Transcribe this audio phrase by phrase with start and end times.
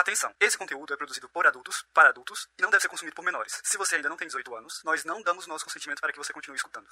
[0.00, 3.22] Atenção, esse conteúdo é produzido por adultos, para adultos, e não deve ser consumido por
[3.22, 3.60] menores.
[3.62, 6.32] Se você ainda não tem 18 anos, nós não damos nosso consentimento para que você
[6.32, 6.86] continue escutando.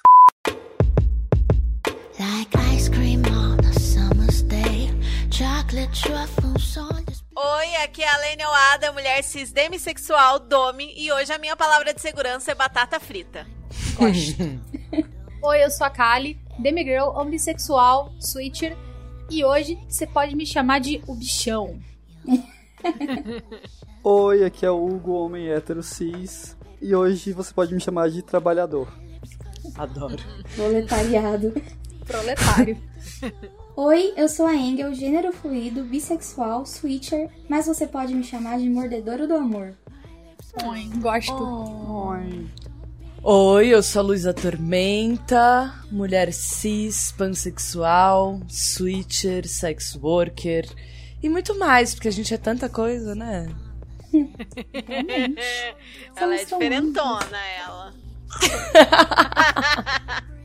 [7.35, 11.91] Oi, aqui é a Lene Oada, mulher cis demissexual, Domi, e hoje a minha palavra
[11.91, 13.47] de segurança é batata frita.
[15.41, 18.77] Oi, eu sou a Kali, demigirl, ambissexual, switcher,
[19.31, 21.81] e hoje você pode me chamar de o bichão.
[24.03, 28.21] Oi, aqui é o Hugo, homem hétero cis, e hoje você pode me chamar de
[28.21, 28.87] trabalhador.
[29.75, 30.17] Adoro.
[30.55, 31.53] Proletariado.
[32.05, 32.77] Proletário.
[33.75, 38.69] Oi, eu sou a Engel, gênero fluido, bissexual, switcher, mas você pode me chamar de
[38.69, 39.73] mordedouro do amor.
[40.65, 41.33] Oi, gosto.
[41.33, 42.47] Oi.
[43.21, 50.65] Oi, eu sou a Luísa Tormenta, mulher cis, pansexual, switcher, sex worker
[51.21, 53.53] e muito mais, porque a gente é tanta coisa, né?
[56.15, 57.93] ela é diferentona, ela.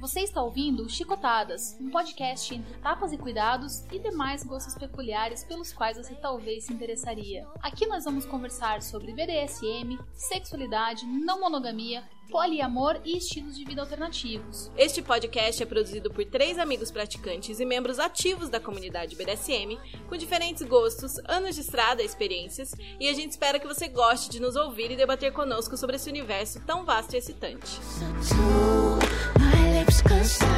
[0.00, 5.72] Você está ouvindo Chicotadas, um podcast entre tapas e cuidados e demais gostos peculiares pelos
[5.72, 7.44] quais você talvez se interessaria.
[7.60, 14.70] Aqui nós vamos conversar sobre BDSM, sexualidade, não monogamia, poliamor e estilos de vida alternativos.
[14.76, 20.16] Este podcast é produzido por três amigos praticantes e membros ativos da comunidade BDSM, com
[20.16, 24.40] diferentes gostos, anos de estrada e experiências, e a gente espera que você goste de
[24.40, 27.78] nos ouvir e debater conosco sobre esse universo tão vasto e excitante.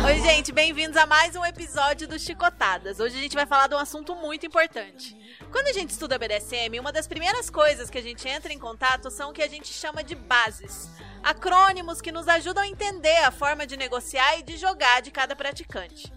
[0.05, 2.99] Oi, gente, bem-vindos a mais um episódio do Chicotadas.
[2.99, 5.17] Hoje a gente vai falar de um assunto muito importante.
[5.53, 9.09] Quando a gente estuda BDSM, uma das primeiras coisas que a gente entra em contato
[9.09, 10.91] são o que a gente chama de bases
[11.23, 15.37] acrônimos que nos ajudam a entender a forma de negociar e de jogar de cada
[15.37, 16.13] praticante.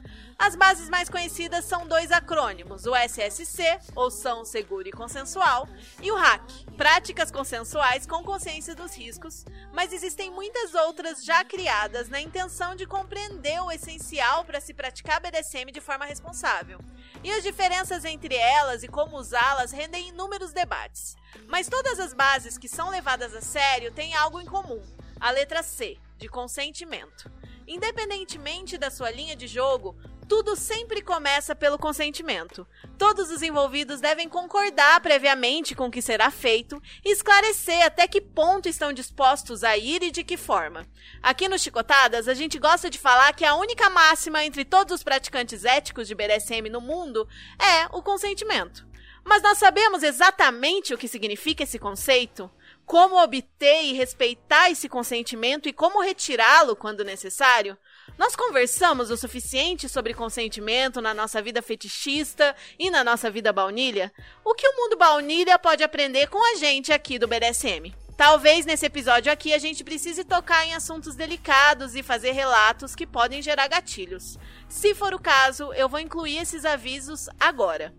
[0.46, 3.64] As bases mais conhecidas são dois acrônimos, o SSC,
[3.96, 5.70] ou São Seguro e Consensual,
[6.02, 12.10] e o RAC, Práticas Consensuais com Consciência dos Riscos, mas existem muitas outras já criadas
[12.10, 16.78] na intenção de compreender o essencial para se praticar BDSM de forma responsável.
[17.24, 21.16] E as diferenças entre elas e como usá-las rendem inúmeros debates.
[21.48, 24.84] Mas todas as bases que são levadas a sério têm algo em comum:
[25.22, 27.32] a letra C, de consentimento.
[27.66, 29.96] Independentemente da sua linha de jogo,
[30.28, 32.66] tudo sempre começa pelo consentimento.
[32.98, 38.22] Todos os envolvidos devem concordar previamente com o que será feito e esclarecer até que
[38.22, 40.88] ponto estão dispostos a ir e de que forma.
[41.22, 45.04] Aqui no Chicotadas, a gente gosta de falar que a única máxima entre todos os
[45.04, 47.28] praticantes éticos de BDSM no mundo
[47.60, 48.86] é o consentimento.
[49.24, 52.52] Mas nós sabemos exatamente o que significa esse conceito?
[52.86, 57.78] Como obter e respeitar esse consentimento e como retirá-lo quando necessário?
[58.18, 64.14] Nós conversamos o suficiente sobre consentimento na nossa vida fetichista e na nossa vida baunilha?
[64.46, 67.94] O que o mundo baunilha pode aprender com a gente aqui do BDSM?
[68.16, 73.08] Talvez nesse episódio aqui a gente precise tocar em assuntos delicados e fazer relatos que
[73.08, 74.38] podem gerar gatilhos.
[74.70, 77.92] Se for o caso, eu vou incluir esses avisos agora.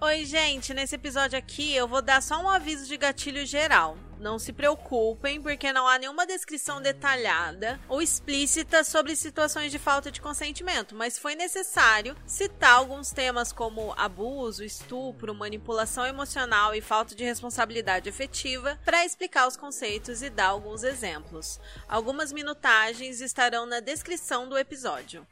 [0.00, 3.98] Oi, gente, nesse episódio aqui eu vou dar só um aviso de gatilho geral.
[4.18, 10.10] Não se preocupem, porque não há nenhuma descrição detalhada ou explícita sobre situações de falta
[10.10, 17.14] de consentimento, mas foi necessário citar alguns temas como abuso, estupro, manipulação emocional e falta
[17.14, 21.60] de responsabilidade efetiva para explicar os conceitos e dar alguns exemplos.
[21.86, 25.26] Algumas minutagens estarão na descrição do episódio.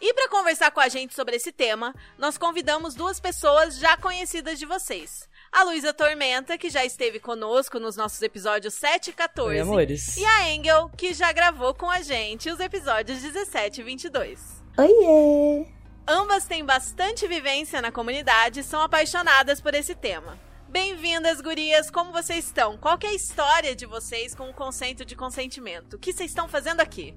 [0.00, 4.58] E para conversar com a gente sobre esse tema, nós convidamos duas pessoas já conhecidas
[4.58, 5.28] de vocês.
[5.50, 9.50] A Luísa Tormenta, que já esteve conosco nos nossos episódios 7 e 14.
[9.50, 10.16] Oi, amores.
[10.16, 14.62] E a Engel, que já gravou com a gente os episódios 17 e 22.
[14.76, 15.66] Oiê!
[16.06, 20.38] Ambas têm bastante vivência na comunidade e são apaixonadas por esse tema.
[20.68, 21.90] Bem-vindas, gurias!
[21.90, 22.76] Como vocês estão?
[22.76, 25.94] Qual é a história de vocês com o conceito de consentimento?
[25.94, 27.16] O que vocês estão fazendo aqui?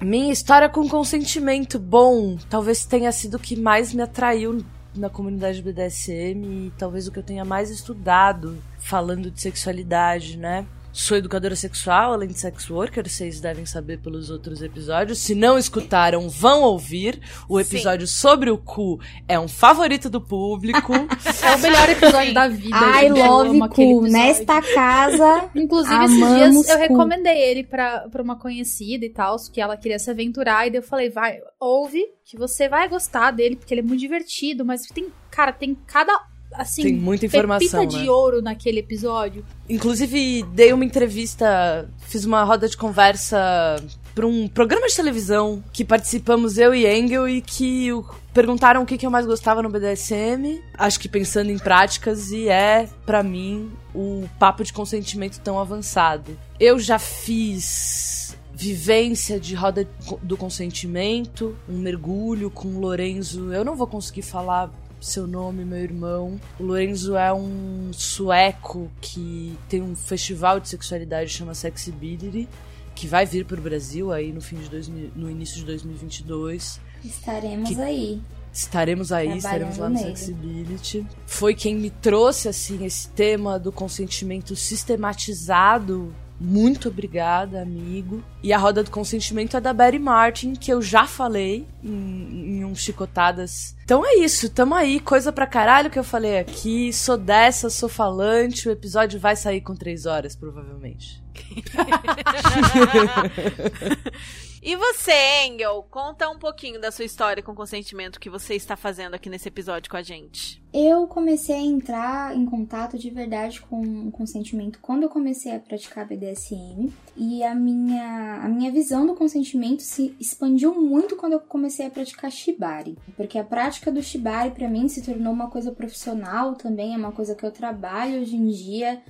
[0.00, 4.64] Minha história com consentimento bom talvez tenha sido o que mais me atraiu
[4.94, 10.66] na comunidade BDSM e talvez o que eu tenha mais estudado falando de sexualidade, né?
[10.92, 15.20] Sou educadora sexual, além de sex worker, vocês devem saber pelos outros episódios.
[15.20, 17.18] Se não escutaram, vão ouvir.
[17.48, 18.14] O episódio Sim.
[18.14, 20.92] sobre o cu é um favorito do público.
[20.92, 22.76] é o melhor episódio da vida.
[23.02, 24.02] I love cu.
[24.02, 25.48] Nesta casa.
[25.54, 29.98] Inclusive, esses dias eu recomendei ele pra, pra uma conhecida e tal, que ela queria
[29.98, 30.66] se aventurar.
[30.66, 34.00] E daí eu falei, vai, ouve, que você vai gostar dele, porque ele é muito
[34.00, 36.12] divertido, mas tem, cara, tem cada
[36.54, 38.04] assim, tem muita informação, pepita né?
[38.04, 39.44] de ouro naquele episódio.
[39.68, 43.76] Inclusive, dei uma entrevista, fiz uma roda de conversa
[44.14, 48.86] pra um programa de televisão que participamos eu e Engel e que o, perguntaram o
[48.86, 50.60] que, que eu mais gostava no BDSM.
[50.74, 56.36] Acho que pensando em práticas e é, para mim, o papo de consentimento tão avançado.
[56.60, 59.88] Eu já fiz vivência de roda
[60.22, 63.52] do consentimento, um mergulho com o Lorenzo.
[63.52, 64.70] Eu não vou conseguir falar
[65.04, 66.40] seu nome, meu irmão.
[66.58, 72.48] O Lorenzo é um sueco que tem um festival de sexualidade chama Sexibility,
[72.94, 76.80] que vai vir para o Brasil aí no fim de 2000, no início de 2022.
[77.04, 78.20] Estaremos Que- aí.
[78.54, 80.14] Estaremos aí, estaremos lá no nele.
[80.14, 81.06] Sexibility.
[81.26, 86.14] Foi quem me trouxe, assim, esse tema do consentimento sistematizado.
[86.42, 88.20] Muito obrigada, amigo.
[88.42, 92.64] E a roda do consentimento é da Betty Martin, que eu já falei em, em
[92.64, 93.76] um Chicotadas.
[93.84, 96.92] Então é isso, tamo aí, coisa pra caralho que eu falei aqui.
[96.92, 98.68] Sou dessa, sou falante.
[98.68, 101.22] O episódio vai sair com três horas, provavelmente.
[104.64, 105.12] E você,
[105.44, 109.48] Engel, conta um pouquinho da sua história com consentimento que você está fazendo aqui nesse
[109.48, 110.62] episódio com a gente.
[110.72, 115.58] Eu comecei a entrar em contato de verdade com o consentimento quando eu comecei a
[115.58, 121.40] praticar BDSM e a minha, a minha visão do consentimento se expandiu muito quando eu
[121.40, 125.72] comecei a praticar Shibari, porque a prática do Shibari pra mim se tornou uma coisa
[125.72, 129.02] profissional também, é uma coisa que eu trabalho hoje em dia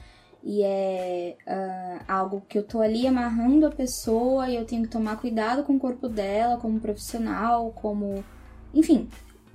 [0.44, 4.88] e é ah, algo que eu tô ali amarrando a pessoa e eu tenho que
[4.88, 8.24] tomar cuidado com o corpo dela como profissional, como
[8.74, 9.08] enfim,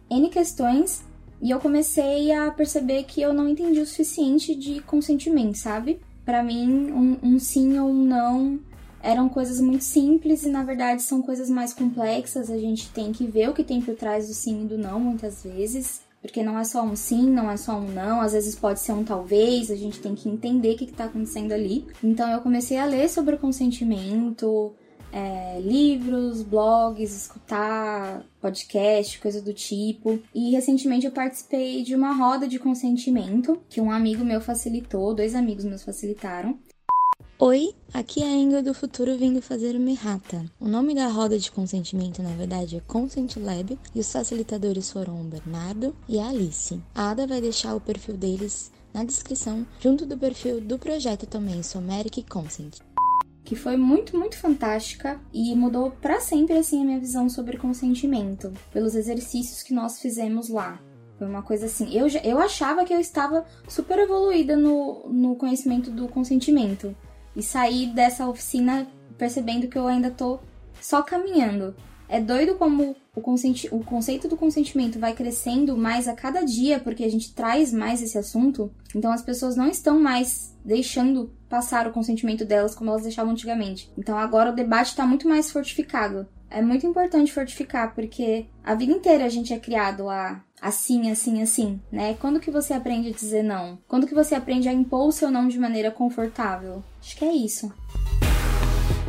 [0.10, 1.04] N questões
[1.42, 6.00] e eu comecei a perceber que eu não entendi o suficiente de consentimento, sabe?
[6.26, 8.60] Pra mim, um, um sim ou um não
[9.02, 12.50] eram coisas muito simples e na verdade são coisas mais complexas.
[12.50, 15.00] A gente tem que ver o que tem por trás do sim e do não
[15.00, 16.02] muitas vezes.
[16.22, 18.92] Porque não é só um sim, não é só um não, às vezes pode ser
[18.92, 21.86] um talvez, a gente tem que entender o que está acontecendo ali.
[22.04, 24.74] Então eu comecei a ler sobre o consentimento,
[25.12, 30.20] é, livros, blogs, escutar podcast, coisa do tipo.
[30.34, 35.36] E recentemente eu participei de uma roda de consentimento que um amigo meu facilitou, dois
[35.36, 36.58] amigos meus facilitaram.
[37.40, 40.44] Oi, aqui é a Engel do futuro vindo fazer uma errata.
[40.60, 45.22] O nome da roda de consentimento, na verdade, é Consent Lab e os facilitadores foram
[45.22, 46.82] o Bernardo e a Alice.
[46.96, 51.62] A Ada vai deixar o perfil deles na descrição, junto do perfil do projeto também,
[51.62, 52.80] Someric Consent.
[53.46, 58.52] que foi muito, muito fantástica e mudou pra sempre assim a minha visão sobre consentimento,
[58.74, 60.82] pelos exercícios que nós fizemos lá.
[61.20, 65.92] Foi uma coisa assim, eu, eu achava que eu estava super evoluída no, no conhecimento
[65.92, 66.96] do consentimento
[67.38, 70.40] e saí dessa oficina percebendo que eu ainda tô
[70.82, 71.76] só caminhando.
[72.10, 77.04] É doido como o, o conceito do consentimento vai crescendo mais a cada dia, porque
[77.04, 78.72] a gente traz mais esse assunto.
[78.96, 83.92] Então as pessoas não estão mais deixando passar o consentimento delas como elas deixavam antigamente.
[83.98, 86.28] Então agora o debate está muito mais fortificado.
[86.50, 91.42] É muito importante fortificar, porque a vida inteira a gente é criado a assim, assim,
[91.42, 92.16] assim, né?
[92.20, 93.80] Quando que você aprende a dizer não?
[93.88, 96.84] Quando que você aprende a impor o seu não de maneira confortável?
[97.00, 97.72] Acho que é isso.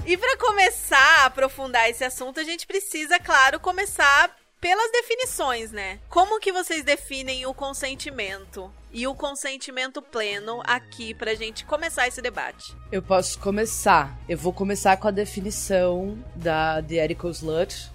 [0.06, 5.99] E pra começar a aprofundar esse assunto, a gente precisa, claro, começar pelas definições, né?
[6.09, 12.23] Como que vocês definem o consentimento e o consentimento pleno aqui pra gente começar esse
[12.23, 12.75] debate?
[12.91, 14.19] Eu posso começar.
[14.29, 17.91] Eu vou começar com a definição da The Erical Slut.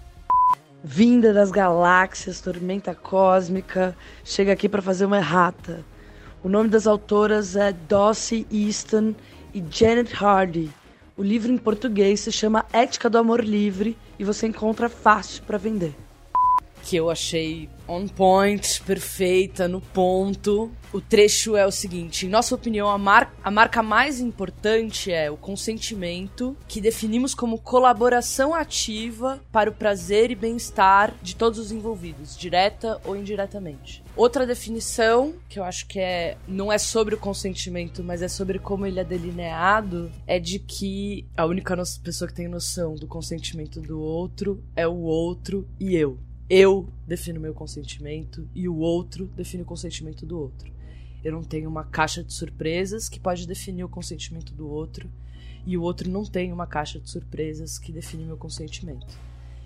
[0.86, 5.82] Vinda das galáxias, tormenta cósmica, chega aqui para fazer uma errata.
[6.44, 9.16] O nome das autoras é Dossie Easton
[9.54, 10.70] e Janet Hardy.
[11.16, 15.58] O livro em português se chama Ética do Amor Livre e você encontra fácil para
[15.58, 15.96] vender.
[16.84, 20.72] Que eu achei on point, perfeita, no ponto.
[20.92, 25.30] O trecho é o seguinte: em nossa opinião, a, mar a marca mais importante é
[25.30, 31.72] o consentimento, que definimos como colaboração ativa para o prazer e bem-estar de todos os
[31.72, 34.04] envolvidos, direta ou indiretamente.
[34.16, 38.60] Outra definição, que eu acho que é não é sobre o consentimento, mas é sobre
[38.60, 43.82] como ele é delineado, é de que a única pessoa que tem noção do consentimento
[43.82, 46.20] do outro é o outro e eu.
[46.50, 50.72] Eu defino meu consentimento e o outro define o consentimento do outro.
[51.24, 55.10] Eu não tenho uma caixa de surpresas que pode definir o consentimento do outro
[55.66, 59.18] e o outro não tem uma caixa de surpresas que define meu consentimento.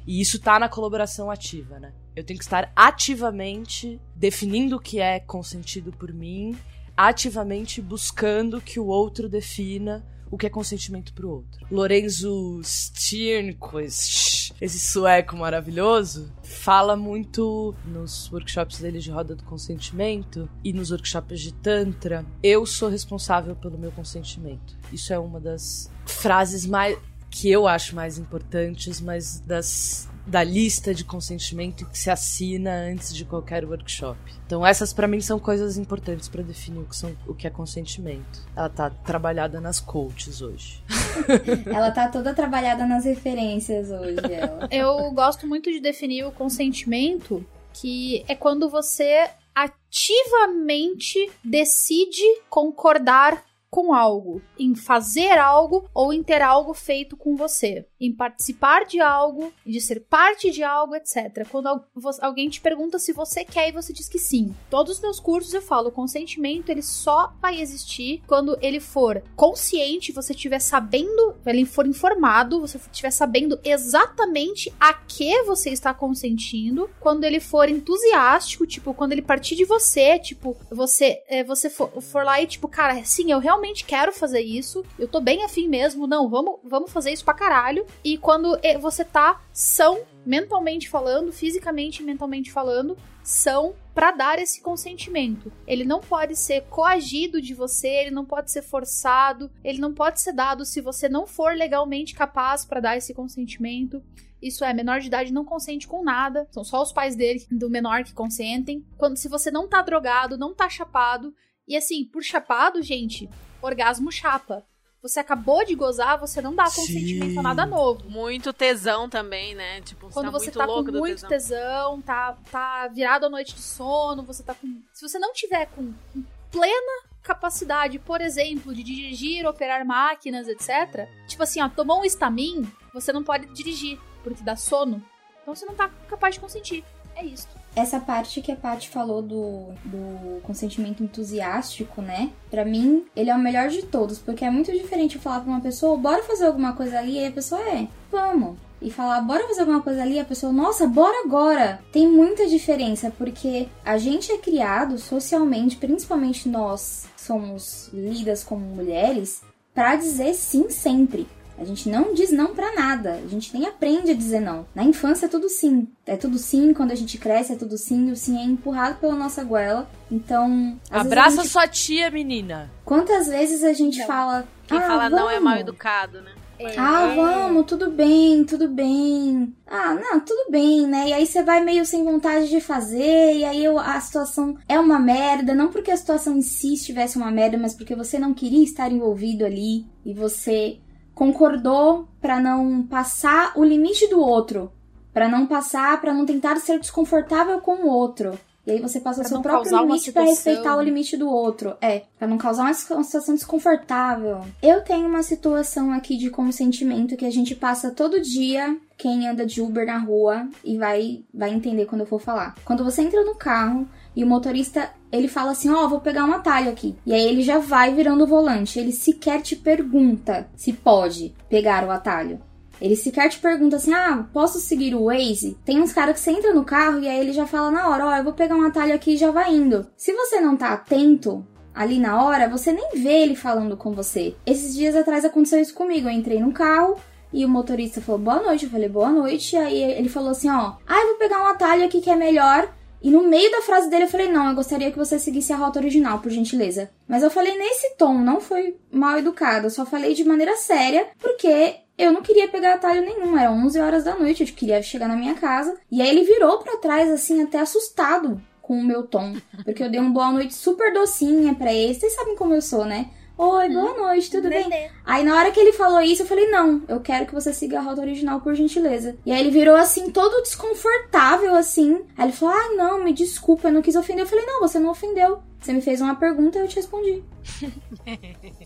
[0.05, 1.91] E isso tá na colaboração ativa, né?
[2.15, 6.55] Eu tenho que estar ativamente definindo o que é consentido por mim,
[6.95, 11.65] ativamente buscando que o outro defina o que é consentimento pro outro.
[11.69, 20.73] Lorenzo Sternquist, esse sueco maravilhoso, fala muito nos workshops dele de roda do consentimento e
[20.73, 24.77] nos workshops de tantra, eu sou responsável pelo meu consentimento.
[24.91, 26.97] Isso é uma das frases mais
[27.29, 33.15] que eu acho mais importantes, mas das da lista de consentimento que se assina antes
[33.15, 34.19] de qualquer workshop.
[34.45, 37.49] Então essas para mim são coisas importantes para definir o que, são, o que é
[37.49, 38.45] consentimento.
[38.55, 40.83] Ela tá trabalhada nas coaches hoje.
[41.65, 44.17] ela tá toda trabalhada nas referências hoje.
[44.31, 44.67] Ela.
[44.69, 53.93] Eu gosto muito de definir o consentimento, que é quando você ativamente decide concordar com
[53.93, 59.51] algo, em fazer algo ou em ter algo feito com você, em participar de algo,
[59.65, 61.47] de ser parte de algo, etc.
[61.49, 61.81] Quando
[62.21, 64.55] alguém te pergunta se você quer e você diz que sim.
[64.69, 69.23] Todos os meus cursos eu falo, o consentimento ele só vai existir quando ele for
[69.35, 75.93] consciente, você estiver sabendo, ele for informado, você estiver sabendo exatamente a que você está
[75.93, 81.69] consentindo, quando ele for entusiástico, tipo, quando ele partir de você, tipo, você, é, você
[81.69, 85.43] for, for lá e tipo, cara, sim, eu realmente quero fazer isso, eu tô bem
[85.43, 87.86] afim mesmo, não, vamos, vamos fazer isso pra caralho.
[88.03, 94.61] E quando você tá são, mentalmente falando, fisicamente e mentalmente falando, são para dar esse
[94.61, 95.51] consentimento.
[95.65, 100.21] Ele não pode ser coagido de você, ele não pode ser forçado, ele não pode
[100.21, 104.01] ser dado se você não for legalmente capaz para dar esse consentimento.
[104.41, 106.47] Isso é, menor de idade não consente com nada.
[106.51, 108.85] São só os pais dele, do menor, que consentem.
[108.97, 111.33] Quando se você não tá drogado, não tá chapado.
[111.67, 113.29] E assim, por chapado, gente,
[113.61, 114.65] orgasmo chapa.
[115.07, 117.39] Você acabou de gozar, você não dá consentimento Sim.
[117.39, 118.09] a nada novo.
[118.09, 119.79] Muito tesão também, né?
[119.81, 121.29] Tipo, Quando você tá, tá com muito tesão.
[121.29, 124.81] tesão, tá, tá virado à noite de sono, você tá com.
[124.91, 131.07] Se você não tiver com, com plena capacidade, por exemplo, de dirigir, operar máquinas, etc.
[131.27, 135.01] Tipo assim, ó, tomou um estamin, você não pode dirigir, porque dá sono.
[135.41, 136.83] Então você não tá capaz de consentir.
[137.15, 137.47] É isso
[137.77, 142.31] essa parte que a Paty falou do, do consentimento entusiástico, né?
[142.49, 145.51] Para mim, ele é o melhor de todos, porque é muito diferente eu falar pra
[145.51, 148.57] uma pessoa, bora fazer alguma coisa ali, e a pessoa é, vamos.
[148.81, 151.79] E falar, bora fazer alguma coisa ali, a pessoa, nossa, bora agora.
[151.91, 159.43] Tem muita diferença, porque a gente é criado socialmente, principalmente nós somos lidas como mulheres,
[159.71, 161.27] para dizer sim sempre.
[161.57, 163.13] A gente não diz não para nada.
[163.23, 164.65] A gente nem aprende a dizer não.
[164.75, 165.87] Na infância é tudo sim.
[166.05, 168.11] É tudo sim, quando a gente cresce é tudo sim.
[168.11, 169.89] O sim é empurrado pela nossa goela.
[170.11, 170.77] Então.
[170.89, 171.49] Abraça gente...
[171.49, 172.69] sua tia, menina.
[172.85, 174.07] Quantas vezes a gente não.
[174.07, 174.47] fala.
[174.67, 175.19] Quem ah, fala vamos.
[175.19, 176.31] não é mal educado, né?
[176.59, 176.77] É.
[176.77, 179.53] Ah, vamos, tudo bem, tudo bem.
[179.67, 181.09] Ah, não, tudo bem, né?
[181.09, 184.97] E aí você vai meio sem vontade de fazer, e aí a situação é uma
[184.97, 188.63] merda, não porque a situação em si estivesse uma merda, mas porque você não queria
[188.63, 190.79] estar envolvido ali e você
[191.17, 194.71] concordou para não passar o limite do outro,
[195.11, 198.37] para não passar, para não tentar ser desconfortável com o outro.
[198.67, 201.75] E aí você passa o seu próprio limite para respeitar o limite do outro.
[201.81, 204.41] É, para não causar uma situação desconfortável.
[204.61, 209.43] Eu tenho uma situação aqui de consentimento que a gente passa todo dia quem anda
[209.43, 212.53] de Uber na rua e vai vai entender quando eu for falar.
[212.63, 216.25] Quando você entra no carro e o motorista ele fala assim: Ó, oh, vou pegar
[216.25, 216.95] um atalho aqui.
[217.05, 218.79] E aí ele já vai virando o volante.
[218.79, 222.41] Ele sequer te pergunta se pode pegar o atalho.
[222.81, 225.55] Ele sequer te pergunta assim: ah, posso seguir o Waze?
[225.63, 228.07] Tem uns caras que você entra no carro e aí ele já fala na hora:
[228.07, 229.85] ó, oh, eu vou pegar um atalho aqui e já vai indo.
[229.95, 231.45] Se você não tá atento
[231.75, 234.35] ali na hora, você nem vê ele falando com você.
[234.47, 236.07] Esses dias atrás aconteceu isso comigo.
[236.07, 236.97] Eu entrei no carro.
[237.31, 239.55] E o motorista falou boa noite, eu falei boa noite.
[239.55, 242.15] E aí ele falou assim: ó, ah, eu vou pegar um atalho aqui que é
[242.15, 242.67] melhor.
[243.01, 245.57] E no meio da frase dele eu falei: Não, eu gostaria que você seguisse a
[245.57, 246.89] rota original, por gentileza.
[247.07, 249.67] Mas eu falei nesse tom, não foi mal educado.
[249.67, 253.37] Eu só falei de maneira séria, porque eu não queria pegar atalho nenhum.
[253.37, 255.75] Era 11 horas da noite, eu queria chegar na minha casa.
[255.91, 259.35] E aí ele virou para trás, assim, até assustado com o meu tom.
[259.63, 261.93] Porque eu dei uma boa noite super docinha para ele.
[261.93, 263.09] Vocês sabem como eu sou, né?
[263.37, 264.01] Oi, boa uhum.
[264.01, 264.89] noite, tudo bem?
[265.05, 267.77] Aí na hora que ele falou isso, eu falei: Não, eu quero que você siga
[267.77, 269.15] a rota original, por gentileza.
[269.23, 272.03] E aí ele virou assim, todo desconfortável, assim.
[272.17, 274.23] Aí ele falou: Ah, não, me desculpa, eu não quis ofender.
[274.23, 275.39] Eu falei: Não, você não ofendeu.
[275.59, 277.23] Você me fez uma pergunta e eu te respondi.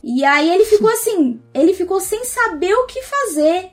[0.04, 3.72] e aí ele ficou assim, ele ficou sem saber o que fazer.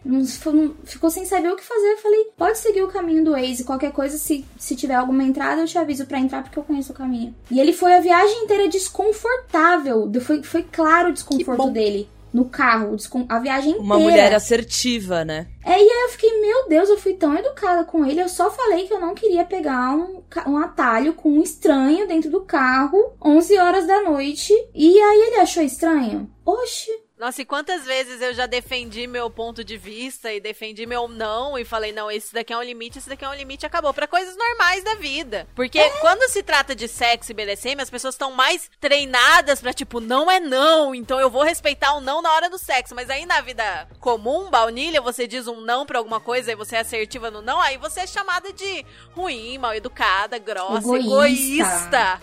[0.84, 1.92] Ficou sem saber o que fazer.
[1.92, 3.64] Eu falei, pode seguir o caminho do Waze.
[3.64, 6.92] Qualquer coisa, se, se tiver alguma entrada, eu te aviso para entrar porque eu conheço
[6.92, 7.34] o caminho.
[7.50, 10.10] E ele foi a viagem inteira desconfortável.
[10.20, 12.96] Foi, foi claro o desconforto dele no carro,
[13.28, 13.84] a viagem inteira.
[13.84, 15.48] Uma mulher assertiva, né?
[15.64, 18.50] É, e aí eu fiquei, meu Deus, eu fui tão educada com ele, eu só
[18.50, 23.12] falei que eu não queria pegar um, um atalho com um estranho dentro do carro,
[23.24, 26.30] 11 horas da noite, e aí ele achou estranho.
[26.44, 31.08] Oxe, Nossa, e quantas vezes eu já defendi meu ponto de vista e defendi meu
[31.08, 33.92] não e falei, não, esse daqui é um limite, esse daqui é um limite, acabou.
[33.92, 35.46] Pra coisas normais da vida.
[35.54, 35.90] Porque é.
[35.98, 40.30] quando se trata de sexo e BDSM, as pessoas estão mais treinadas pra, tipo, não
[40.30, 42.94] é não, então eu vou respeitar o não na hora do sexo.
[42.94, 46.76] Mas aí na vida comum, baunilha, você diz um não pra alguma coisa e você
[46.76, 51.04] é assertiva no não, aí você é chamada de ruim, mal educada, grossa, egoísta.
[51.04, 52.20] egoísta.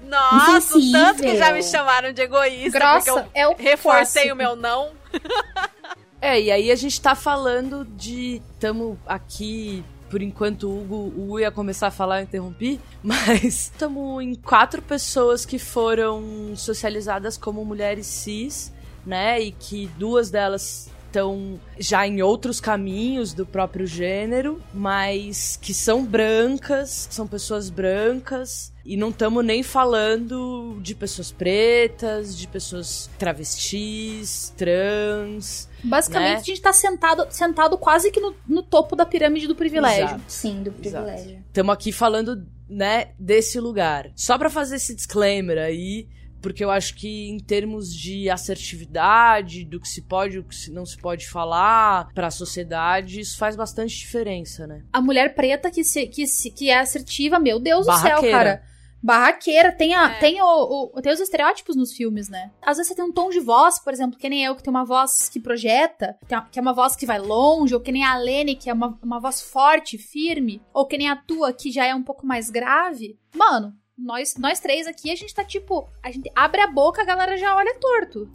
[0.00, 4.28] Nossa, o tanto que já me chamaram de egoísta Grossa, porque eu, é o reforcei
[4.28, 4.34] clássico.
[4.34, 4.90] o meu não.
[6.20, 8.40] é, e aí a gente tá falando de.
[8.58, 13.44] Tamo aqui por enquanto o Hugo, o Hugo ia começar a falar, eu interrompi, mas
[13.44, 18.72] estamos em quatro pessoas que foram socializadas como mulheres cis,
[19.04, 19.40] né?
[19.40, 26.04] E que duas delas estão já em outros caminhos do próprio gênero, mas que são
[26.04, 28.72] brancas, que são pessoas brancas.
[28.84, 35.68] E não estamos nem falando de pessoas pretas, de pessoas travestis, trans.
[35.82, 36.36] Basicamente, né?
[36.36, 40.04] a gente tá sentado, sentado quase que no, no topo da pirâmide do privilégio.
[40.04, 40.22] Exato.
[40.26, 41.42] Sim, do privilégio.
[41.46, 44.10] Estamos aqui falando, né, desse lugar.
[44.16, 46.08] Só para fazer esse disclaimer aí,
[46.40, 50.70] porque eu acho que em termos de assertividade, do que se pode e o que
[50.70, 54.82] não se pode falar para a sociedade, isso faz bastante diferença, né?
[54.92, 58.62] A mulher preta que, se, que, se, que é assertiva, meu Deus do céu, cara.
[59.00, 60.18] Barraqueira, tem, a, é.
[60.18, 62.50] tem, o, o, tem os estereótipos nos filmes, né?
[62.60, 64.72] Às vezes você tem um tom de voz, por exemplo, que nem eu, que tem
[64.72, 66.16] uma voz que projeta,
[66.50, 68.98] que é uma voz que vai longe, ou que nem a Lene, que é uma,
[69.02, 72.50] uma voz forte, firme, ou que nem a tua, que já é um pouco mais
[72.50, 73.16] grave.
[73.34, 75.88] Mano, nós, nós três aqui, a gente tá tipo.
[76.02, 78.30] A gente abre a boca, a galera já olha torto.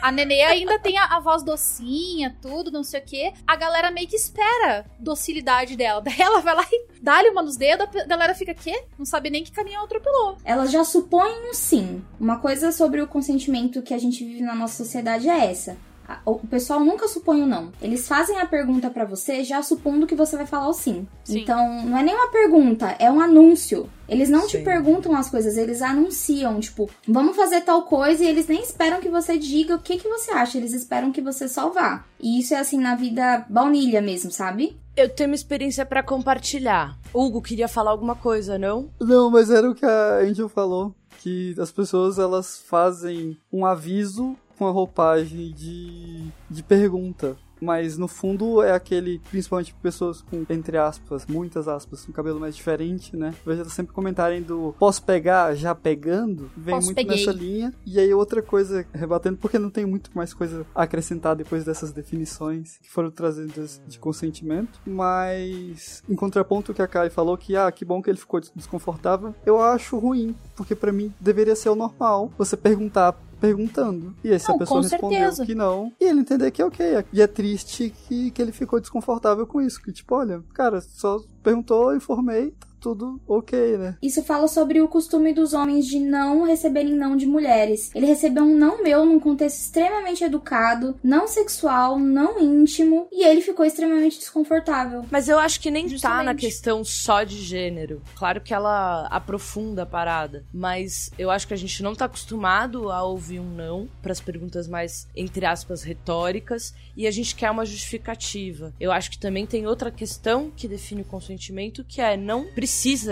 [0.00, 3.32] A Nenê ainda tem a, a, voz docinha, tudo, não sei o quê.
[3.46, 6.00] A galera meio que espera docilidade dela.
[6.02, 8.84] Daí ela vai lá e dá-lhe uma nos dedos, a galera fica, quê?
[8.96, 10.38] Não sabe nem que caminhão atropelou.
[10.44, 12.04] Ela já supõe um sim.
[12.20, 15.76] Uma coisa sobre o consentimento que a gente vive na nossa sociedade é essa.
[16.24, 17.70] O pessoal nunca supõe o não.
[17.82, 21.06] Eles fazem a pergunta para você já supondo que você vai falar o sim.
[21.22, 21.40] sim.
[21.40, 23.88] Então, não é nem uma pergunta, é um anúncio.
[24.08, 24.48] Eles não sim.
[24.48, 29.00] te perguntam as coisas, eles anunciam, tipo, vamos fazer tal coisa e eles nem esperam
[29.00, 32.04] que você diga o que, que você acha, eles esperam que você só vá.
[32.18, 34.78] E isso é assim na vida baunilha mesmo, sabe?
[34.96, 36.98] Eu tenho uma experiência para compartilhar.
[37.12, 38.90] Hugo queria falar alguma coisa, não?
[38.98, 44.36] Não, mas era o que a Angel falou, que as pessoas elas fazem um aviso
[44.58, 47.36] com a roupagem de, de pergunta.
[47.60, 52.56] Mas no fundo é aquele, principalmente pessoas com, entre aspas, muitas aspas, com cabelo mais
[52.56, 53.34] diferente, né?
[53.44, 57.16] Veja sempre comentarem do posso pegar já pegando, vem posso muito peguei.
[57.16, 57.74] nessa linha.
[57.84, 61.92] E aí outra coisa, rebatendo, porque não tem muito mais coisa a acrescentar depois dessas
[61.92, 64.80] definições que foram trazidas de consentimento.
[64.86, 69.34] Mas em contraponto que a Kai falou que, ah, que bom que ele ficou desconfortável,
[69.44, 74.14] eu acho ruim, porque para mim deveria ser o normal você perguntar perguntando.
[74.22, 75.46] E aí, se não, a pessoa respondeu certeza.
[75.46, 77.04] que não, e ele entender que é ok.
[77.12, 79.80] E é triste que, que ele ficou desconfortável com isso.
[79.82, 83.96] Que, tipo, olha, cara, só perguntou, informei, tá tudo ok, né?
[84.02, 87.90] Isso fala sobre o costume dos homens de não receberem não de mulheres.
[87.94, 93.40] Ele recebeu um não meu num contexto extremamente educado, não sexual, não íntimo, e ele
[93.40, 95.04] ficou extremamente desconfortável.
[95.10, 96.18] Mas eu acho que nem Justamente.
[96.18, 98.00] tá na questão só de gênero.
[98.14, 102.90] Claro que ela aprofunda a parada, mas eu acho que a gente não tá acostumado
[102.90, 107.50] a ouvir um não para as perguntas mais entre aspas retóricas e a gente quer
[107.50, 108.72] uma justificativa.
[108.78, 112.67] Eu acho que também tem outra questão que define o consentimento, que é não precisa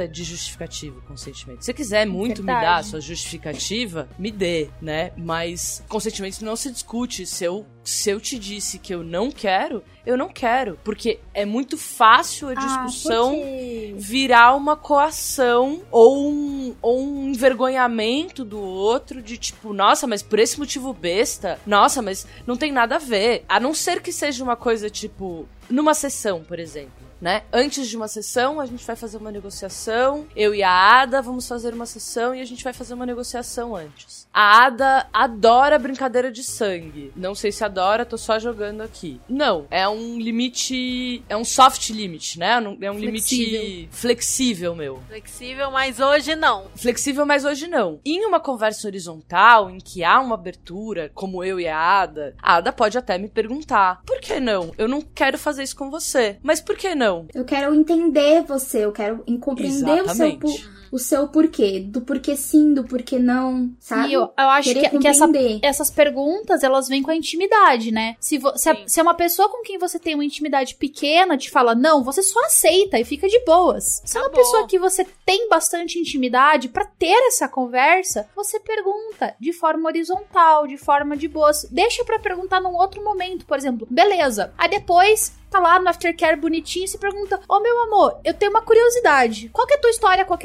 [0.07, 1.61] de justificativa consentimento.
[1.61, 2.59] Se você quiser muito Verdade.
[2.59, 5.12] me dar a sua justificativa, me dê, né?
[5.16, 7.27] Mas consentimento não se discute.
[7.27, 10.79] Se eu, se eu te disse que eu não quero, eu não quero.
[10.85, 17.29] Porque é muito fácil a ah, discussão ah, virar uma coação ou um, ou um
[17.29, 22.73] envergonhamento do outro de tipo, nossa, mas por esse motivo besta, nossa, mas não tem
[22.73, 23.45] nada a ver.
[23.49, 27.42] A não ser que seja uma coisa tipo, numa sessão, por exemplo né?
[27.52, 30.26] Antes de uma sessão, a gente vai fazer uma negociação.
[30.35, 33.74] Eu e a Ada vamos fazer uma sessão e a gente vai fazer uma negociação
[33.74, 34.26] antes.
[34.33, 37.12] A Ada adora brincadeira de sangue.
[37.16, 39.20] Não sei se adora, tô só jogando aqui.
[39.29, 41.24] Não, é um limite.
[41.29, 42.62] É um soft limit, né?
[42.81, 43.62] É um flexível.
[43.62, 45.02] limite flexível, meu.
[45.09, 46.66] Flexível, mas hoje não.
[46.76, 48.00] Flexível, mas hoje não.
[48.05, 52.57] Em uma conversa horizontal, em que há uma abertura, como eu e a Ada, a
[52.57, 54.72] Ada pode até me perguntar: por que não?
[54.76, 56.38] Eu não quero fazer isso com você.
[56.42, 57.15] Mas por que não?
[57.35, 60.70] Eu quero entender você, eu quero compreender o seu, Exatamente.
[60.92, 61.81] O seu porquê.
[61.81, 64.09] Do porquê sim, do porquê não, sabe?
[64.11, 65.29] E eu, eu acho Querer que, que essa-
[65.62, 68.16] essas perguntas, elas vêm com a intimidade, né?
[68.20, 71.37] Se, vo- se, a- se é uma pessoa com quem você tem uma intimidade pequena
[71.37, 74.03] te fala não, você só aceita e fica de boas.
[74.05, 74.44] Se é uma Acabou.
[74.44, 80.66] pessoa que você tem bastante intimidade pra ter essa conversa, você pergunta de forma horizontal,
[80.66, 81.64] de forma de boas.
[81.70, 83.87] Deixa pra perguntar num outro momento, por exemplo.
[83.90, 84.53] Beleza.
[84.57, 88.51] Aí depois tá lá no aftercare bonitinho e se pergunta: Ô meu amor, eu tenho
[88.51, 89.49] uma curiosidade.
[89.53, 90.37] Qual que é a tua história com,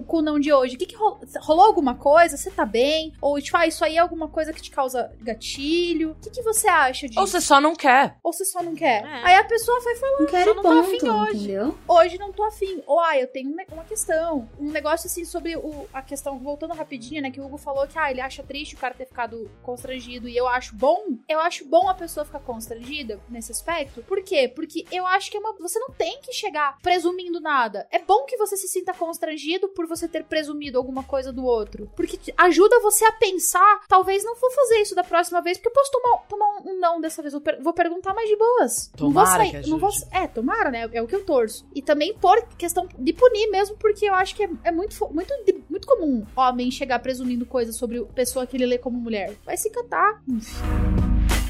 [0.00, 0.76] com, o não de hoje?
[0.76, 2.36] O que, que ro- rolou alguma coisa?
[2.36, 3.12] Você tá bem?
[3.20, 6.10] Ou tipo, ah, isso aí é alguma coisa que te causa gatilho?
[6.12, 7.18] O que, que você acha disso?
[7.20, 8.16] Ou você só não quer.
[8.22, 9.02] Ou você só não quer?
[9.02, 9.24] É.
[9.24, 11.44] Aí a pessoa vai falar, Não quero não tô ponto, afim hoje.
[11.44, 11.78] entendeu?
[11.88, 12.82] hoje não tô afim.
[12.86, 14.48] Ou, ah, eu tenho um uma questão.
[14.58, 17.30] Um negócio assim sobre o, a questão, voltando rapidinho, né?
[17.30, 20.28] Que o Hugo falou que, ah, ele acha triste o cara ter ficado constrangido.
[20.28, 21.04] E eu acho bom.
[21.28, 24.02] Eu acho bom a pessoa ficar constrangida nesse aspecto.
[24.02, 24.48] Por quê?
[24.48, 27.86] Porque eu acho que é uma, você não tem que chegar presumindo nada.
[27.90, 31.90] É bom que você se sinta constrangido por você ter presumido alguma coisa do outro.
[31.96, 35.72] Porque ajuda você a pensar, talvez não vou fazer isso da próxima vez, porque eu
[35.72, 37.32] posso tomar, tomar um não dessa vez.
[37.32, 38.90] Eu per- vou perguntar mais de boas.
[39.00, 39.62] não vou Tomara sair.
[39.62, 40.88] que Não vou, é, tomara, né?
[40.92, 41.64] É o que eu torço.
[41.74, 45.32] E também por questão de punir mesmo, porque eu acho que é, é muito, muito,
[45.70, 49.34] muito comum homem chegar presumindo coisas sobre pessoa que ele lê como mulher.
[49.46, 50.20] Vai se catar.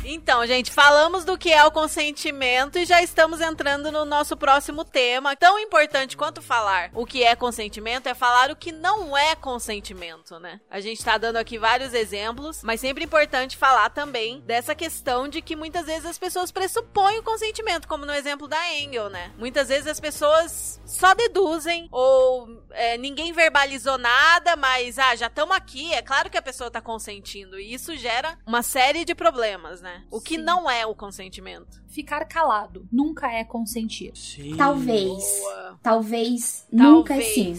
[0.02, 4.82] Então, gente, falamos do que é o consentimento e já estamos entrando no nosso próximo
[4.82, 5.36] tema.
[5.36, 10.40] Tão importante quanto falar o que é consentimento é falar o que não é consentimento,
[10.40, 10.60] né?
[10.70, 15.42] A gente tá dando aqui vários exemplos, mas sempre importante falar também dessa questão de
[15.42, 19.32] que muitas vezes as pessoas pressupõem o consentimento, como no exemplo da Engel, né?
[19.36, 25.54] Muitas vezes as pessoas só deduzem ou é, ninguém verbalizou nada, mas ah, já estamos
[25.54, 27.60] aqui, é claro que a pessoa tá consentindo.
[27.60, 29.99] E isso gera uma série de problemas, né?
[30.10, 30.42] O que Sim.
[30.42, 31.82] não é o consentimento.
[31.88, 34.12] Ficar calado nunca é consentir.
[34.16, 34.56] Sim.
[34.56, 35.08] Talvez.
[35.40, 35.78] Boa.
[35.82, 37.54] Talvez, nunca é sim.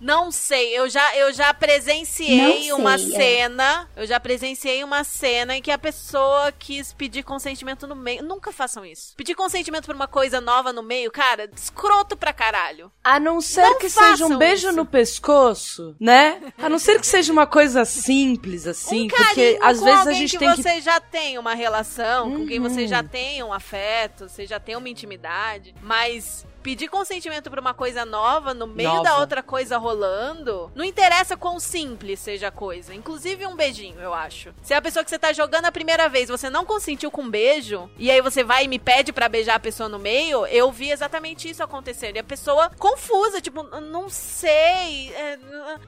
[0.00, 2.98] Não sei, eu já, eu já presenciei uma é.
[2.98, 3.88] cena.
[3.96, 8.22] Eu já presenciei uma cena em que a pessoa quis pedir consentimento no meio.
[8.22, 9.14] Nunca façam isso.
[9.16, 12.90] Pedir consentimento por uma coisa nova no meio, cara, escroto pra caralho.
[13.02, 14.76] A não ser Não que seja um beijo isso.
[14.76, 16.40] no pescoço, né?
[16.58, 19.06] A não ser que seja uma coisa simples, assim.
[19.06, 20.62] um porque às vezes a gente que tem que.
[20.62, 22.88] você já tem uma relação, com quem você Uhum.
[22.88, 28.04] já tem um afeto, você já tem uma intimidade, mas pedir consentimento pra uma coisa
[28.04, 29.02] nova no meio Nova.
[29.02, 34.12] da outra coisa rolando, não interessa quão simples seja a coisa, inclusive um beijinho, eu
[34.12, 34.52] acho.
[34.62, 37.22] Se é a pessoa que você tá jogando a primeira vez, você não consentiu com
[37.22, 40.44] um beijo, e aí você vai e me pede pra beijar a pessoa no meio,
[40.44, 42.16] eu vi exatamente isso acontecendo.
[42.16, 45.10] E a pessoa confusa, tipo, não sei.
[45.14, 45.38] é,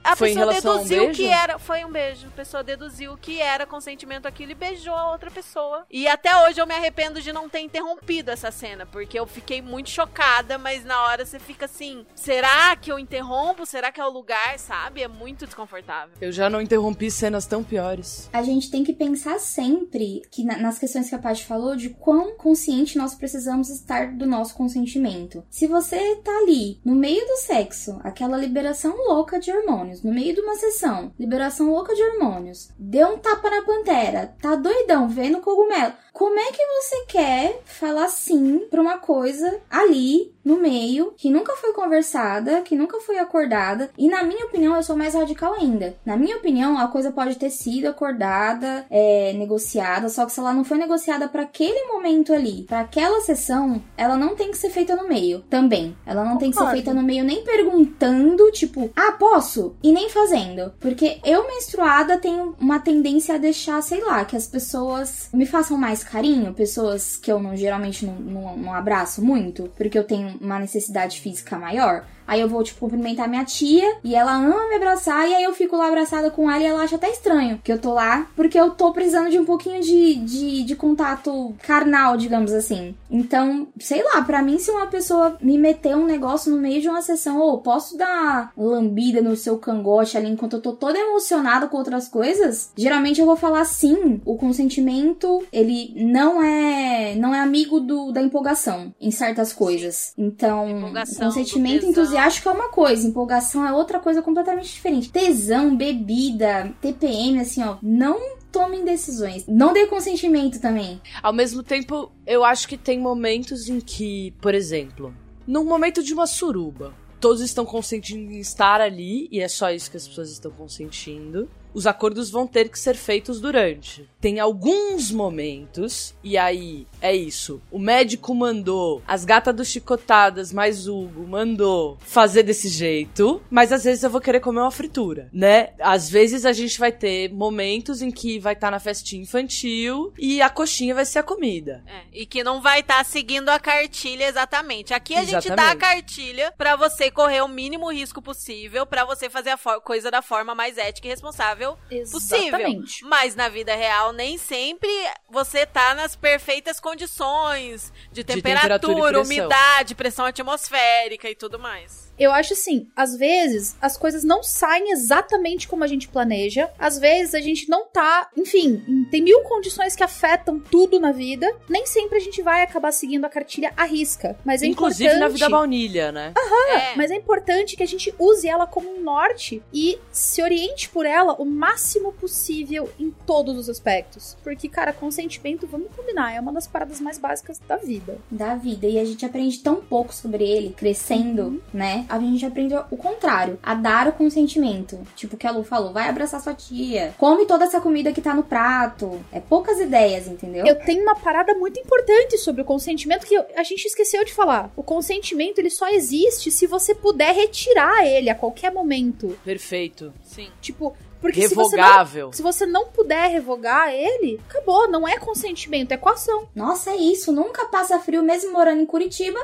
[0.03, 1.13] a Foi pessoa um deduziu beijo?
[1.23, 1.59] que era.
[1.59, 2.27] Foi um beijo.
[2.29, 5.85] A pessoa deduziu que era consentimento aquilo e beijou a outra pessoa.
[5.91, 9.61] E até hoje eu me arrependo de não ter interrompido essa cena, porque eu fiquei
[9.61, 13.67] muito chocada, mas na hora você fica assim: será que eu interrompo?
[13.67, 15.03] Será que é o lugar, sabe?
[15.03, 16.15] É muito desconfortável.
[16.21, 18.29] Eu já não interrompi cenas tão piores.
[18.33, 21.91] A gente tem que pensar sempre que na- nas questões que a Paty falou de
[21.91, 25.45] quão consciente nós precisamos estar do nosso consentimento.
[25.51, 30.35] Se você tá ali no meio do sexo, aquela liberação louca de hormônios, no meio
[30.35, 35.41] de uma sessão, liberação louca de hormônios, deu um tapa na pantera, tá doidão vendo
[35.41, 35.93] cogumelo.
[36.13, 41.55] Como é que você quer falar sim pra uma coisa ali no meio que nunca
[41.55, 43.91] foi conversada, que nunca foi acordada?
[43.97, 45.97] E na minha opinião, eu sou mais radical ainda.
[46.05, 50.53] Na minha opinião, a coisa pode ter sido acordada, é, negociada, só que se ela
[50.53, 54.71] não foi negociada pra aquele momento ali, pra aquela sessão, ela não tem que ser
[54.71, 55.97] feita no meio também.
[56.05, 59.77] Ela não tem que ser feita no meio nem perguntando, tipo, ah, posso?
[59.83, 60.73] E nem fazendo.
[60.81, 65.77] Porque eu, menstruada, tenho uma tendência a deixar, sei lá, que as pessoas me façam
[65.77, 70.37] mais carinho, pessoas que eu não, geralmente não, não, não abraço muito, porque eu tenho
[70.41, 72.05] uma necessidade física maior.
[72.31, 75.53] Aí eu vou, tipo, cumprimentar minha tia e ela ama me abraçar, e aí eu
[75.53, 78.59] fico lá abraçada com ela e ela acha até estranho que eu tô lá, porque
[78.59, 82.95] eu tô precisando de um pouquinho de, de, de contato carnal, digamos assim.
[83.11, 86.89] Então, sei lá, pra mim, se uma pessoa me meter um negócio no meio de
[86.89, 91.67] uma sessão, ou posso dar lambida no seu cangote ali enquanto eu tô toda emocionada
[91.67, 94.21] com outras coisas, geralmente eu vou falar sim.
[94.25, 100.13] O consentimento, ele não é não é amigo do, da empolgação em certas coisas.
[100.17, 102.31] Então, Empolgação, consentimento do tesão.
[102.31, 105.11] entusiástico é uma coisa, empolgação é outra coisa completamente diferente.
[105.11, 109.47] Tesão, bebida, TPM, assim, ó, não tomem decisões.
[109.47, 111.01] Não dê consentimento também.
[111.23, 115.15] Ao mesmo tempo, eu acho que tem momentos em que, por exemplo,
[115.47, 119.91] num momento de uma suruba, todos estão consentindo em estar ali, e é só isso
[119.91, 121.49] que as pessoas estão consentindo.
[121.73, 124.09] Os acordos vão ter que ser feitos durante.
[124.21, 127.61] Tem alguns momentos, e aí é isso.
[127.71, 133.85] O médico mandou, as gatas do Chicotadas mais Hugo mandou fazer desse jeito, mas às
[133.85, 135.71] vezes eu vou querer comer uma fritura, né?
[135.79, 140.13] Às vezes a gente vai ter momentos em que vai estar tá na festinha infantil
[140.19, 141.83] e a coxinha vai ser a comida.
[141.87, 144.93] É, e que não vai estar tá seguindo a cartilha exatamente.
[144.93, 145.49] Aqui a exatamente.
[145.49, 149.81] gente dá a cartilha para você correr o mínimo risco possível, para você fazer a
[149.81, 151.60] coisa da forma mais ética e responsável
[151.91, 152.81] exatamente.
[152.81, 153.09] possível.
[153.09, 154.89] Mas na vida real, nem sempre
[155.29, 159.23] você tá nas perfeitas condições de temperatura, de temperatura pressão.
[159.23, 164.93] umidade, pressão atmosférica e tudo mais eu acho assim, às vezes as coisas não saem
[164.93, 166.71] exatamente como a gente planeja.
[166.79, 171.51] Às vezes a gente não tá, enfim, tem mil condições que afetam tudo na vida.
[171.67, 174.39] Nem sempre a gente vai acabar seguindo a cartilha à risca.
[174.45, 175.21] Mas é Inclusive importante...
[175.21, 176.35] na vida baunilha, né?
[176.37, 176.97] Aham, é.
[176.97, 181.07] mas é importante que a gente use ela como um norte e se oriente por
[181.07, 184.37] ela o máximo possível em todos os aspectos.
[184.43, 188.19] Porque, cara, consentimento, vamos combinar, é uma das paradas mais básicas da vida.
[188.31, 188.87] Da vida.
[188.87, 191.61] E a gente aprende tão pouco sobre ele, crescendo, uhum.
[191.73, 192.05] né?
[192.11, 194.99] A gente aprende o contrário, a dar o consentimento.
[195.17, 198.35] Tipo, que a Lu falou, vai abraçar sua tia, come toda essa comida que tá
[198.35, 199.21] no prato.
[199.33, 200.67] É poucas ideias, entendeu?
[200.67, 204.71] Eu tenho uma parada muito importante sobre o consentimento que a gente esqueceu de falar.
[204.77, 209.39] O consentimento, ele só existe se você puder retirar ele a qualquer momento.
[209.45, 210.13] Perfeito.
[210.23, 210.49] Sim.
[210.61, 212.33] Tipo, porque Revogável.
[212.33, 214.89] Se você, não, se você não puder revogar ele, acabou.
[214.89, 216.49] Não é consentimento, é coação.
[216.55, 217.31] Nossa, é isso.
[217.31, 219.39] Nunca passa frio, mesmo morando em Curitiba.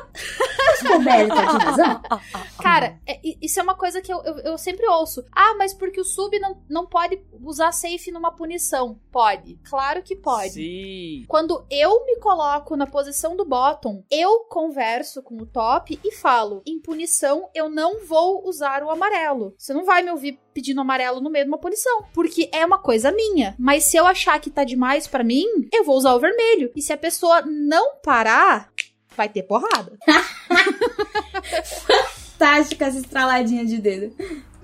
[0.80, 2.02] Descoberta de razão.
[2.62, 5.24] Cara, é, isso é uma coisa que eu, eu, eu, sempre ouço.
[5.30, 8.98] Ah, mas porque o sub não, não pode usar safe numa punição.
[9.12, 9.58] Pode.
[9.68, 10.54] Claro que pode.
[10.54, 11.24] Sim.
[11.28, 16.62] Quando eu me coloco na posição do bottom, eu converso com o top e falo:
[16.66, 19.54] em punição, eu não vou usar o amarelo.
[19.58, 22.78] Você não vai me ouvir pedindo amarelo no meio de uma punição, porque é uma
[22.78, 23.54] coisa minha.
[23.58, 26.72] Mas se eu achar que tá demais para mim, eu vou usar o vermelho.
[26.74, 28.72] E se a pessoa não parar,
[29.14, 29.92] vai ter porrada.
[32.32, 34.16] Fantástica essa estraladinha de dedo.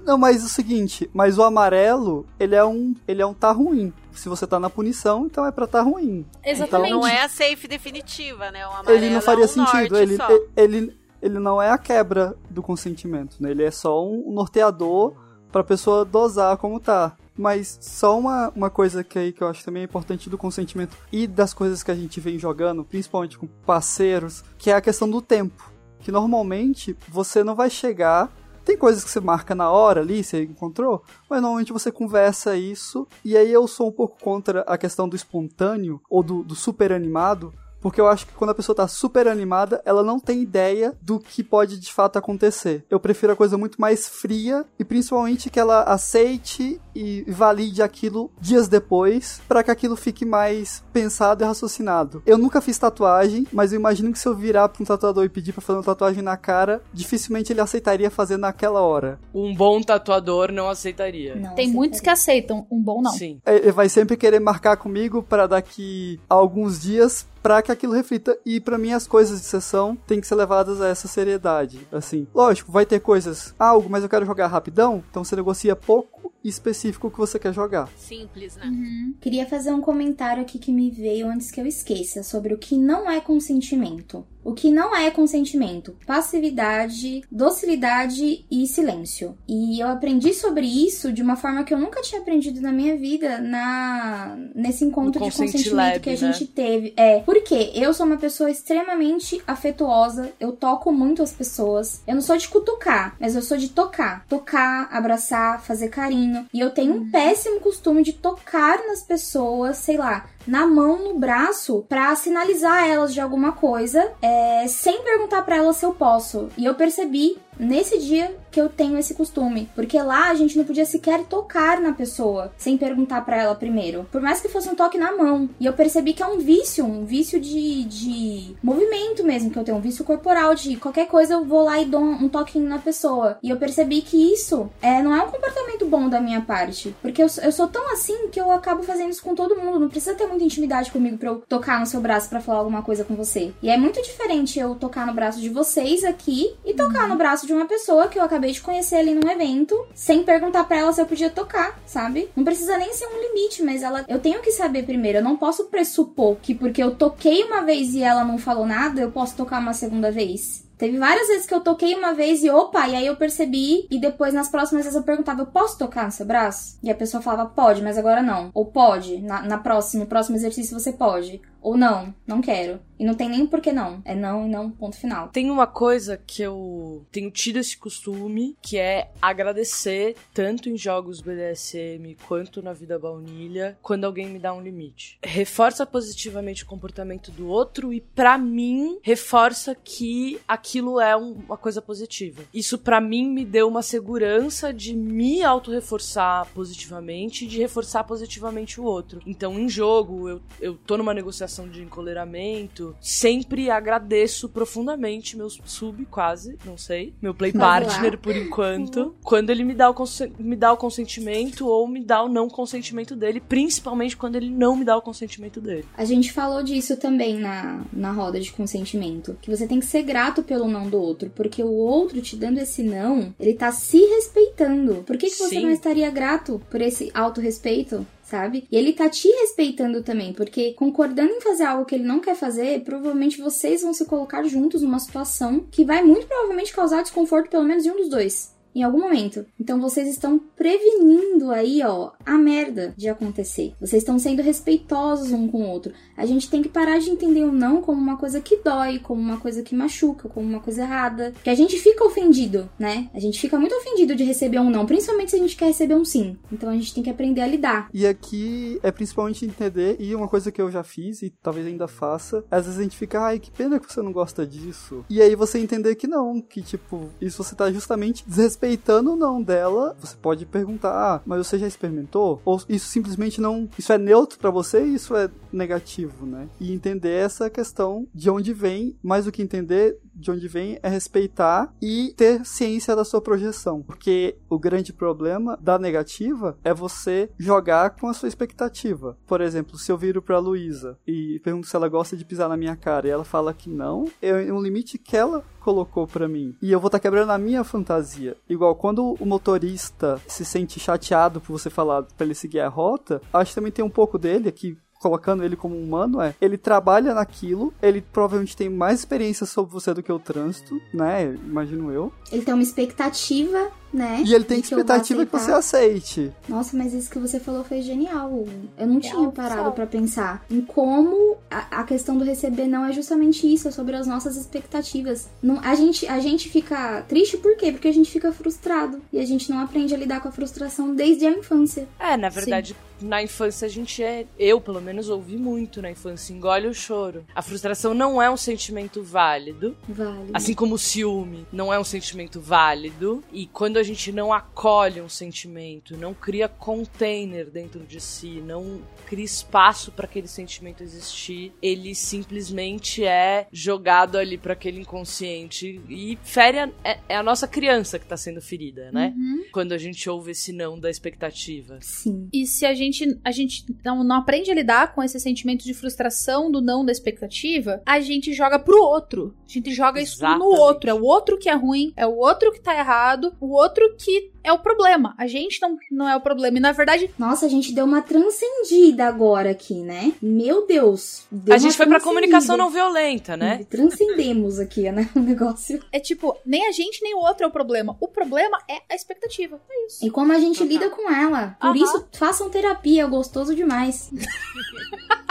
[0.02, 3.52] Não, mas é o seguinte, mas o amarelo, ele é um, ele é um tá
[3.52, 3.92] ruim.
[4.12, 6.24] Se você tá na punição, então é pra tá ruim.
[6.42, 6.88] Exatamente.
[6.88, 8.66] Então, não é a safe definitiva, né?
[8.66, 9.98] O amarelo ele não faria é um sentido.
[9.98, 13.50] Ele, ele, ele, ele, não é a quebra do consentimento, né?
[13.50, 15.14] Ele é só um norteador
[15.52, 17.16] pra pessoa dosar como tá.
[17.36, 21.26] Mas só uma, uma coisa que, aí que eu acho também importante do consentimento e
[21.26, 25.22] das coisas que a gente vem jogando, principalmente com parceiros, que é a questão do
[25.22, 25.70] tempo.
[26.00, 28.30] Que normalmente você não vai chegar.
[28.64, 33.08] Tem coisas que você marca na hora ali, você encontrou, mas normalmente você conversa isso.
[33.24, 36.92] E aí eu sou um pouco contra a questão do espontâneo ou do, do super
[36.92, 37.52] animado,
[37.82, 41.18] porque eu acho que quando a pessoa tá super animada, ela não tem ideia do
[41.18, 42.84] que pode de fato acontecer.
[42.88, 48.30] Eu prefiro a coisa muito mais fria e principalmente que ela aceite e valide aquilo
[48.40, 52.22] dias depois, para que aquilo fique mais pensado e raciocinado.
[52.24, 55.28] Eu nunca fiz tatuagem, mas eu imagino que se eu virar pra um tatuador e
[55.28, 59.18] pedir pra fazer uma tatuagem na cara, dificilmente ele aceitaria fazer naquela hora.
[59.34, 61.34] Um bom tatuador não aceitaria.
[61.34, 63.12] Não, tem muitos que aceitam, um bom não.
[63.12, 63.40] Sim.
[63.44, 67.92] É, ele vai sempre querer marcar comigo para daqui a alguns dias para que aquilo
[67.92, 68.38] reflita.
[68.46, 71.86] E para mim as coisas de sessão têm que ser levadas a essa seriedade.
[71.90, 76.21] Assim, lógico, vai ter coisas, algo, mas eu quero jogar rapidão, então você negocia pouco
[76.44, 77.88] específico que você quer jogar.
[77.96, 78.66] Simples, né?
[78.66, 79.14] Uhum.
[79.20, 82.76] Queria fazer um comentário aqui que me veio antes que eu esqueça sobre o que
[82.76, 84.26] não é consentimento.
[84.44, 85.96] O que não é consentimento?
[86.04, 89.38] Passividade, docilidade e silêncio.
[89.46, 92.96] E eu aprendi sobre isso de uma forma que eu nunca tinha aprendido na minha
[92.96, 96.18] vida na nesse encontro de consentimento lab, que a né?
[96.18, 96.92] gente teve.
[96.96, 102.02] É, porque eu sou uma pessoa extremamente afetuosa, eu toco muito as pessoas.
[102.06, 104.26] Eu não sou de cutucar, mas eu sou de tocar.
[104.28, 106.11] Tocar, abraçar, fazer carinho.
[106.52, 107.10] E eu tenho um uhum.
[107.10, 113.14] péssimo costume de tocar nas pessoas, sei lá, na mão, no braço, para sinalizar elas
[113.14, 116.48] de alguma coisa, é, sem perguntar para elas se eu posso.
[116.56, 120.64] E eu percebi nesse dia que eu tenho esse costume, porque lá a gente não
[120.64, 124.74] podia sequer tocar na pessoa sem perguntar para ela primeiro, por mais que fosse um
[124.74, 125.48] toque na mão.
[125.58, 129.64] E eu percebi que é um vício, um vício de, de movimento mesmo que eu
[129.64, 132.78] tenho, um vício corporal de qualquer coisa eu vou lá e dou um, toquinho na
[132.78, 133.38] pessoa.
[133.42, 137.22] E eu percebi que isso é, não é um comportamento bom da minha parte, porque
[137.22, 139.80] eu, eu sou tão assim que eu acabo fazendo isso com todo mundo.
[139.80, 142.82] Não precisa ter muita intimidade comigo para eu tocar no seu braço para falar alguma
[142.82, 143.52] coisa com você.
[143.62, 147.41] E é muito diferente eu tocar no braço de vocês aqui e tocar no braço
[147.46, 150.92] de uma pessoa que eu acabei de conhecer ali num evento, sem perguntar para ela
[150.92, 152.28] se eu podia tocar, sabe?
[152.36, 155.18] Não precisa nem ser um limite, mas ela eu tenho que saber primeiro.
[155.18, 159.00] Eu não posso pressupor que porque eu toquei uma vez e ela não falou nada,
[159.00, 162.50] eu posso tocar uma segunda vez Teve várias vezes que eu toquei uma vez e
[162.50, 166.10] opa, e aí eu percebi, e depois nas próximas vezes eu perguntava, eu posso tocar
[166.10, 166.76] seu braço?
[166.82, 168.50] E a pessoa falava, pode, mas agora não.
[168.52, 171.40] Ou pode, na, na próxima, no próximo exercício você pode.
[171.60, 172.80] Ou não, não quero.
[173.02, 174.00] E não tem nem por que não.
[174.04, 175.26] É não e não, ponto final.
[175.30, 181.20] Tem uma coisa que eu tenho tido esse costume, que é agradecer, tanto em jogos
[181.20, 185.18] BDSM quanto na vida baunilha, quando alguém me dá um limite.
[185.20, 191.56] Reforça positivamente o comportamento do outro e, para mim, reforça que aquilo é um, uma
[191.56, 192.44] coisa positiva.
[192.54, 198.80] Isso, para mim, me deu uma segurança de me auto-reforçar positivamente e de reforçar positivamente
[198.80, 199.20] o outro.
[199.26, 206.04] Então, em jogo, eu, eu tô numa negociação de encoleramento, sempre agradeço profundamente meu sub,
[206.06, 209.94] quase, não sei, meu play partner por enquanto, quando ele me dá, o
[210.38, 214.76] me dá o consentimento ou me dá o não consentimento dele, principalmente quando ele não
[214.76, 215.84] me dá o consentimento dele.
[215.96, 220.02] A gente falou disso também na, na roda de consentimento, que você tem que ser
[220.02, 223.98] grato pelo não do outro, porque o outro te dando esse não, ele tá se
[223.98, 225.02] respeitando.
[225.06, 228.06] Por que, que você não estaria grato por esse autorrespeito?
[228.32, 228.66] Sabe?
[228.70, 232.34] E ele tá te respeitando também, porque concordando em fazer algo que ele não quer
[232.34, 237.50] fazer, provavelmente vocês vão se colocar juntos numa situação que vai muito provavelmente causar desconforto
[237.50, 239.44] pelo menos de um dos dois em algum momento.
[239.60, 243.74] Então vocês estão prevenindo aí, ó, a merda de acontecer.
[243.80, 245.92] Vocês estão sendo respeitosos um com o outro.
[246.16, 249.20] A gente tem que parar de entender o não como uma coisa que dói, como
[249.20, 251.32] uma coisa que machuca, como uma coisa errada.
[251.42, 253.10] Que a gente fica ofendido, né?
[253.14, 255.94] A gente fica muito ofendido de receber um não, principalmente se a gente quer receber
[255.94, 256.36] um sim.
[256.50, 257.88] Então a gente tem que aprender a lidar.
[257.92, 261.88] E aqui é principalmente entender, e uma coisa que eu já fiz e talvez ainda
[261.88, 265.04] faça, às vezes a gente fica, ai, que pena que você não gosta disso.
[265.10, 269.16] E aí você entender que não, que tipo, isso você tá justamente desrespeitando respeitando o
[269.16, 272.40] não dela, você pode perguntar, ah, mas você já experimentou?
[272.44, 276.48] Ou isso simplesmente não, isso é neutro para você e isso é negativo, né?
[276.60, 280.88] E entender essa questão de onde vem, mais do que entender de onde vem é
[280.88, 283.82] respeitar e ter ciência da sua projeção.
[283.82, 289.18] Porque o grande problema da negativa é você jogar com a sua expectativa.
[289.26, 292.56] Por exemplo, se eu viro pra Luísa e pergunto se ela gosta de pisar na
[292.56, 296.54] minha cara e ela fala que não, é um limite que ela colocou para mim.
[296.60, 298.36] E eu vou estar tá quebrando a minha fantasia.
[298.48, 303.20] Igual quando o motorista se sente chateado por você falar para ele seguir a rota,
[303.32, 307.12] acho que também tem um pouco dele aqui colocando ele como humano é, ele trabalha
[307.12, 311.34] naquilo, ele provavelmente tem mais experiência sobre você do que o trânsito, né?
[311.34, 312.12] Imagino eu.
[312.30, 314.22] Ele tem uma expectativa né?
[314.24, 316.32] E ele tem expectativa que, você aceite.
[316.48, 318.44] Nossa, mas isso que você falou foi genial.
[318.78, 322.86] Eu não é tinha parado para pensar em como a, a, questão do receber não
[322.86, 325.28] é justamente isso, é sobre as nossas expectativas.
[325.42, 327.72] Não, a, gente, a gente fica triste por quê?
[327.72, 329.00] Porque a gente fica frustrado.
[329.12, 331.86] E a gente não aprende a lidar com a frustração desde a infância.
[331.98, 333.08] É, na verdade, Sim.
[333.08, 334.26] na infância a gente é.
[334.38, 336.32] Eu, pelo menos, ouvi muito na infância.
[336.32, 337.24] Engole o choro.
[337.34, 339.76] A frustração não é um sentimento válido.
[339.88, 340.30] Válido.
[340.32, 343.22] Assim como o ciúme não é um sentimento válido.
[343.32, 348.80] E quando a gente não acolhe um sentimento, não cria container dentro de si, não
[349.06, 356.16] cria espaço para aquele sentimento existir, ele simplesmente é jogado ali para aquele inconsciente e
[356.22, 359.12] fere a, é, é, a nossa criança que tá sendo ferida, né?
[359.16, 359.44] Uhum.
[359.52, 361.78] Quando a gente ouve esse não da expectativa.
[361.80, 362.28] Sim.
[362.32, 365.74] E se a gente a gente não, não aprende a lidar com esse sentimento de
[365.74, 369.34] frustração do não da expectativa, a gente joga pro outro.
[369.44, 370.40] A gente joga Exatamente.
[370.40, 370.90] isso no outro.
[370.90, 373.96] É o outro que é ruim, é o outro que tá errado, o outro outro
[373.96, 375.14] que é o problema.
[375.16, 376.58] A gente não, não é o problema.
[376.58, 377.10] E na verdade.
[377.18, 380.12] Nossa, a gente deu uma transcendida agora aqui, né?
[380.20, 381.24] Meu Deus.
[381.50, 383.64] a gente foi pra comunicação não violenta, né?
[383.70, 385.08] Transcendemos aqui, né?
[385.16, 385.80] O negócio.
[385.92, 387.96] É tipo, nem a gente nem o outro é o problema.
[388.00, 389.60] O problema é a expectativa.
[389.70, 390.04] É isso.
[390.04, 391.56] E como a gente lida com ela.
[391.60, 393.02] Por isso, façam terapia.
[393.02, 394.10] É gostoso demais.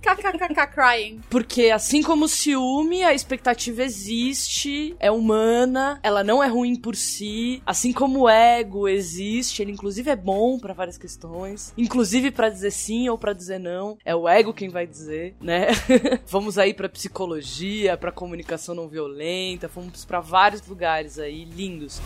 [0.00, 1.20] KKKK crying.
[1.28, 6.96] Porque assim como o ciúme, a expectativa existe, é humana, ela não é ruim por
[6.96, 7.62] si.
[7.64, 12.70] Assim como o ego existe, ele inclusive é bom para várias questões, inclusive para dizer
[12.70, 13.96] sim ou para dizer não.
[14.04, 15.68] É o ego quem vai dizer, né?
[16.26, 22.00] Vamos aí para psicologia, para comunicação não violenta, fomos para vários lugares aí lindos.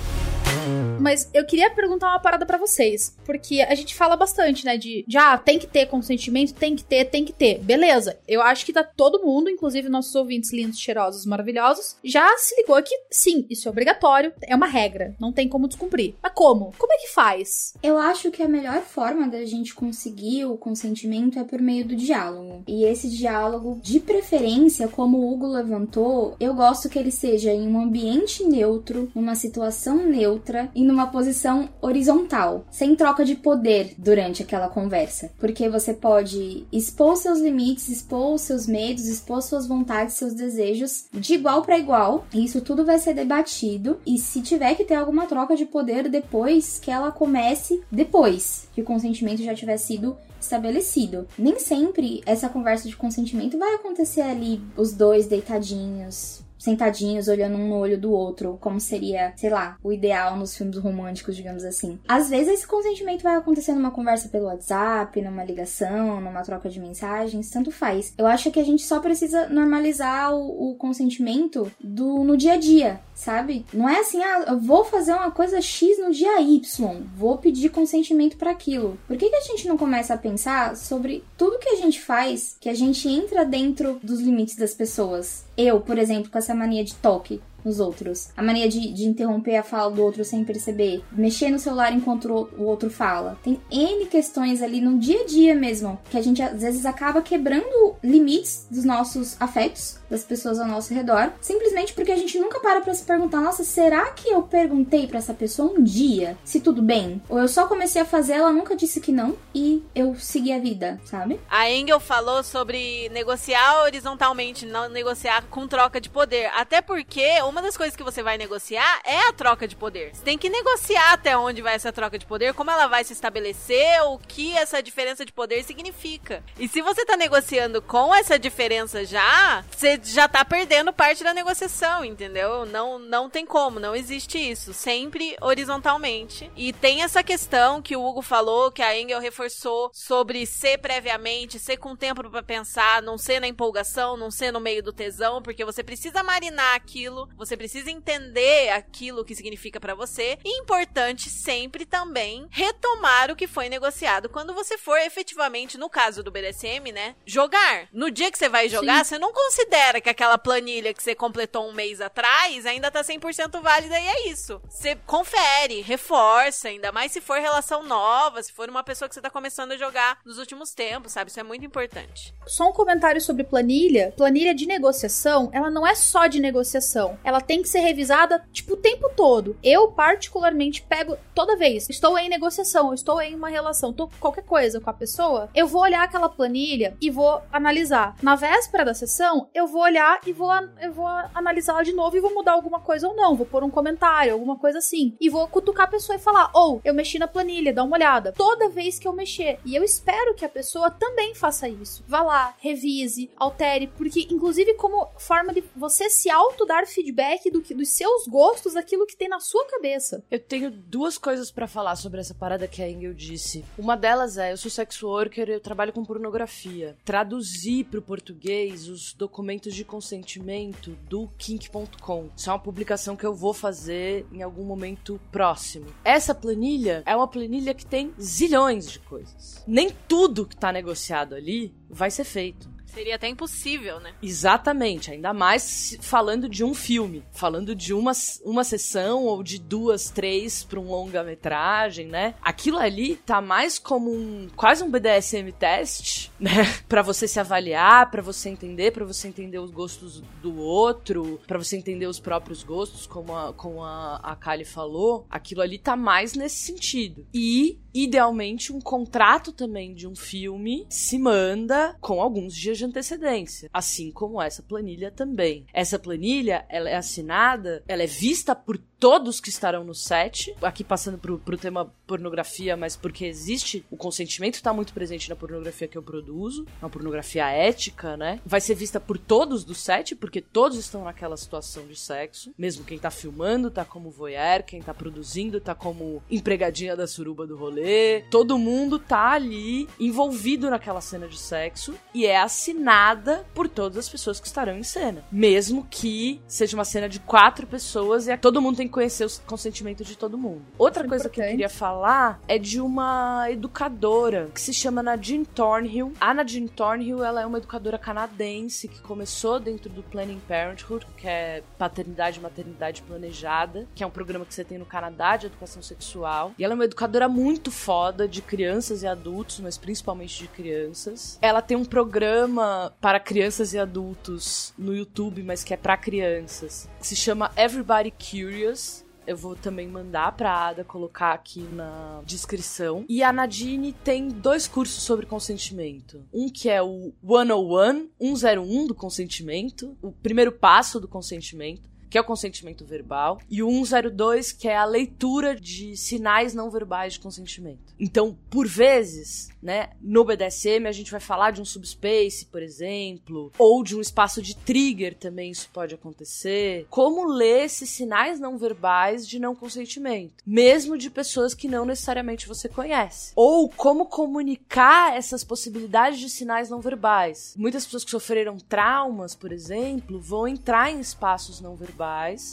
[1.01, 5.05] Mas eu queria perguntar uma parada para vocês, porque a gente fala bastante, né, de,
[5.07, 7.59] de ah, tem que ter consentimento, tem que ter, tem que ter.
[7.59, 12.55] Beleza, eu acho que tá todo mundo, inclusive nossos ouvintes lindos, cheirosos, maravilhosos, já se
[12.57, 16.15] ligou que sim, isso é obrigatório, é uma regra, não tem como descumprir.
[16.23, 16.73] Mas como?
[16.79, 17.75] Como é que faz?
[17.83, 21.97] Eu acho que a melhor forma da gente conseguir o consentimento é por meio do
[21.97, 22.63] diálogo.
[22.67, 27.67] E esse diálogo, de preferência, como o Hugo levantou, eu gosto que ele seja em
[27.67, 33.95] um ambiente neutro, numa situação neutra e e numa posição horizontal, sem troca de poder
[33.97, 35.33] durante aquela conversa.
[35.39, 41.35] Porque você pode expor seus limites, expor seus medos, expor suas vontades, seus desejos de
[41.35, 42.27] igual para igual.
[42.35, 43.99] E isso tudo vai ser debatido.
[44.07, 48.83] E se tiver que ter alguma troca de poder depois, que ela comece depois que
[48.83, 51.27] o consentimento já tiver sido estabelecido.
[51.39, 57.69] Nem sempre essa conversa de consentimento vai acontecer ali os dois deitadinhos, sentadinhos, olhando um
[57.69, 61.99] no olho do outro, como seria, sei lá, o ideal nos filmes românticos, digamos assim.
[62.09, 66.81] Às vezes esse consentimento vai acontecer numa conversa pelo WhatsApp, numa ligação, numa troca de
[66.81, 68.15] mensagens, tanto faz.
[68.17, 72.57] Eu acho que a gente só precisa normalizar o, o consentimento do no dia a
[72.57, 73.67] dia, sabe?
[73.73, 77.69] Não é assim, ah, eu vou fazer uma coisa X no dia Y, vou pedir
[77.69, 78.99] consentimento para aquilo.
[79.07, 82.57] Por que, que a gente não começa a pensar sobre tudo que a gente faz,
[82.59, 85.45] que a gente entra dentro dos limites das pessoas?
[85.57, 88.29] Eu, por exemplo, com essa mania de toque nos outros.
[88.37, 91.03] A mania de, de interromper a fala do outro sem perceber.
[91.13, 93.39] Mexer no celular enquanto o outro fala.
[93.43, 97.23] Tem N questões ali no dia a dia mesmo, que a gente às vezes acaba
[97.23, 102.61] quebrando limites dos nossos afetos, das pessoas ao nosso redor, simplesmente porque a gente nunca
[102.61, 106.61] para pra se perguntar: nossa, será que eu perguntei para essa pessoa um dia se
[106.61, 107.23] tudo bem?
[107.29, 110.59] Ou eu só comecei a fazer, ela nunca disse que não e eu segui a
[110.59, 111.41] vida, sabe?
[111.51, 116.51] A Engel falou sobre negociar horizontalmente, não negociar com troca de poder.
[116.55, 120.13] Até porque uma das coisas que você vai negociar é a troca de poder.
[120.13, 123.13] Você tem que negociar até onde vai essa troca de poder, como ela vai se
[123.13, 126.43] estabelecer, o que essa diferença de poder significa.
[126.59, 131.33] E se você tá negociando com essa diferença já, você já tá perdendo parte da
[131.33, 132.67] negociação, entendeu?
[132.67, 134.75] Não, não tem como, não existe isso.
[134.75, 136.51] Sempre horizontalmente.
[136.57, 141.61] E tem essa questão que o Hugo falou, que a Engel reforçou sobre ser previamente,
[141.61, 145.41] ser com tempo para pensar, não ser na empolgação, não ser no meio do tesão,
[145.41, 150.39] porque você precisa marinar aquilo, você precisa entender aquilo que significa para você.
[150.45, 156.23] E importante sempre também retomar o que foi negociado quando você for efetivamente, no caso
[156.23, 157.89] do BDSM, né, jogar.
[157.93, 159.11] No dia que você vai jogar, Sim.
[159.11, 163.61] você não considera que aquela planilha que você completou um mês atrás ainda tá 100%
[163.61, 164.61] válida e é isso.
[164.69, 169.21] Você confere, reforça, ainda mais se for relação nova, se for uma pessoa que você
[169.21, 171.31] tá começando a jogar nos últimos tempos, sabe?
[171.31, 172.35] Isso é muito importante.
[172.47, 174.13] Só um comentário sobre planilha.
[174.17, 177.19] Planilha de negociação, ela não é só de negociação.
[177.25, 179.57] Ela ela tem que ser revisada, tipo, o tempo todo.
[179.63, 181.91] Eu, particularmente, pego toda vez.
[181.91, 185.83] Estou em negociação, estou em uma relação, tô qualquer coisa com a pessoa, eu vou
[185.83, 188.17] olhar aquela planilha e vou analisar.
[188.23, 192.21] Na véspera da sessão, eu vou olhar e vou, eu vou analisar de novo e
[192.21, 193.35] vou mudar alguma coisa ou não.
[193.35, 195.17] Vou pôr um comentário, alguma coisa assim.
[195.21, 197.97] E vou cutucar a pessoa e falar: ou, oh, eu mexi na planilha, dá uma
[197.97, 198.33] olhada.
[198.33, 199.59] Toda vez que eu mexer.
[199.65, 202.05] E eu espero que a pessoa também faça isso.
[202.07, 207.51] Vá lá, revise, altere, porque, inclusive, como forma de você se auto dar feedback feedback
[207.51, 210.23] do que, dos seus gostos, daquilo que tem na sua cabeça.
[210.31, 213.65] Eu tenho duas coisas para falar sobre essa parada que a Engel disse.
[213.79, 216.97] Uma delas é, eu sou sex worker, eu trabalho com pornografia.
[217.05, 222.29] Traduzir pro português os documentos de consentimento do kink.com.
[222.37, 225.87] Isso é uma publicação que eu vou fazer em algum momento próximo.
[226.05, 229.63] Essa planilha é uma planilha que tem zilhões de coisas.
[229.67, 232.74] Nem tudo que tá negociado ali vai ser feito.
[232.95, 234.15] Seria até impossível, né?
[234.23, 238.13] Exatamente, ainda mais falando de um filme, falando de uma,
[238.45, 242.35] uma sessão ou de duas, três para um longa-metragem, né?
[242.41, 246.65] Aquilo ali tá mais como um quase um BDSM teste, né?
[246.89, 251.59] Para você se avaliar, para você entender, para você entender os gostos do outro, para
[251.59, 255.27] você entender os próprios gostos, como a, como a, a Kali falou.
[255.29, 257.27] Aquilo ali tá mais nesse sentido.
[257.35, 263.71] E idealmente um contrato também de um filme se manda com alguns dias de antecedência,
[263.73, 265.65] assim como essa planilha também.
[265.73, 270.83] Essa planilha, ela é assinada, ela é vista por todos que estarão no set, aqui
[270.83, 275.87] passando pro, pro tema pornografia, mas porque existe, o consentimento está muito presente na pornografia
[275.87, 278.41] que eu produzo, uma pornografia ética, né?
[278.47, 282.83] Vai ser vista por todos do set, porque todos estão naquela situação de sexo, mesmo
[282.83, 287.59] quem tá filmando tá como voyeur, quem tá produzindo tá como empregadinha da suruba do
[287.59, 293.99] rolê, todo mundo tá ali envolvido naquela cena de sexo e é assinada por todas
[293.99, 298.37] as pessoas que estarão em cena, mesmo que seja uma cena de quatro pessoas e
[298.39, 300.63] todo mundo tem conhecer o consentimento de todo mundo.
[300.79, 305.03] Outra Isso é coisa que eu queria falar é de uma educadora que se chama
[305.03, 306.13] Nadine Thornhill.
[306.21, 311.27] A Nadine Thornhill, ela é uma educadora canadense que começou dentro do Planning Parenthood, que
[311.27, 315.47] é paternidade e maternidade planejada, que é um programa que você tem no Canadá de
[315.47, 316.53] educação sexual.
[316.57, 321.37] E ela é uma educadora muito foda de crianças e adultos, mas principalmente de crianças.
[321.43, 326.89] Ela tem um programa para crianças e adultos no YouTube, mas que é para crianças,
[327.05, 333.05] que se chama Everybody Curious Eu vou também mandar pra Ada colocar aqui na descrição.
[333.07, 336.25] E a Nadine tem dois cursos sobre consentimento.
[336.33, 342.21] Um que é o 101, 101 do consentimento, o primeiro passo do consentimento que é
[342.21, 347.19] o consentimento verbal, e o 102, que é a leitura de sinais não verbais de
[347.19, 347.93] consentimento.
[347.99, 353.51] Então, por vezes, né, no BDSM a gente vai falar de um subspace, por exemplo,
[353.59, 356.87] ou de um espaço de trigger também isso pode acontecer.
[356.89, 362.47] Como ler esses sinais não verbais de não consentimento, mesmo de pessoas que não necessariamente
[362.47, 363.33] você conhece.
[363.35, 367.57] Ou como comunicar essas possibilidades de sinais não verbais.
[367.57, 372.04] Muitas pessoas que sofreram traumas, por exemplo, vão entrar em espaços não verbais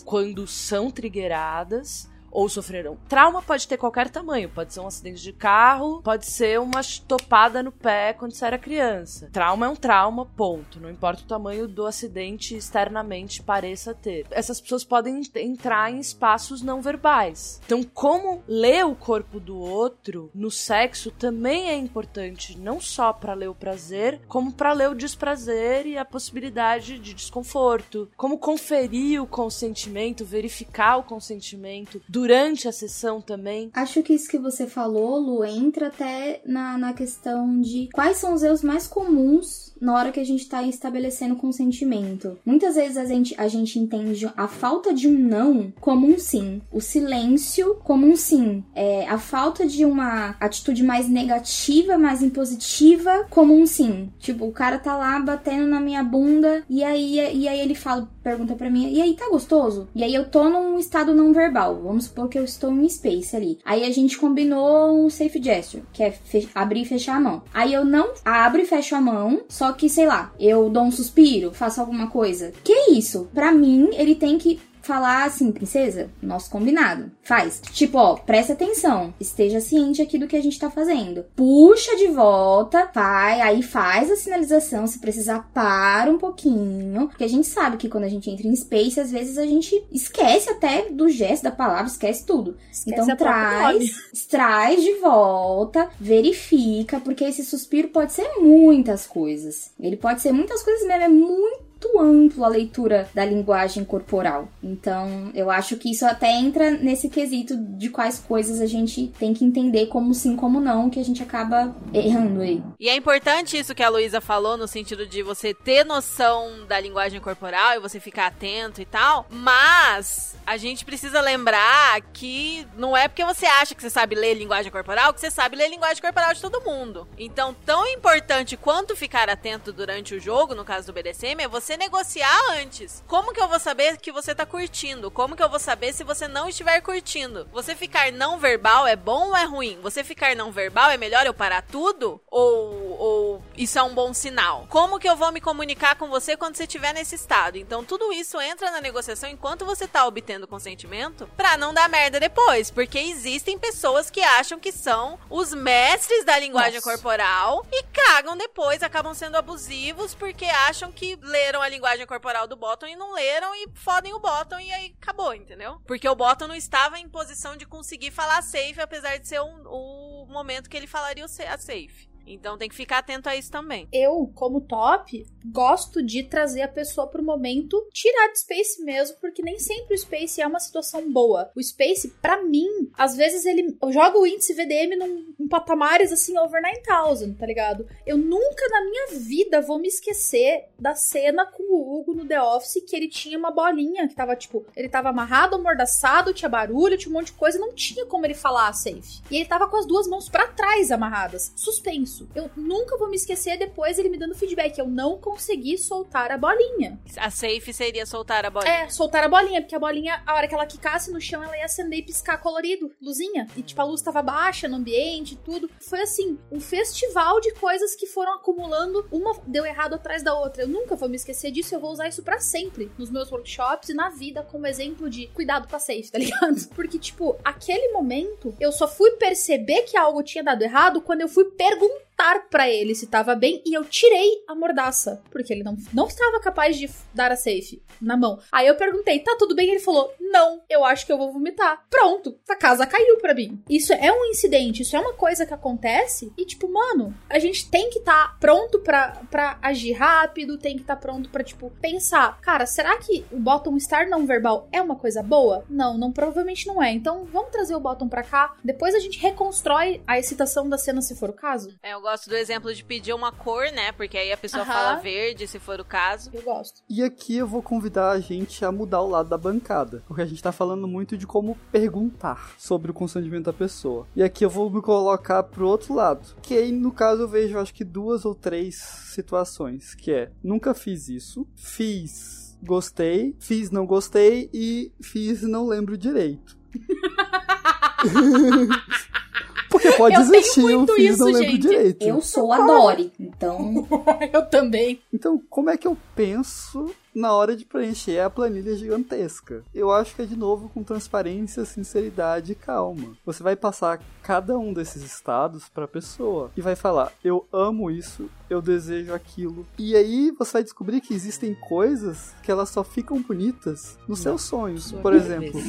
[0.05, 2.97] quando são triggeradas ou sofreram.
[3.07, 7.61] Trauma pode ter qualquer tamanho, pode ser um acidente de carro, pode ser uma topada
[7.61, 9.29] no pé quando você era criança.
[9.31, 10.79] Trauma é um trauma, ponto.
[10.79, 14.25] Não importa o tamanho do acidente externamente pareça ter.
[14.31, 17.61] Essas pessoas podem entrar em espaços não verbais.
[17.65, 23.33] Então, como ler o corpo do outro no sexo também é importante, não só para
[23.33, 28.09] ler o prazer, como para ler o desprazer e a possibilidade de desconforto.
[28.15, 33.71] Como conferir o consentimento, verificar o consentimento do durante a sessão também.
[33.73, 38.35] Acho que isso que você falou, Lu, entra até na, na questão de quais são
[38.35, 42.37] os erros mais comuns na hora que a gente tá estabelecendo consentimento.
[42.45, 46.61] Muitas vezes a gente, a gente entende a falta de um não como um sim,
[46.71, 53.25] o silêncio como um sim, é, a falta de uma atitude mais negativa, mais impositiva
[53.31, 54.11] como um sim.
[54.19, 58.07] Tipo, o cara tá lá batendo na minha bunda e aí, e aí ele fala,
[58.23, 59.87] pergunta para mim, e aí tá gostoso?
[59.95, 63.35] E aí eu tô num estado não verbal, vamos supor que eu estou em space
[63.35, 63.59] ali.
[63.65, 66.13] Aí a gente combinou um safe gesture, que é
[66.53, 67.43] abrir e fechar a mão.
[67.53, 70.91] Aí eu não abro e fecho a mão, só que, sei lá, eu dou um
[70.91, 72.51] suspiro, faço alguma coisa.
[72.63, 73.29] Que isso?
[73.33, 77.11] Para mim, ele tem que falar assim, princesa, nosso combinado.
[77.23, 77.61] Faz.
[77.71, 79.13] Tipo, ó, presta atenção.
[79.19, 81.25] Esteja ciente aqui do que a gente tá fazendo.
[81.35, 84.87] Puxa de volta, vai, aí faz a sinalização.
[84.87, 87.07] Se precisar, para um pouquinho.
[87.07, 89.83] Porque a gente sabe que quando a gente entra em space, às vezes a gente
[89.91, 92.57] esquece até do gesto da palavra, esquece tudo.
[92.71, 93.91] Esquece então traz,
[94.29, 99.71] traz de volta, verifica, porque esse suspiro pode ser muitas coisas.
[99.79, 104.47] Ele pode ser muitas coisas mesmo, é muito muito amplo a leitura da linguagem corporal.
[104.61, 109.33] Então, eu acho que isso até entra nesse quesito de quais coisas a gente tem
[109.33, 112.61] que entender como sim, como não, que a gente acaba errando aí.
[112.79, 116.79] E é importante isso que a Luísa falou, no sentido de você ter noção da
[116.79, 122.95] linguagem corporal e você ficar atento e tal, mas a gente precisa lembrar que não
[122.95, 126.01] é porque você acha que você sabe ler linguagem corporal que você sabe ler linguagem
[126.01, 127.07] corporal de todo mundo.
[127.17, 131.70] Então, tão importante quanto ficar atento durante o jogo, no caso do BDSM, é você
[131.71, 133.03] você negociar antes.
[133.07, 135.09] Como que eu vou saber que você tá curtindo?
[135.09, 137.47] Como que eu vou saber se você não estiver curtindo?
[137.53, 139.79] Você ficar não verbal é bom ou é ruim?
[139.81, 142.19] Você ficar não verbal é melhor eu parar tudo?
[142.29, 144.65] Ou, ou isso é um bom sinal?
[144.69, 147.57] Como que eu vou me comunicar com você quando você estiver nesse estado?
[147.57, 152.19] Então tudo isso entra na negociação enquanto você tá obtendo consentimento pra não dar merda
[152.19, 152.69] depois.
[152.69, 156.91] Porque existem pessoas que acham que são os mestres da linguagem Nossa.
[156.91, 162.55] corporal e cagam depois, acabam sendo abusivos porque acham que leram a linguagem corporal do
[162.55, 165.81] Bottom e não leram e fodem o Bottom e aí acabou, entendeu?
[165.85, 169.63] Porque o Bottom não estava em posição de conseguir falar safe, apesar de ser um,
[169.67, 172.10] o momento que ele falaria a safe.
[172.25, 173.87] Então tem que ficar atento a isso também.
[173.91, 179.41] Eu, como top, gosto de trazer a pessoa pro momento tirar de Space mesmo, porque
[179.41, 181.51] nem sempre o Space é uma situação boa.
[181.55, 182.67] O Space, para mim,
[182.97, 187.87] às vezes ele joga o índice VDM num, patamares assim over 9000, tá ligado?
[188.05, 192.41] Eu nunca na minha vida vou me esquecer da cena com o Hugo no The
[192.41, 196.97] Office que ele tinha uma bolinha que tava tipo, ele tava amarrado, amordaçado, tinha barulho,
[196.97, 199.21] tinha um monte de coisa, não tinha como ele falar safe.
[199.29, 202.27] E ele tava com as duas mãos para trás amarradas, suspenso isso.
[202.35, 204.77] Eu nunca vou me esquecer depois ele me dando feedback.
[204.77, 206.99] Eu não consegui soltar a bolinha.
[207.17, 208.71] A safe seria soltar a bolinha.
[208.71, 211.57] É, soltar a bolinha, porque a bolinha, a hora que ela quicasse no chão, ela
[211.57, 213.47] ia acender e piscar colorido, luzinha.
[213.55, 215.69] E tipo, a luz tava baixa no ambiente, tudo.
[215.79, 220.63] Foi assim, um festival de coisas que foram acumulando, uma deu errado atrás da outra.
[220.63, 223.89] Eu nunca vou me esquecer disso, eu vou usar isso para sempre nos meus workshops
[223.89, 226.67] e na vida como exemplo de cuidado com a safe, tá ligado?
[226.75, 231.27] Porque tipo, aquele momento eu só fui perceber que algo tinha dado errado quando eu
[231.27, 235.63] fui perguntar perguntar para ele se tava bem e eu tirei a mordaça, porque ele
[235.63, 238.39] não, não estava capaz de dar a safe na mão.
[238.51, 239.69] Aí eu perguntei, tá tudo bem?
[239.69, 241.83] Ele falou, não, eu acho que eu vou vomitar.
[241.89, 243.61] Pronto, a casa caiu pra mim.
[243.69, 247.69] Isso é um incidente, isso é uma coisa que acontece e, tipo, mano, a gente
[247.69, 251.71] tem que estar tá pronto para agir rápido, tem que estar tá pronto para tipo,
[251.81, 255.65] pensar, cara, será que o bottom estar não verbal é uma coisa boa?
[255.69, 256.91] Não, não, provavelmente não é.
[256.91, 261.01] Então, vamos trazer o bottom pra cá, depois a gente reconstrói a excitação da cena
[261.01, 261.75] se for o caso.
[261.81, 263.91] É, eu gosto do exemplo de pedir uma cor, né?
[263.91, 266.29] Porque aí a pessoa fala verde, se for o caso.
[266.33, 266.81] Eu gosto.
[266.89, 270.25] E aqui eu vou convidar a gente a mudar o lado da bancada, porque a
[270.25, 274.07] gente tá falando muito de como perguntar sobre o consentimento da pessoa.
[274.15, 277.57] E aqui eu vou me colocar pro outro lado, que aí no caso eu vejo
[277.57, 283.85] acho que duas ou três situações, que é nunca fiz isso, fiz, gostei, fiz, não
[283.85, 286.57] gostei e fiz, não lembro direito.
[289.71, 291.61] Porque pode eu existir um fiz, isso, não lembro gente.
[291.61, 292.03] direito.
[292.03, 293.87] Eu sou a Dory, então.
[294.31, 295.01] eu também.
[295.11, 299.63] Então, como é que eu penso na hora de preencher a planilha gigantesca.
[299.73, 303.15] Eu acho que é de novo com transparência, sinceridade e calma.
[303.25, 307.91] Você vai passar cada um desses estados para a pessoa e vai falar: "Eu amo
[307.91, 309.65] isso, eu desejo aquilo".
[309.77, 314.41] E aí você vai descobrir que existem coisas que elas só ficam bonitas nos seus
[314.43, 314.91] sonhos.
[314.91, 315.59] Por exemplo,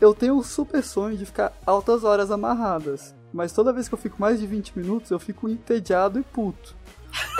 [0.00, 3.14] eu tenho um super sonho de ficar altas horas amarradas.
[3.32, 6.74] Mas toda vez que eu fico mais de 20 minutos, eu fico entediado e puto.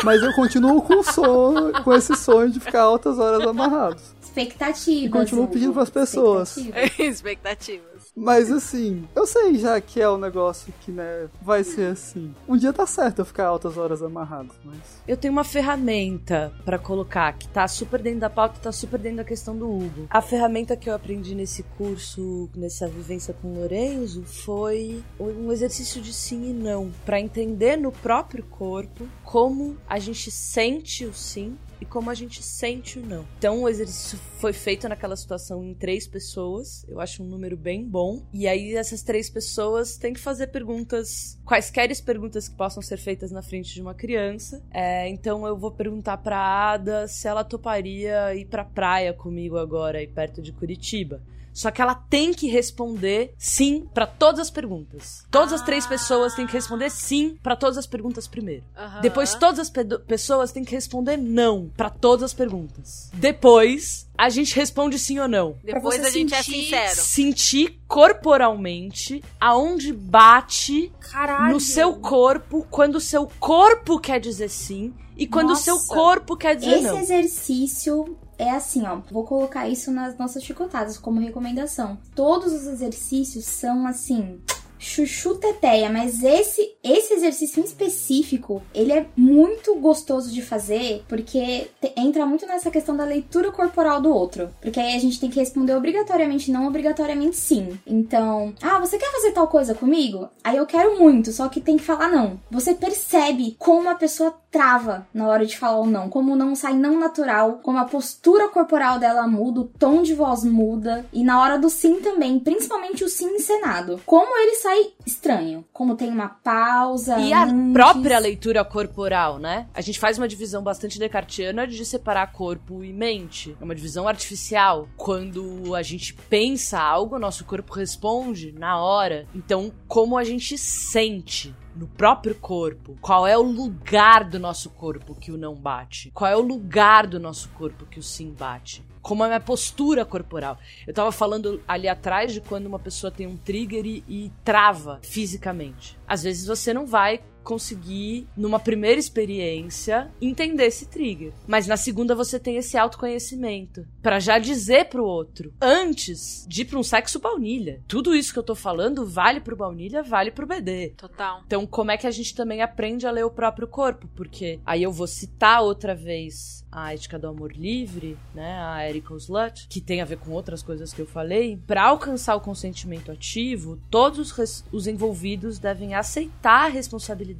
[0.02, 4.00] Mas eu continuo com o sonho, com esse sonho de ficar altas horas amarrado.
[4.22, 5.04] Expectativas.
[5.04, 6.56] E continuo pedindo para as pessoas.
[6.56, 6.98] Expectativas.
[7.16, 7.95] Expectativas.
[8.16, 12.34] Mas assim, eu sei já que é um negócio que, né, vai ser assim.
[12.48, 14.78] Um dia tá certo eu ficar altas horas amarrado, mas.
[15.06, 19.18] Eu tenho uma ferramenta para colocar que tá super dentro da pauta, tá super dentro
[19.18, 20.06] da questão do Hugo.
[20.08, 26.00] A ferramenta que eu aprendi nesse curso, nessa vivência com o Lorenzo, foi um exercício
[26.00, 31.54] de sim e não, para entender no próprio corpo como a gente sente o sim
[31.80, 33.26] e como a gente sente o não.
[33.38, 37.84] Então o exercício foi feito naquela situação em três pessoas, eu acho um número bem
[37.84, 38.22] bom.
[38.32, 43.30] E aí essas três pessoas têm que fazer perguntas, quaisquer perguntas que possam ser feitas
[43.30, 44.62] na frente de uma criança.
[44.72, 49.98] É, então eu vou perguntar para Ada se ela toparia ir para praia comigo agora
[49.98, 51.22] aí perto de Curitiba.
[51.56, 55.24] Só que ela tem que responder sim para todas as perguntas.
[55.30, 55.56] Todas ah.
[55.56, 58.62] as três pessoas têm que responder sim para todas as perguntas primeiro.
[58.76, 59.00] Uhum.
[59.00, 63.10] Depois todas as pe pessoas têm que responder não para todas as perguntas.
[63.14, 65.56] Depois a gente responde sim ou não.
[65.64, 67.00] Depois a gente é sincero.
[67.00, 71.54] Sentir corporalmente aonde bate Caralho.
[71.54, 75.72] no seu corpo quando o seu corpo quer dizer sim e quando Nossa.
[75.72, 77.00] o seu corpo quer dizer Esse não.
[77.00, 79.00] Esse exercício é assim, ó.
[79.10, 81.98] Vou colocar isso nas nossas chicotadas como recomendação.
[82.14, 84.40] Todos os exercícios são assim
[84.78, 91.68] chuchu teteia, mas esse esse exercício em específico, ele é muito gostoso de fazer, porque
[91.80, 95.30] te, entra muito nessa questão da leitura corporal do outro, porque aí a gente tem
[95.30, 97.78] que responder obrigatoriamente não, obrigatoriamente sim.
[97.86, 100.28] Então, ah, você quer fazer tal coisa comigo?
[100.44, 102.40] Aí eu quero muito, só que tem que falar não.
[102.50, 106.72] Você percebe como a pessoa trava na hora de falar o não, como não sai
[106.72, 111.42] não natural, como a postura corporal dela muda, o tom de voz muda, e na
[111.42, 114.00] hora do sim também, principalmente o sim encenado.
[114.06, 115.62] Como ele sai estranho.
[115.74, 117.18] Como tem uma pausa.
[117.18, 117.52] E antes.
[117.52, 119.66] a própria leitura corporal, né?
[119.74, 123.54] A gente faz uma divisão bastante descartiana de separar corpo e mente.
[123.60, 124.88] É uma divisão artificial.
[124.96, 129.26] Quando a gente pensa algo, nosso corpo responde na hora.
[129.34, 132.96] Então, como a gente sente no próprio corpo.
[133.00, 136.10] Qual é o lugar do nosso corpo que o não bate?
[136.12, 138.84] Qual é o lugar do nosso corpo que o sim bate?
[139.06, 140.58] como a minha postura corporal.
[140.84, 144.98] Eu tava falando ali atrás de quando uma pessoa tem um trigger e, e trava
[145.00, 145.96] fisicamente.
[146.08, 151.32] Às vezes você não vai conseguir, numa primeira experiência, entender esse trigger.
[151.46, 156.64] Mas na segunda você tem esse autoconhecimento para já dizer pro outro, antes de ir
[156.64, 157.80] pra um sexo baunilha.
[157.86, 160.94] Tudo isso que eu tô falando vale pro baunilha, vale pro BD.
[160.96, 161.42] Total.
[161.46, 164.08] Então, como é que a gente também aprende a ler o próprio corpo?
[164.16, 169.14] Porque aí eu vou citar outra vez a Ética do Amor Livre, né, a Erika
[169.14, 173.10] Slut, que tem a ver com outras coisas que eu falei, para alcançar o consentimento
[173.10, 177.35] ativo, todos os, os envolvidos devem aceitar a responsabilidade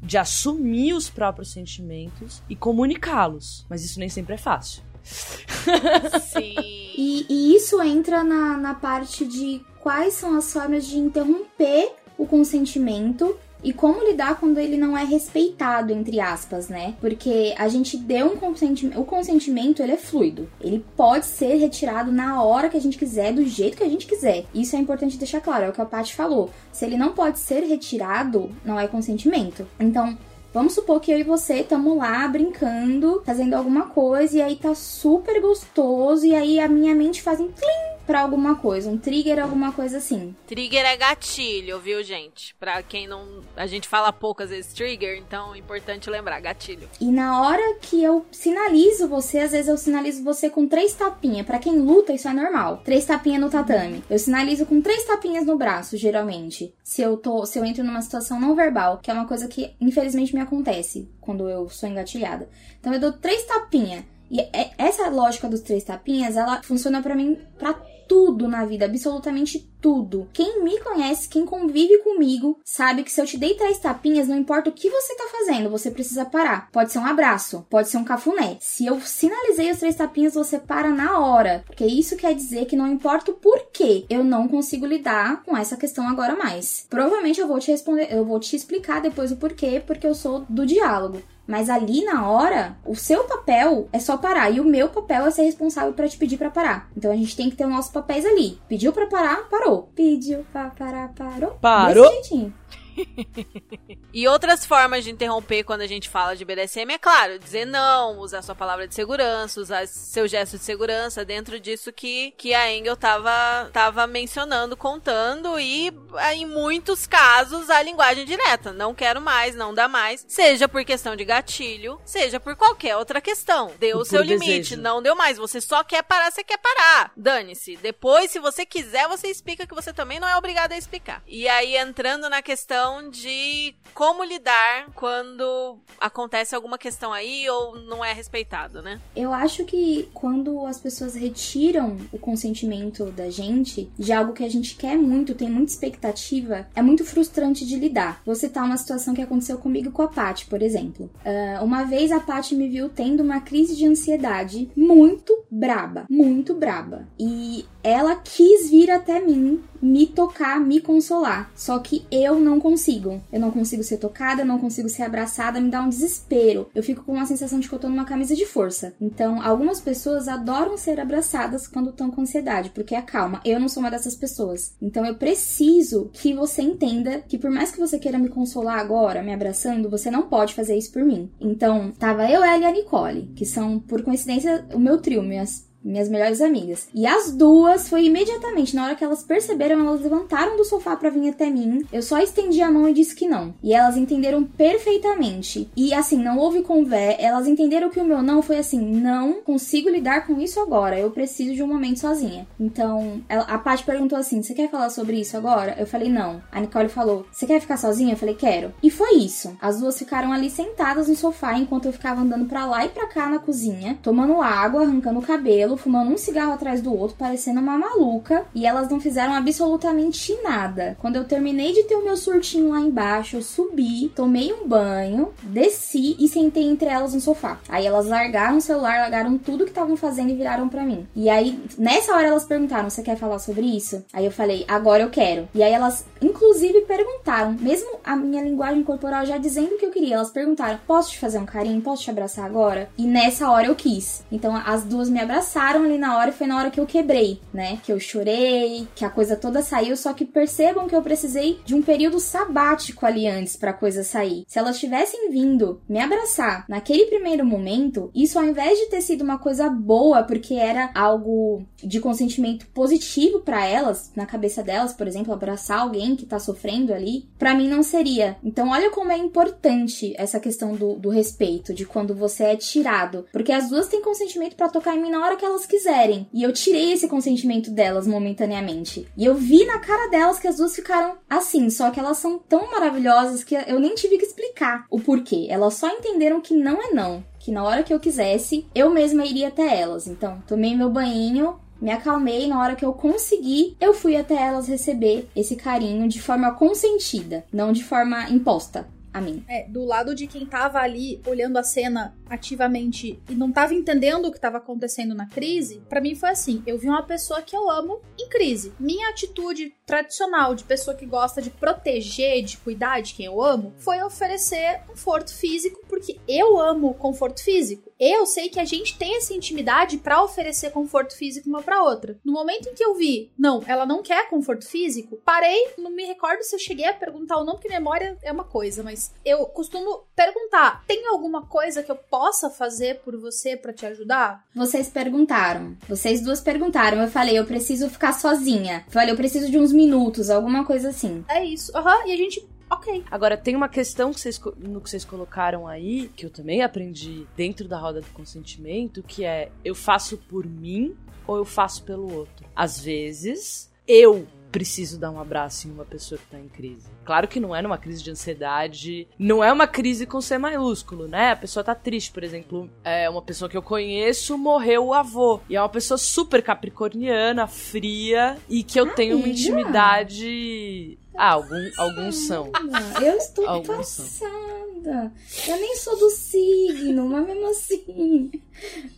[0.00, 3.66] de assumir os próprios sentimentos e comunicá-los.
[3.68, 4.82] Mas isso nem sempre é fácil.
[5.02, 6.54] Sim.
[6.96, 12.26] e, e isso entra na, na parte de quais são as formas de interromper o
[12.26, 16.94] consentimento e como lidar quando ele não é respeitado, entre aspas, né?
[17.00, 19.00] Porque a gente deu um consentimento.
[19.00, 20.46] O consentimento ele é fluido.
[20.60, 24.06] Ele pode ser retirado na hora que a gente quiser, do jeito que a gente
[24.06, 24.44] quiser.
[24.54, 26.50] Isso é importante deixar claro, é o que a Paty falou.
[26.70, 29.66] Se ele não pode ser retirado, não é consentimento.
[29.80, 30.16] Então,
[30.52, 34.72] Vamos supor que eu e você estamos lá brincando, fazendo alguma coisa, e aí tá
[34.72, 39.42] super gostoso, e aí a minha mente faz um clim pra alguma coisa, um trigger,
[39.42, 40.34] alguma coisa assim.
[40.46, 42.54] Trigger é gatilho, viu, gente?
[42.56, 43.40] Pra quem não.
[43.56, 46.88] A gente fala pouco às vezes trigger, então é importante lembrar, gatilho.
[47.00, 51.46] E na hora que eu sinalizo você, às vezes eu sinalizo você com três tapinhas.
[51.46, 52.82] Para quem luta, isso é normal.
[52.84, 54.02] Três tapinhas no tatame.
[54.08, 56.74] Eu sinalizo com três tapinhas no braço, geralmente.
[56.82, 59.74] Se eu tô, se eu entro numa situação não verbal, que é uma coisa que
[59.80, 62.48] infelizmente me acontece quando eu sou engatilhada.
[62.80, 64.04] Então eu dou três tapinhas.
[64.30, 67.74] E é, essa lógica dos três tapinhas, ela funciona para mim para
[68.08, 70.28] tudo na vida, absolutamente tudo.
[70.32, 74.38] Quem me conhece, quem convive comigo, sabe que se eu te dei três tapinhas, não
[74.38, 76.70] importa o que você tá fazendo, você precisa parar.
[76.70, 78.56] Pode ser um abraço, pode ser um cafuné.
[78.60, 81.62] Se eu sinalizei os três tapinhas, você para na hora.
[81.66, 85.76] Porque isso quer dizer que não importa o porquê, eu não consigo lidar com essa
[85.76, 86.86] questão agora mais.
[86.88, 90.46] Provavelmente eu vou te responder, eu vou te explicar depois o porquê, porque eu sou
[90.48, 91.22] do diálogo.
[91.46, 95.30] Mas ali na hora, o seu papel é só parar e o meu papel é
[95.30, 96.88] ser responsável para te pedir para parar.
[96.96, 98.58] Então a gente tem que ter os nossos papéis ali.
[98.68, 99.90] Pediu para parar, parou.
[99.94, 101.50] Pediu para parar, parou.
[101.60, 102.08] Parou.
[102.08, 102.54] Desse jeitinho.
[104.12, 108.18] e outras formas de interromper quando a gente fala de BDSM é claro, dizer não,
[108.18, 112.72] usar sua palavra de segurança, usar seu gesto de segurança dentro disso que, que a
[112.72, 119.20] Engel tava, tava mencionando, contando e ah, em muitos casos a linguagem direta, não quero
[119.20, 123.72] mais, não dá mais, seja por questão de gatilho, seja por qualquer outra questão.
[123.78, 124.80] Deu o seu limite, desejo.
[124.80, 127.12] não deu mais, você só quer parar, você quer parar.
[127.16, 127.76] Dane-se.
[127.76, 131.22] Depois, se você quiser, você explica que você também não é obrigado a explicar.
[131.26, 137.78] E aí entrando na questão questão de como lidar quando acontece alguma questão aí ou
[137.78, 139.00] não é respeitado, né?
[139.14, 144.50] Eu acho que quando as pessoas retiram o consentimento da gente de algo que a
[144.50, 148.20] gente quer muito, tem muita expectativa, é muito frustrante de lidar.
[148.26, 151.08] Você tá uma situação que aconteceu comigo com a Paty, por exemplo.
[151.24, 156.52] Uh, uma vez a Paty me viu tendo uma crise de ansiedade muito braba, muito
[156.52, 157.06] braba.
[157.18, 161.52] E ela quis vir até mim me tocar, me consolar.
[161.54, 163.20] Só que eu não consigo.
[163.30, 166.70] Eu não consigo ser tocada, eu não consigo ser abraçada, me dá um desespero.
[166.74, 168.94] Eu fico com uma sensação de que eu tô numa camisa de força.
[168.98, 173.42] Então, algumas pessoas adoram ser abraçadas quando estão com ansiedade, porque é calma.
[173.44, 174.74] Eu não sou uma dessas pessoas.
[174.80, 179.22] Então, eu preciso que você entenda que por mais que você queira me consolar agora,
[179.22, 181.30] me abraçando, você não pode fazer isso por mim.
[181.38, 185.73] Então, tava eu, ela e a Nicole, que são, por coincidência, o meu trio, minhas
[185.84, 186.88] minhas melhores amigas.
[186.94, 191.10] E as duas foi imediatamente, na hora que elas perceberam, elas levantaram do sofá para
[191.10, 191.84] vir até mim.
[191.92, 193.54] Eu só estendi a mão e disse que não.
[193.62, 195.68] E elas entenderam perfeitamente.
[195.76, 199.88] E assim, não houve convé, elas entenderam que o meu não foi assim, não consigo
[199.88, 202.46] lidar com isso agora, eu preciso de um momento sozinha.
[202.58, 206.42] Então, ela, a Paty perguntou assim: "Você quer falar sobre isso agora?" Eu falei: "Não".
[206.50, 208.72] A Nicole falou: "Você quer ficar sozinha?" Eu falei: "Quero".
[208.82, 209.56] E foi isso.
[209.60, 213.06] As duas ficaram ali sentadas no sofá enquanto eu ficava andando para lá e para
[213.06, 217.60] cá na cozinha, tomando água, arrancando o cabelo fumando um cigarro atrás do outro, parecendo
[217.60, 220.96] uma maluca, e elas não fizeram absolutamente nada.
[221.00, 225.32] Quando eu terminei de ter o meu surtinho lá embaixo, eu subi, tomei um banho,
[225.42, 227.58] desci e sentei entre elas no sofá.
[227.68, 231.06] Aí elas largaram o celular, largaram tudo que estavam fazendo e viraram para mim.
[231.14, 235.02] E aí, nessa hora elas perguntaram: "Você quer falar sobre isso?" Aí eu falei: "Agora
[235.02, 235.48] eu quero".
[235.54, 239.90] E aí elas inclusive perguntaram, mesmo a minha linguagem corporal já dizendo o que eu
[239.90, 241.80] queria, elas perguntaram: "Posso te fazer um carinho?
[241.80, 244.24] Posso te abraçar agora?" E nessa hora eu quis.
[244.30, 246.84] Então as duas me abraçaram pararam ali na hora e foi na hora que eu
[246.84, 247.78] quebrei, né?
[247.82, 251.74] Que eu chorei, que a coisa toda saiu, só que percebam que eu precisei de
[251.74, 254.44] um período sabático ali antes pra coisa sair.
[254.46, 259.24] Se elas tivessem vindo me abraçar naquele primeiro momento, isso ao invés de ter sido
[259.24, 265.06] uma coisa boa, porque era algo de consentimento positivo para elas, na cabeça delas, por
[265.06, 268.36] exemplo, abraçar alguém que tá sofrendo ali, para mim não seria.
[268.44, 273.24] Então, olha como é importante essa questão do, do respeito, de quando você é tirado,
[273.32, 276.28] porque as duas têm consentimento para tocar em mim na hora que elas elas quiserem.
[276.32, 279.06] E eu tirei esse consentimento delas momentaneamente.
[279.16, 282.38] E eu vi na cara delas que as duas ficaram assim, só que elas são
[282.38, 285.46] tão maravilhosas que eu nem tive que explicar o porquê.
[285.48, 287.24] Elas só entenderam que não é não.
[287.38, 290.06] Que na hora que eu quisesse, eu mesma iria até elas.
[290.06, 294.66] Então, tomei meu banho, me acalmei na hora que eu consegui, eu fui até elas
[294.66, 298.88] receber esse carinho de forma consentida, não de forma imposta.
[299.14, 299.44] A mim.
[299.48, 304.26] É, do lado de quem tava ali olhando a cena ativamente e não tava entendendo
[304.26, 307.56] o que tava acontecendo na crise, para mim foi assim: eu vi uma pessoa que
[307.56, 308.72] eu amo em crise.
[308.78, 313.72] Minha atitude tradicional de pessoa que gosta de proteger, de cuidar de quem eu amo,
[313.78, 317.92] foi oferecer conforto físico, porque eu amo conforto físico.
[318.06, 322.18] Eu sei que a gente tem essa intimidade para oferecer conforto físico uma para outra.
[322.22, 326.04] No momento em que eu vi, não, ela não quer conforto físico, parei, não me
[326.04, 329.46] recordo se eu cheguei a perguntar ou não, porque memória é uma coisa, mas eu
[329.46, 334.44] costumo perguntar: tem alguma coisa que eu possa fazer por você para te ajudar?
[334.54, 335.74] Vocês perguntaram.
[335.88, 337.00] Vocês duas perguntaram.
[337.00, 338.84] Eu falei, eu preciso ficar sozinha.
[338.86, 341.24] Eu falei, eu preciso de uns minutos, alguma coisa assim.
[341.26, 341.74] É isso.
[341.74, 343.04] Aham, e a gente ok.
[343.10, 347.26] Agora, tem uma questão que vocês, no que vocês colocaram aí, que eu também aprendi
[347.36, 350.96] dentro da roda do consentimento, que é eu faço por mim
[351.26, 352.46] ou eu faço pelo outro.
[352.54, 356.86] Às vezes, eu preciso dar um abraço em uma pessoa que tá em crise.
[357.04, 361.08] Claro que não é numa crise de ansiedade, não é uma crise com C maiúsculo,
[361.08, 361.32] né?
[361.32, 365.40] A pessoa tá triste, por exemplo, é uma pessoa que eu conheço morreu o avô.
[365.50, 370.96] E é uma pessoa super capricorniana, fria, e que eu tenho uma intimidade.
[371.16, 372.50] Ah, algum, alguns são.
[372.54, 374.04] Ah, Eu estou Alguns são.
[374.04, 375.12] passada.
[375.48, 378.30] Eu nem sou do signo, mas mesmo assim.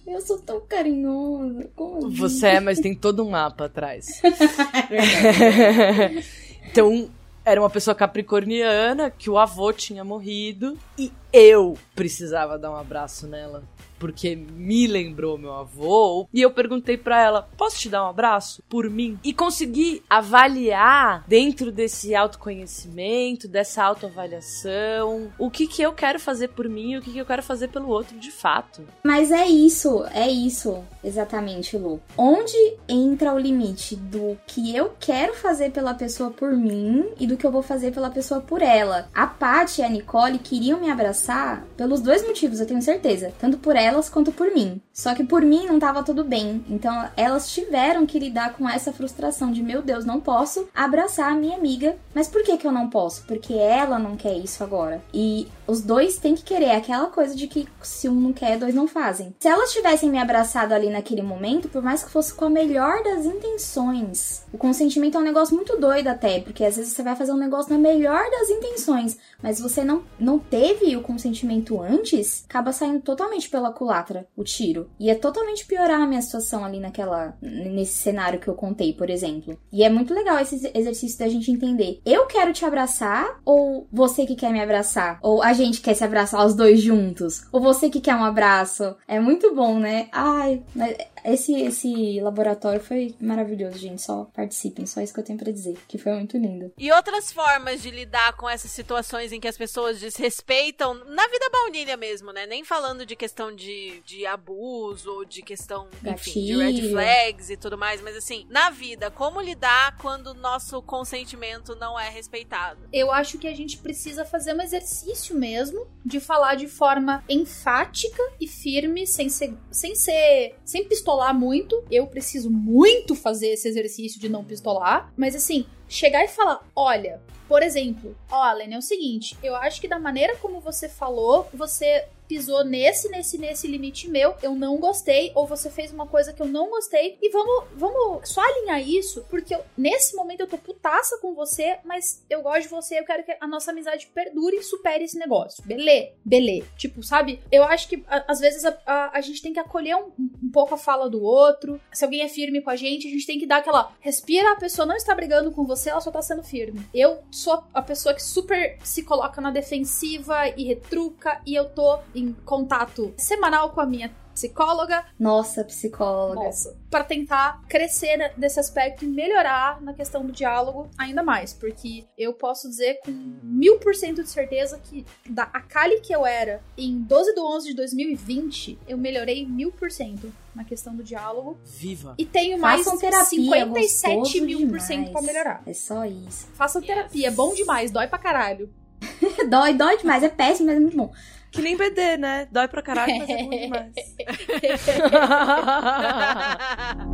[0.06, 1.70] Eu sou tão carinhosa.
[1.76, 2.16] Como assim?
[2.16, 4.20] Você é, mas tem todo um mapa atrás.
[6.70, 7.08] então,
[7.44, 13.26] era uma pessoa capricorniana que o avô tinha morrido e eu precisava dar um abraço
[13.26, 13.62] nela.
[13.98, 16.28] Porque me lembrou meu avô.
[16.32, 18.62] E eu perguntei pra ela: posso te dar um abraço?
[18.68, 19.18] Por mim?
[19.22, 26.68] E consegui avaliar, dentro desse autoconhecimento, dessa autoavaliação, o que, que eu quero fazer por
[26.68, 28.82] mim e o que, que eu quero fazer pelo outro de fato.
[29.04, 32.00] Mas é isso, é isso, exatamente, Lu.
[32.16, 32.56] Onde
[32.88, 37.46] entra o limite do que eu quero fazer pela pessoa por mim e do que
[37.46, 39.08] eu vou fazer pela pessoa por ela?
[39.14, 43.32] A Paty e a Nicole queriam me abraçar pelos dois motivos, eu tenho certeza.
[43.38, 44.80] Tanto por elas quanto por mim.
[44.92, 46.64] Só que por mim não tava tudo bem.
[46.68, 51.34] Então elas tiveram que lidar com essa frustração de, meu Deus, não posso abraçar a
[51.34, 51.96] minha amiga.
[52.14, 53.24] Mas por que que eu não posso?
[53.26, 55.02] Porque ela não quer isso agora.
[55.12, 58.74] E os dois têm que querer aquela coisa de que se um não quer, dois
[58.74, 59.34] não fazem.
[59.40, 63.02] Se elas tivessem me abraçado ali naquele momento, por mais que fosse com a melhor
[63.02, 67.16] das intenções, o consentimento é um negócio muito doido até, porque às vezes você vai
[67.16, 72.44] fazer um negócio na melhor das intenções, mas você não, não teve o consentimento antes,
[72.48, 74.90] acaba saindo totalmente pela culatra o tiro.
[74.98, 79.10] E é totalmente piorar a minha situação ali naquela nesse cenário que eu contei, por
[79.10, 79.58] exemplo.
[79.70, 82.00] E é muito legal esse exercício da gente entender.
[82.04, 85.18] Eu quero te abraçar ou você que quer me abraçar?
[85.22, 87.44] Ou a gente quer se abraçar os dois juntos?
[87.52, 88.96] Ou você que quer um abraço?
[89.06, 90.08] É muito bom, né?
[90.12, 90.96] Ai, mas
[91.32, 94.02] esse esse laboratório foi maravilhoso, gente.
[94.02, 96.72] Só participem, só isso que eu tenho pra dizer, que foi muito lindo.
[96.78, 101.50] E outras formas de lidar com essas situações em que as pessoas desrespeitam, na vida
[101.50, 102.46] baunilha mesmo, né?
[102.46, 107.56] Nem falando de questão de, de abuso ou de questão, enfim, de red flags e
[107.56, 112.80] tudo mais, mas assim, na vida, como lidar quando o nosso consentimento não é respeitado?
[112.92, 118.22] Eu acho que a gente precisa fazer um exercício mesmo de falar de forma enfática
[118.40, 121.84] e firme, sem ser, sem ser, sem pistolar muito.
[121.90, 127.20] Eu preciso muito fazer esse exercício de não pistolar, mas assim, chegar e falar, olha,
[127.48, 131.48] por exemplo, ó, Alan, é o seguinte, eu acho que da maneira como você falou,
[131.54, 136.32] você pisou nesse, nesse, nesse limite meu, eu não gostei, ou você fez uma coisa
[136.32, 140.46] que eu não gostei, e vamos, vamos só alinhar isso, porque eu- nesse momento eu
[140.46, 144.06] tô putaça com você, mas eu gosto de você, eu quero que a nossa amizade
[144.14, 145.62] perdure e supere esse negócio.
[145.64, 146.64] Belê, belê.
[146.76, 147.40] Tipo, sabe?
[147.50, 150.50] Eu acho que a- às vezes a, a, a gente tem que acolher um, um
[150.52, 151.80] pouco a fala do outro.
[151.92, 154.56] Se alguém é firme com a gente, a gente tem que dar aquela respira, a
[154.56, 156.80] pessoa não está brigando com você, ela só tá sendo firme.
[156.94, 161.98] Eu sou a pessoa que super se coloca na defensiva e retruca, e eu tô
[162.16, 166.44] em contato semanal com a minha psicóloga, Nossa, psicóloga.
[166.44, 171.54] nossa, para tentar crescer ne- nesse aspecto e melhorar na questão do diálogo ainda mais,
[171.54, 173.10] porque eu posso dizer com
[173.42, 177.40] mil por cento de certeza que da a Kali que eu era em 12 de
[177.40, 182.14] 11 de 2020, eu melhorei mil por cento na questão do diálogo Viva!
[182.18, 185.62] e tenho mais Façam terapia, 57 gostoso mil por cento pra melhorar.
[185.64, 186.46] É só isso.
[186.52, 188.68] Façam terapia, é bom demais, dói pra caralho.
[189.48, 191.10] dói, dói demais, é péssimo, mas é muito bom.
[191.56, 192.46] Que nem BD, né?
[192.52, 193.94] Dói pra caralho, mas é bom demais.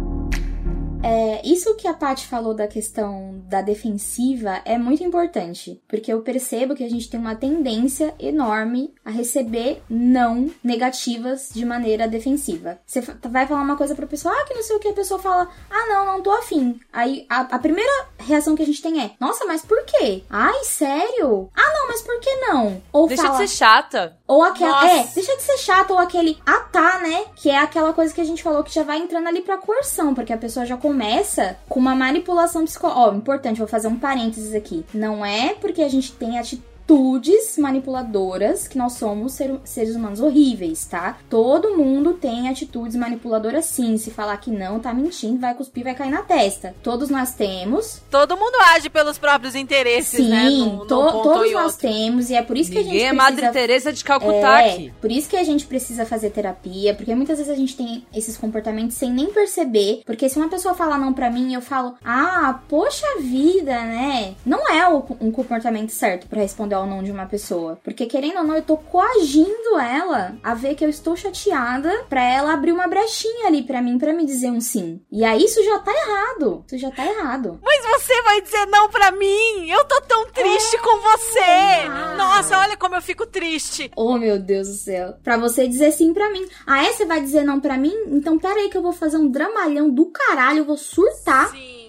[1.02, 6.22] É, isso que a Paty falou da questão da defensiva é muito importante, porque eu
[6.22, 12.78] percebo que a gente tem uma tendência enorme a receber não negativas de maneira defensiva.
[12.86, 15.20] Você vai falar uma coisa pra pessoa, ah, que não sei o que, a pessoa
[15.20, 16.78] fala, ah, não, não tô afim.
[16.92, 20.22] Aí a, a primeira reação que a gente tem é, nossa, mas por quê?
[20.30, 21.50] Ai, sério?
[21.54, 22.80] Ah, não, mas por que não?
[22.92, 24.16] Ou Deixa fala, de ser chata.
[24.26, 24.88] Ou aquela.
[24.88, 27.24] É, deixa de ser chata, ou aquele ah tá, né?
[27.34, 30.14] Que é aquela coisa que a gente falou que já vai entrando ali pra coerção,
[30.14, 33.00] porque a pessoa já começa com uma manipulação psicológica.
[33.00, 34.84] Ó, importante, vou fazer um parênteses aqui.
[34.92, 40.20] Não é porque a gente tem atitude atitudes manipuladoras que nós somos ser, seres humanos
[40.20, 41.16] horríveis, tá?
[41.28, 43.96] Todo mundo tem atitudes manipuladoras sim.
[43.96, 46.74] Se falar que não, tá mentindo, vai cuspir, vai cair na testa.
[46.82, 48.02] Todos nós temos.
[48.10, 50.48] Todo mundo age pelos próprios interesses, sim, né?
[50.48, 53.30] Sim, to todos nós temos e é por isso Ninguém que a gente é precisa...
[53.30, 57.38] Madre Teresa de Calcutá é, Por isso que a gente precisa fazer terapia, porque muitas
[57.38, 61.12] vezes a gente tem esses comportamentos sem nem perceber, porque se uma pessoa falar não
[61.12, 64.34] para mim, eu falo: "Ah, poxa vida, né?".
[64.44, 67.78] Não é um comportamento certo para responder ao não de uma pessoa.
[67.82, 72.22] Porque querendo ou não, eu tô coagindo ela a ver que eu estou chateada para
[72.22, 75.00] ela abrir uma brechinha ali para mim, para me dizer um sim.
[75.10, 76.64] E aí isso já tá errado.
[76.66, 77.58] Isso já tá errado.
[77.62, 79.70] Mas você vai dizer não para mim?
[79.70, 81.40] Eu tô tão triste é, com você.
[81.88, 82.14] Ah.
[82.16, 83.90] Nossa, olha como eu fico triste.
[83.96, 85.14] Oh, meu Deus do céu.
[85.22, 86.46] Pra você dizer sim para mim.
[86.66, 86.92] Ah, é?
[86.92, 87.94] Você vai dizer não para mim?
[88.08, 91.50] Então pera aí que eu vou fazer um dramalhão do caralho, eu vou surtar.
[91.50, 91.81] Sim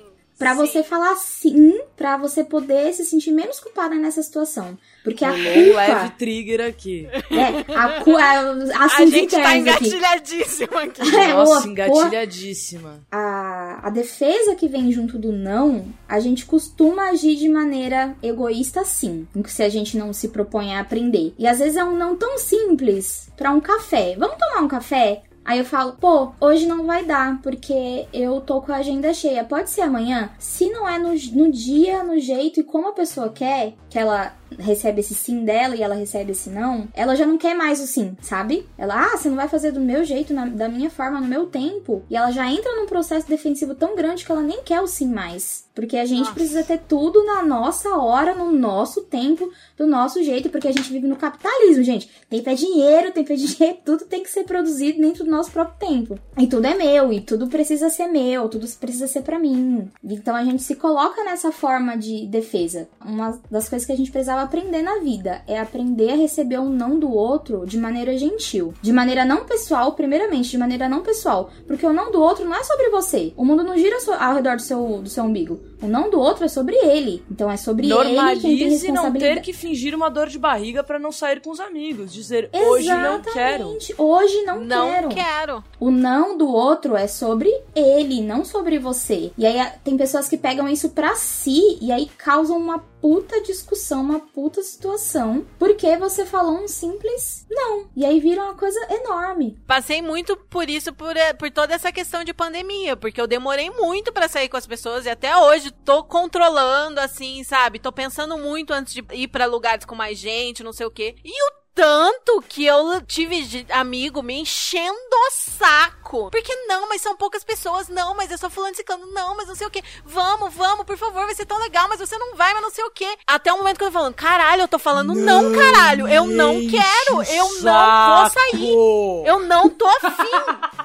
[0.44, 4.78] para você falar sim, para você poder se sentir menos culpada nessa situação.
[5.04, 5.76] Porque a culpa...
[5.76, 7.08] Leve trigger aqui.
[7.08, 8.16] É, a, cu...
[8.16, 11.02] a, gente tá engatilhadíssima aqui.
[11.14, 13.02] É, Nossa, engatilhadíssima.
[13.12, 18.84] A, a defesa que vem junto do não, a gente costuma agir de maneira egoísta
[18.84, 21.34] sim, se a gente não se propõe a aprender.
[21.38, 24.16] E às vezes é um não tão simples para um café.
[24.18, 25.24] Vamos tomar um café?
[25.46, 29.44] Aí eu falo, pô, hoje não vai dar, porque eu tô com a agenda cheia.
[29.44, 30.32] Pode ser amanhã?
[30.40, 34.34] Se não é no, no dia, no jeito e como a pessoa quer, que ela
[34.60, 37.88] recebe esse sim dela e ela recebe esse não, ela já não quer mais o
[37.88, 38.68] sim, sabe?
[38.78, 41.48] Ela, ah, você não vai fazer do meu jeito, na, da minha forma, no meu
[41.48, 42.04] tempo.
[42.10, 45.08] E ela já entra num processo defensivo tão grande que ela nem quer o sim
[45.08, 45.64] mais.
[45.76, 46.34] Porque a gente nossa.
[46.34, 50.92] precisa ter tudo na nossa hora, no nosso tempo, do nosso jeito, porque a gente
[50.92, 52.10] vive no capitalismo, gente.
[52.30, 55.90] Tempo é dinheiro, tempo é dinheiro, tudo tem que ser produzido dentro do nosso próprio
[55.90, 56.20] tempo.
[56.38, 59.90] E tudo é meu, e tudo precisa ser meu, tudo precisa ser para mim.
[60.04, 62.88] Então a gente se coloca nessa forma de defesa.
[63.04, 66.70] Uma das coisas que a gente precisava aprender na vida, é aprender a receber um
[66.70, 68.74] não do outro de maneira gentil.
[68.82, 71.50] De maneira não pessoal, primeiramente, de maneira não pessoal.
[71.68, 73.34] Porque o não do outro não é sobre você.
[73.36, 75.60] O mundo não gira ao redor do seu, do seu umbigo.
[75.82, 77.24] O não do outro é sobre ele.
[77.30, 79.14] Então é sobre Normalize ele responsabilidade.
[79.14, 82.14] não ter que fingir uma dor de barriga para não sair com os amigos.
[82.14, 83.78] Dizer, hoje não quero.
[83.98, 85.08] Hoje não, não quero.
[85.10, 85.64] Não quero.
[85.80, 89.32] O não do outro é sobre ele, não sobre você.
[89.38, 94.02] E aí tem pessoas que pegam isso pra si e aí causam uma puta discussão,
[94.02, 97.90] uma puta situação, porque você falou um simples não.
[97.94, 99.60] E aí vira uma coisa enorme.
[99.68, 103.70] Passei muito por isso, por, eh, por toda essa questão de pandemia, porque eu demorei
[103.70, 107.78] muito para sair com as pessoas e até hoje tô controlando, assim, sabe?
[107.78, 111.18] Tô pensando muito antes de ir para lugares com mais gente, não sei o quê.
[111.26, 116.30] E o tanto que eu tive amigo me enchendo o saco.
[116.30, 117.90] Porque não, mas são poucas pessoas.
[117.90, 119.08] Não, mas eu sou fulano de ciclano.
[119.08, 119.84] Não, mas não sei o que.
[120.06, 122.84] Vamos, vamos, por favor, vai ser tão legal, mas você não vai, mas não sei
[122.84, 123.08] o que.
[123.26, 126.08] Até o momento que eu tô falando, caralho, eu tô falando não, não caralho.
[126.08, 127.24] Eu não quero.
[127.24, 127.64] Eu saco.
[127.64, 129.28] não vou sair.
[129.28, 130.84] Eu não tô afim.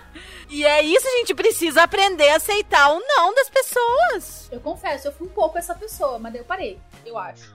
[0.50, 4.48] E é isso, a gente precisa aprender a aceitar o não das pessoas.
[4.50, 7.54] Eu confesso, eu fui um pouco essa pessoa, mas daí eu parei, eu acho.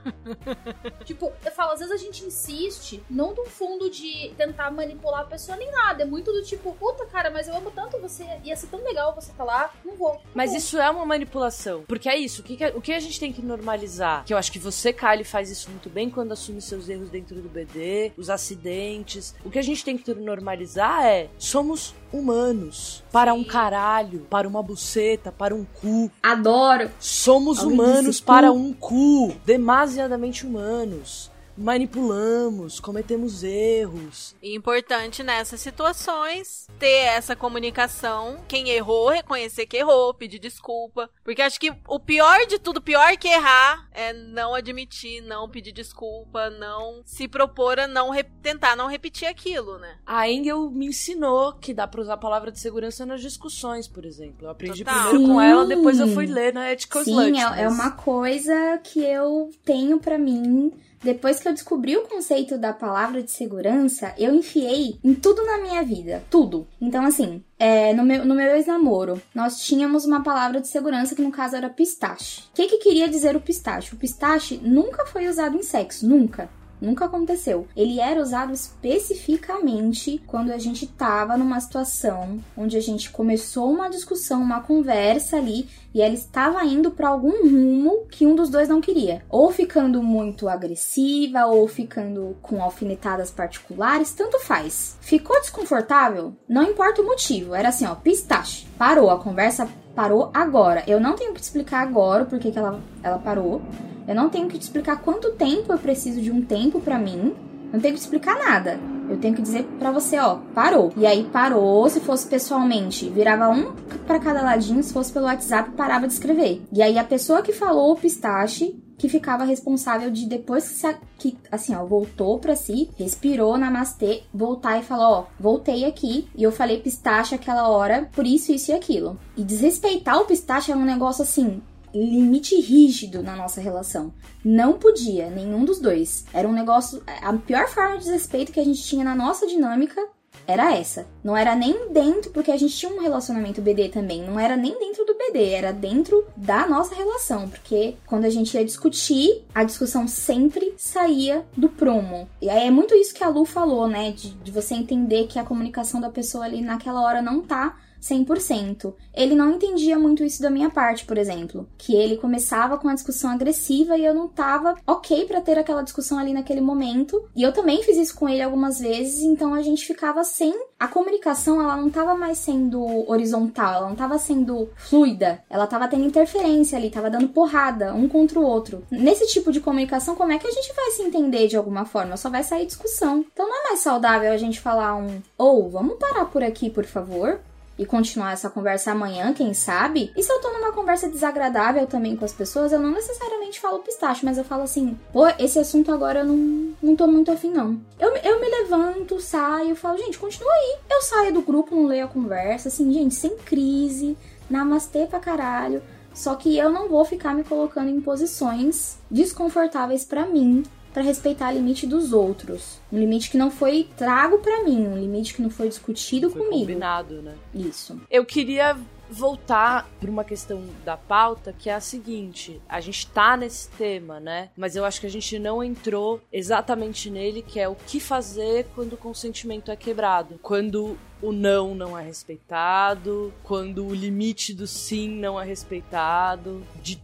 [1.04, 5.24] tipo, eu falo, às vezes a gente insiste, não do fundo de tentar manipular a
[5.24, 6.04] pessoa nem nada.
[6.04, 9.14] É muito do tipo, puta cara, mas eu amo tanto você, ia ser tão legal
[9.14, 10.14] você tá lá, não vou.
[10.14, 10.58] Não mas vou.
[10.58, 11.84] isso é uma manipulação.
[11.86, 14.24] Porque é isso, o que, o que a gente tem que normalizar?
[14.24, 17.36] Que eu acho que você, Kylie, faz isso muito bem quando assume seus erros dentro
[17.42, 19.34] do BD, os acidentes.
[19.44, 22.85] O que a gente tem que normalizar é, somos humanos.
[23.12, 26.10] Para um caralho, para uma buceta, para um cu.
[26.22, 26.90] Adoro.
[26.98, 29.34] Somos Alguém humanos para um cu.
[29.44, 34.34] Demasiadamente humanos manipulamos, cometemos erros.
[34.42, 38.38] E importante nessas situações ter essa comunicação.
[38.46, 41.08] Quem errou, reconhecer que errou, pedir desculpa.
[41.24, 45.72] Porque acho que o pior de tudo, pior que errar, é não admitir, não pedir
[45.72, 48.10] desculpa, não se propor a não
[48.42, 49.96] tentar não repetir aquilo, né?
[50.04, 54.04] A Engel me ensinou que dá pra usar a palavra de segurança nas discussões, por
[54.04, 54.46] exemplo.
[54.46, 55.08] Eu aprendi Total.
[55.08, 55.32] primeiro Sim.
[55.32, 57.58] com ela, depois eu fui ler na Ethical Sim, Slut, é, é mas...
[57.58, 62.72] é uma coisa que eu tenho para mim depois que eu descobri o conceito da
[62.72, 66.24] palavra de segurança, eu enfiei em tudo na minha vida.
[66.30, 66.66] Tudo.
[66.80, 71.22] Então, assim, é, no meu, no meu ex-namoro, nós tínhamos uma palavra de segurança que
[71.22, 72.42] no caso era pistache.
[72.52, 73.94] O que, que queria dizer o pistache?
[73.94, 76.48] O pistache nunca foi usado em sexo, nunca.
[76.80, 77.66] Nunca aconteceu.
[77.76, 83.88] Ele era usado especificamente quando a gente tava numa situação onde a gente começou uma
[83.88, 88.68] discussão, uma conversa ali e ela estava indo para algum rumo que um dos dois
[88.68, 89.22] não queria.
[89.30, 94.98] Ou ficando muito agressiva, ou ficando com alfinetadas particulares, tanto faz.
[95.00, 96.34] Ficou desconfortável?
[96.46, 97.54] Não importa o motivo.
[97.54, 98.66] Era assim, ó, pistache.
[98.76, 99.66] Parou, a conversa
[99.96, 100.84] parou agora.
[100.86, 103.62] Eu não tenho que te explicar agora o porquê que ela, ela parou.
[104.06, 107.34] Eu não tenho que te explicar quanto tempo eu preciso de um tempo para mim.
[107.72, 108.78] Não tenho que te explicar nada.
[109.08, 110.92] Eu tenho que dizer para você, ó, parou.
[110.96, 113.72] E aí parou, se fosse pessoalmente, virava um
[114.06, 116.62] para cada ladinho, se fosse pelo WhatsApp, parava de escrever.
[116.72, 120.82] E aí a pessoa que falou o pistache que ficava responsável de depois
[121.18, 126.42] que, assim, ó, voltou para si, respirou, namastê, voltar e falar, ó, voltei aqui e
[126.42, 129.18] eu falei pistache aquela hora, por isso, isso e aquilo.
[129.36, 131.62] E desrespeitar o pistache é um negócio assim,
[131.94, 134.12] limite rígido na nossa relação.
[134.44, 136.24] Não podia, nenhum dos dois.
[136.32, 137.02] Era um negócio.
[137.22, 140.00] A pior forma de desrespeito que a gente tinha na nossa dinâmica
[140.46, 141.06] era essa.
[141.22, 144.22] Não era nem dentro, porque a gente tinha um relacionamento BD também.
[144.22, 147.48] Não era nem dentro do BD, era dentro da nossa relação.
[147.48, 152.28] Porque quando a gente ia discutir, a discussão sempre saía do promo.
[152.40, 154.12] E aí é muito isso que a Lu falou, né?
[154.12, 158.94] De, de você entender que a comunicação da pessoa ali naquela hora não tá 100%.
[159.14, 162.94] Ele não entendia muito isso da minha parte, por exemplo, que ele começava com a
[162.94, 167.28] discussão agressiva e eu não tava ok para ter aquela discussão ali naquele momento.
[167.34, 170.86] E eu também fiz isso com ele algumas vezes, então a gente ficava sem a
[170.86, 176.04] comunicação, ela não tava mais sendo horizontal, ela não tava sendo fluida, ela tava tendo
[176.04, 178.84] interferência ali, tava dando porrada um contra o outro.
[178.90, 182.16] Nesse tipo de comunicação, como é que a gente vai se entender de alguma forma?
[182.16, 183.24] Só vai sair discussão.
[183.32, 186.68] Então não é mais saudável a gente falar um ou oh, vamos parar por aqui,
[186.68, 187.40] por favor?
[187.78, 190.12] E continuar essa conversa amanhã, quem sabe?
[190.16, 193.80] E se eu tô numa conversa desagradável também com as pessoas, eu não necessariamente falo
[193.80, 197.50] pistache, mas eu falo assim, pô, esse assunto agora eu não, não tô muito afim,
[197.50, 197.78] não.
[197.98, 200.78] Eu, eu me levanto, saio, falo, gente, continua aí.
[200.90, 204.16] Eu saio do grupo, não leio a conversa, assim, gente, sem crise,
[204.48, 205.82] namastê pra caralho.
[206.14, 210.64] Só que eu não vou ficar me colocando em posições desconfortáveis para mim
[210.96, 212.80] para respeitar o limite dos outros.
[212.90, 216.40] Um limite que não foi trago para mim, um limite que não foi discutido foi
[216.40, 216.62] comigo.
[216.62, 217.34] Combinado, né?
[217.54, 218.00] Isso.
[218.10, 218.74] Eu queria
[219.10, 224.18] voltar para uma questão da pauta que é a seguinte: a gente tá nesse tema,
[224.18, 224.48] né?
[224.56, 228.66] Mas eu acho que a gente não entrou exatamente nele, que é o que fazer
[228.74, 234.66] quando o consentimento é quebrado, quando o não não é respeitado, quando o limite do
[234.66, 236.96] sim não é respeitado, de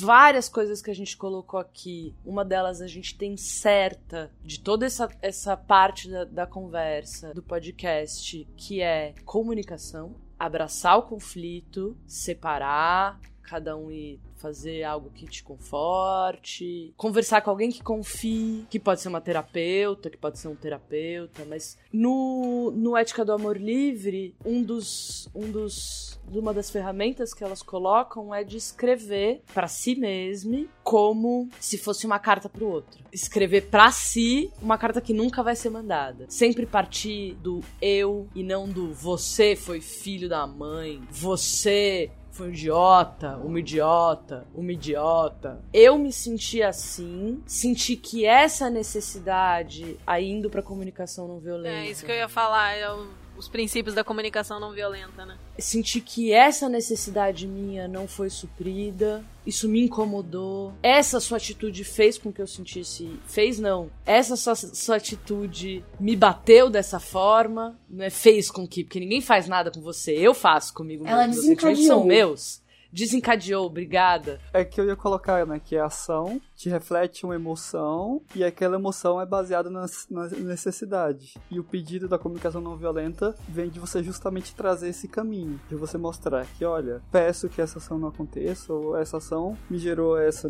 [0.00, 2.14] várias coisas que a gente colocou aqui.
[2.24, 7.42] Uma delas a gente tem certa de toda essa, essa parte da, da conversa, do
[7.42, 15.42] podcast, que é comunicação, abraçar o conflito, separar, cada um ir fazer algo que te
[15.42, 20.56] conforte, conversar com alguém que confie, que pode ser uma terapeuta, que pode ser um
[20.56, 27.34] terapeuta, mas no, no Ética do Amor Livre, um dos, um dos uma das ferramentas
[27.34, 32.64] que elas colocam é de escrever para si mesmo como se fosse uma carta para
[32.64, 33.04] o outro.
[33.12, 36.26] Escrever para si uma carta que nunca vai ser mandada.
[36.28, 42.10] Sempre partir do eu e não do você foi filho da mãe, você
[42.40, 45.60] foi um idiota, uma idiota, uma idiota.
[45.74, 51.76] Eu me senti assim, senti que essa necessidade, aí indo pra comunicação não violenta.
[51.76, 55.36] É isso que eu ia falar, o os princípios da comunicação não violenta, né?
[55.58, 60.72] Senti que essa necessidade minha não foi suprida, isso me incomodou.
[60.82, 63.18] Essa sua atitude fez com que eu sentisse.
[63.26, 63.90] Fez não.
[64.04, 67.78] Essa sua, sua atitude me bateu dessa forma.
[67.88, 68.84] Não é fez com que.
[68.84, 70.12] Porque ninguém faz nada com você.
[70.12, 72.60] Eu faço comigo Ela sentimentos são meus
[72.92, 74.40] desencadeou, obrigada.
[74.52, 78.76] É que eu ia colocar, né, que a ação te reflete uma emoção e aquela
[78.76, 81.34] emoção é baseada na, na, necessidade.
[81.50, 85.74] E o pedido da comunicação não violenta vem de você justamente trazer esse caminho, de
[85.74, 90.18] você mostrar que, olha, peço que essa ação não aconteça ou essa ação me gerou
[90.18, 90.48] essa,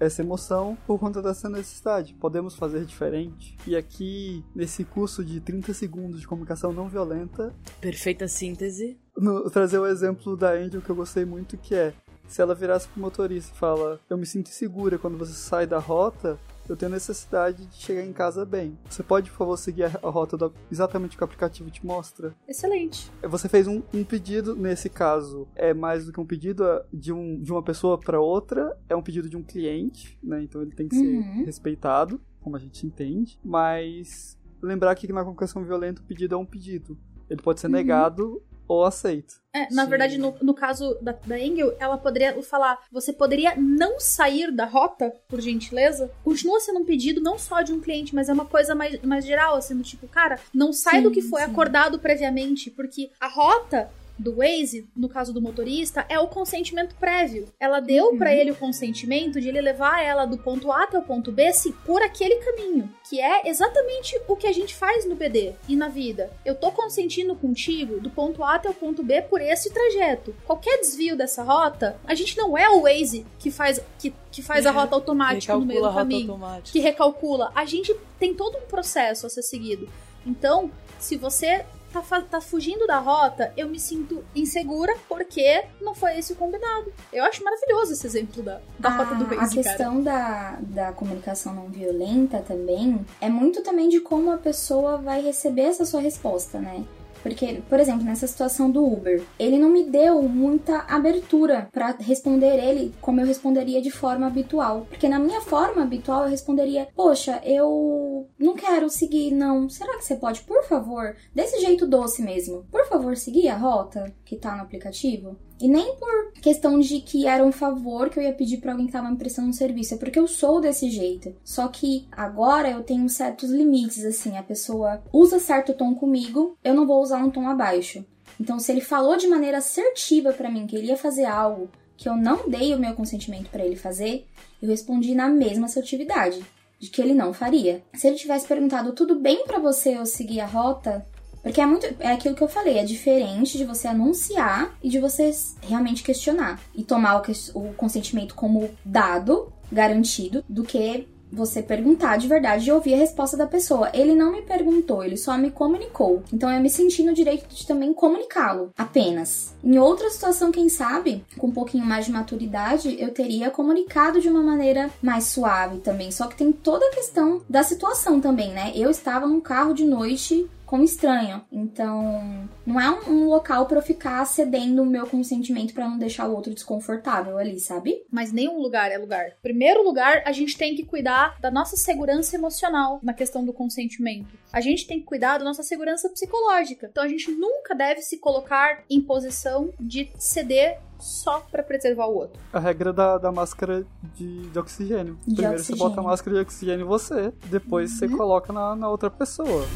[0.00, 2.14] essa emoção por conta dessa necessidade.
[2.14, 3.56] Podemos fazer diferente.
[3.66, 7.54] E aqui, nesse curso de 30 segundos de comunicação não violenta...
[7.80, 11.92] Perfeita síntese no, trazer o exemplo da Angel que eu gostei muito, que é
[12.26, 15.78] se ela virasse pro motorista e fala, eu me sinto insegura quando você sai da
[15.78, 16.38] rota,
[16.68, 18.78] eu tenho necessidade de chegar em casa bem.
[18.88, 22.34] Você pode, por favor, seguir a rota do, exatamente o que o aplicativo te mostra?
[22.48, 23.10] Excelente.
[23.22, 27.38] Você fez um, um pedido, nesse caso, é mais do que um pedido de, um,
[27.40, 30.42] de uma pessoa para outra, é um pedido de um cliente, né?
[30.42, 31.44] Então ele tem que ser uhum.
[31.44, 32.20] respeitado.
[32.40, 36.96] como a gente entende, mas lembrar que na comunicação violenta o pedido é um pedido.
[37.28, 37.72] Ele pode ser Uhum.
[37.72, 38.42] negado
[38.72, 39.42] ou aceito.
[39.54, 39.90] É, na Sim.
[39.90, 44.64] verdade, no, no caso da, da Engel, ela poderia falar: você poderia não sair da
[44.64, 46.10] rota, por gentileza?
[46.24, 49.26] Continua sendo um pedido não só de um cliente, mas é uma coisa mais, mais
[49.26, 51.50] geral, assim, do tipo, cara, não sai Sim, do que foi sim.
[51.50, 53.90] acordado previamente, porque a rota.
[54.18, 57.48] Do Waze, no caso do motorista, é o consentimento prévio.
[57.58, 58.18] Ela deu Uhum.
[58.18, 61.52] pra ele o consentimento de ele levar ela do ponto A até o ponto B
[61.52, 65.74] se por aquele caminho, que é exatamente o que a gente faz no BD e
[65.74, 66.30] na vida.
[66.44, 70.34] Eu tô consentindo contigo do ponto A até o ponto B por esse trajeto.
[70.46, 74.66] Qualquer desvio dessa rota, a gente não é o Waze que faz que, que faz
[74.66, 77.50] a rota automática no meio do caminho que recalcula.
[77.54, 79.88] A gente tem todo um processo a ser seguido.
[80.24, 86.18] Então, se você tá, tá fugindo da rota, eu me sinto insegura porque não foi
[86.18, 86.92] esse o combinado.
[87.12, 89.68] Eu acho maravilhoso esse exemplo da, da rota do a, a Waze, cara.
[89.68, 95.20] questão da, da comunicação não violenta também é muito também de como a pessoa vai
[95.20, 96.84] receber essa sua resposta, né?
[97.22, 102.58] Porque, por exemplo, nessa situação do Uber, ele não me deu muita abertura pra responder
[102.58, 104.86] ele como eu responderia de forma habitual.
[104.88, 109.68] Porque na minha forma habitual eu responderia: Poxa, eu não quero seguir, não.
[109.68, 114.12] Será que você pode, por favor, desse jeito doce mesmo, por favor, seguir a rota
[114.32, 115.36] que tá no aplicativo?
[115.60, 118.86] E nem por questão de que era um favor que eu ia pedir pra alguém
[118.86, 121.34] que tava me prestando um serviço, é porque eu sou desse jeito.
[121.44, 126.72] Só que agora eu tenho certos limites, assim, a pessoa usa certo tom comigo, eu
[126.72, 128.04] não vou usar um tom abaixo.
[128.40, 132.08] Então, se ele falou de maneira assertiva pra mim que ele ia fazer algo que
[132.08, 134.26] eu não dei o meu consentimento pra ele fazer,
[134.62, 136.42] eu respondi na mesma assertividade,
[136.78, 137.82] de que ele não faria.
[137.94, 141.06] Se ele tivesse perguntado tudo bem pra você eu seguir a rota,
[141.42, 141.86] porque é muito.
[141.98, 145.30] É aquilo que eu falei, é diferente de você anunciar e de você
[145.62, 146.60] realmente questionar.
[146.74, 152.72] E tomar o, o consentimento como dado, garantido, do que você perguntar de verdade e
[152.72, 153.90] ouvir a resposta da pessoa.
[153.94, 156.22] Ele não me perguntou, ele só me comunicou.
[156.32, 159.54] Então eu me senti no direito de também comunicá-lo, apenas.
[159.64, 164.28] Em outra situação, quem sabe, com um pouquinho mais de maturidade, eu teria comunicado de
[164.28, 166.10] uma maneira mais suave também.
[166.10, 168.72] Só que tem toda a questão da situação também, né?
[168.74, 171.44] Eu estava num carro de noite com estranho.
[171.52, 175.98] Então, não é um, um local pra eu ficar cedendo o meu consentimento pra não
[175.98, 178.06] deixar o outro desconfortável ali, sabe?
[178.10, 179.32] Mas nenhum lugar é lugar.
[179.42, 184.34] Primeiro lugar, a gente tem que cuidar da nossa segurança emocional na questão do consentimento.
[184.50, 186.88] A gente tem que cuidar da nossa segurança psicológica.
[186.90, 192.14] Então a gente nunca deve se colocar em posição de ceder só pra preservar o
[192.14, 192.40] outro.
[192.50, 193.84] A regra da, da máscara
[194.14, 195.18] de, de oxigênio.
[195.26, 195.90] De Primeiro você oxigênio.
[195.90, 199.66] bota a máscara de oxigênio em você, depois você coloca na, na outra pessoa.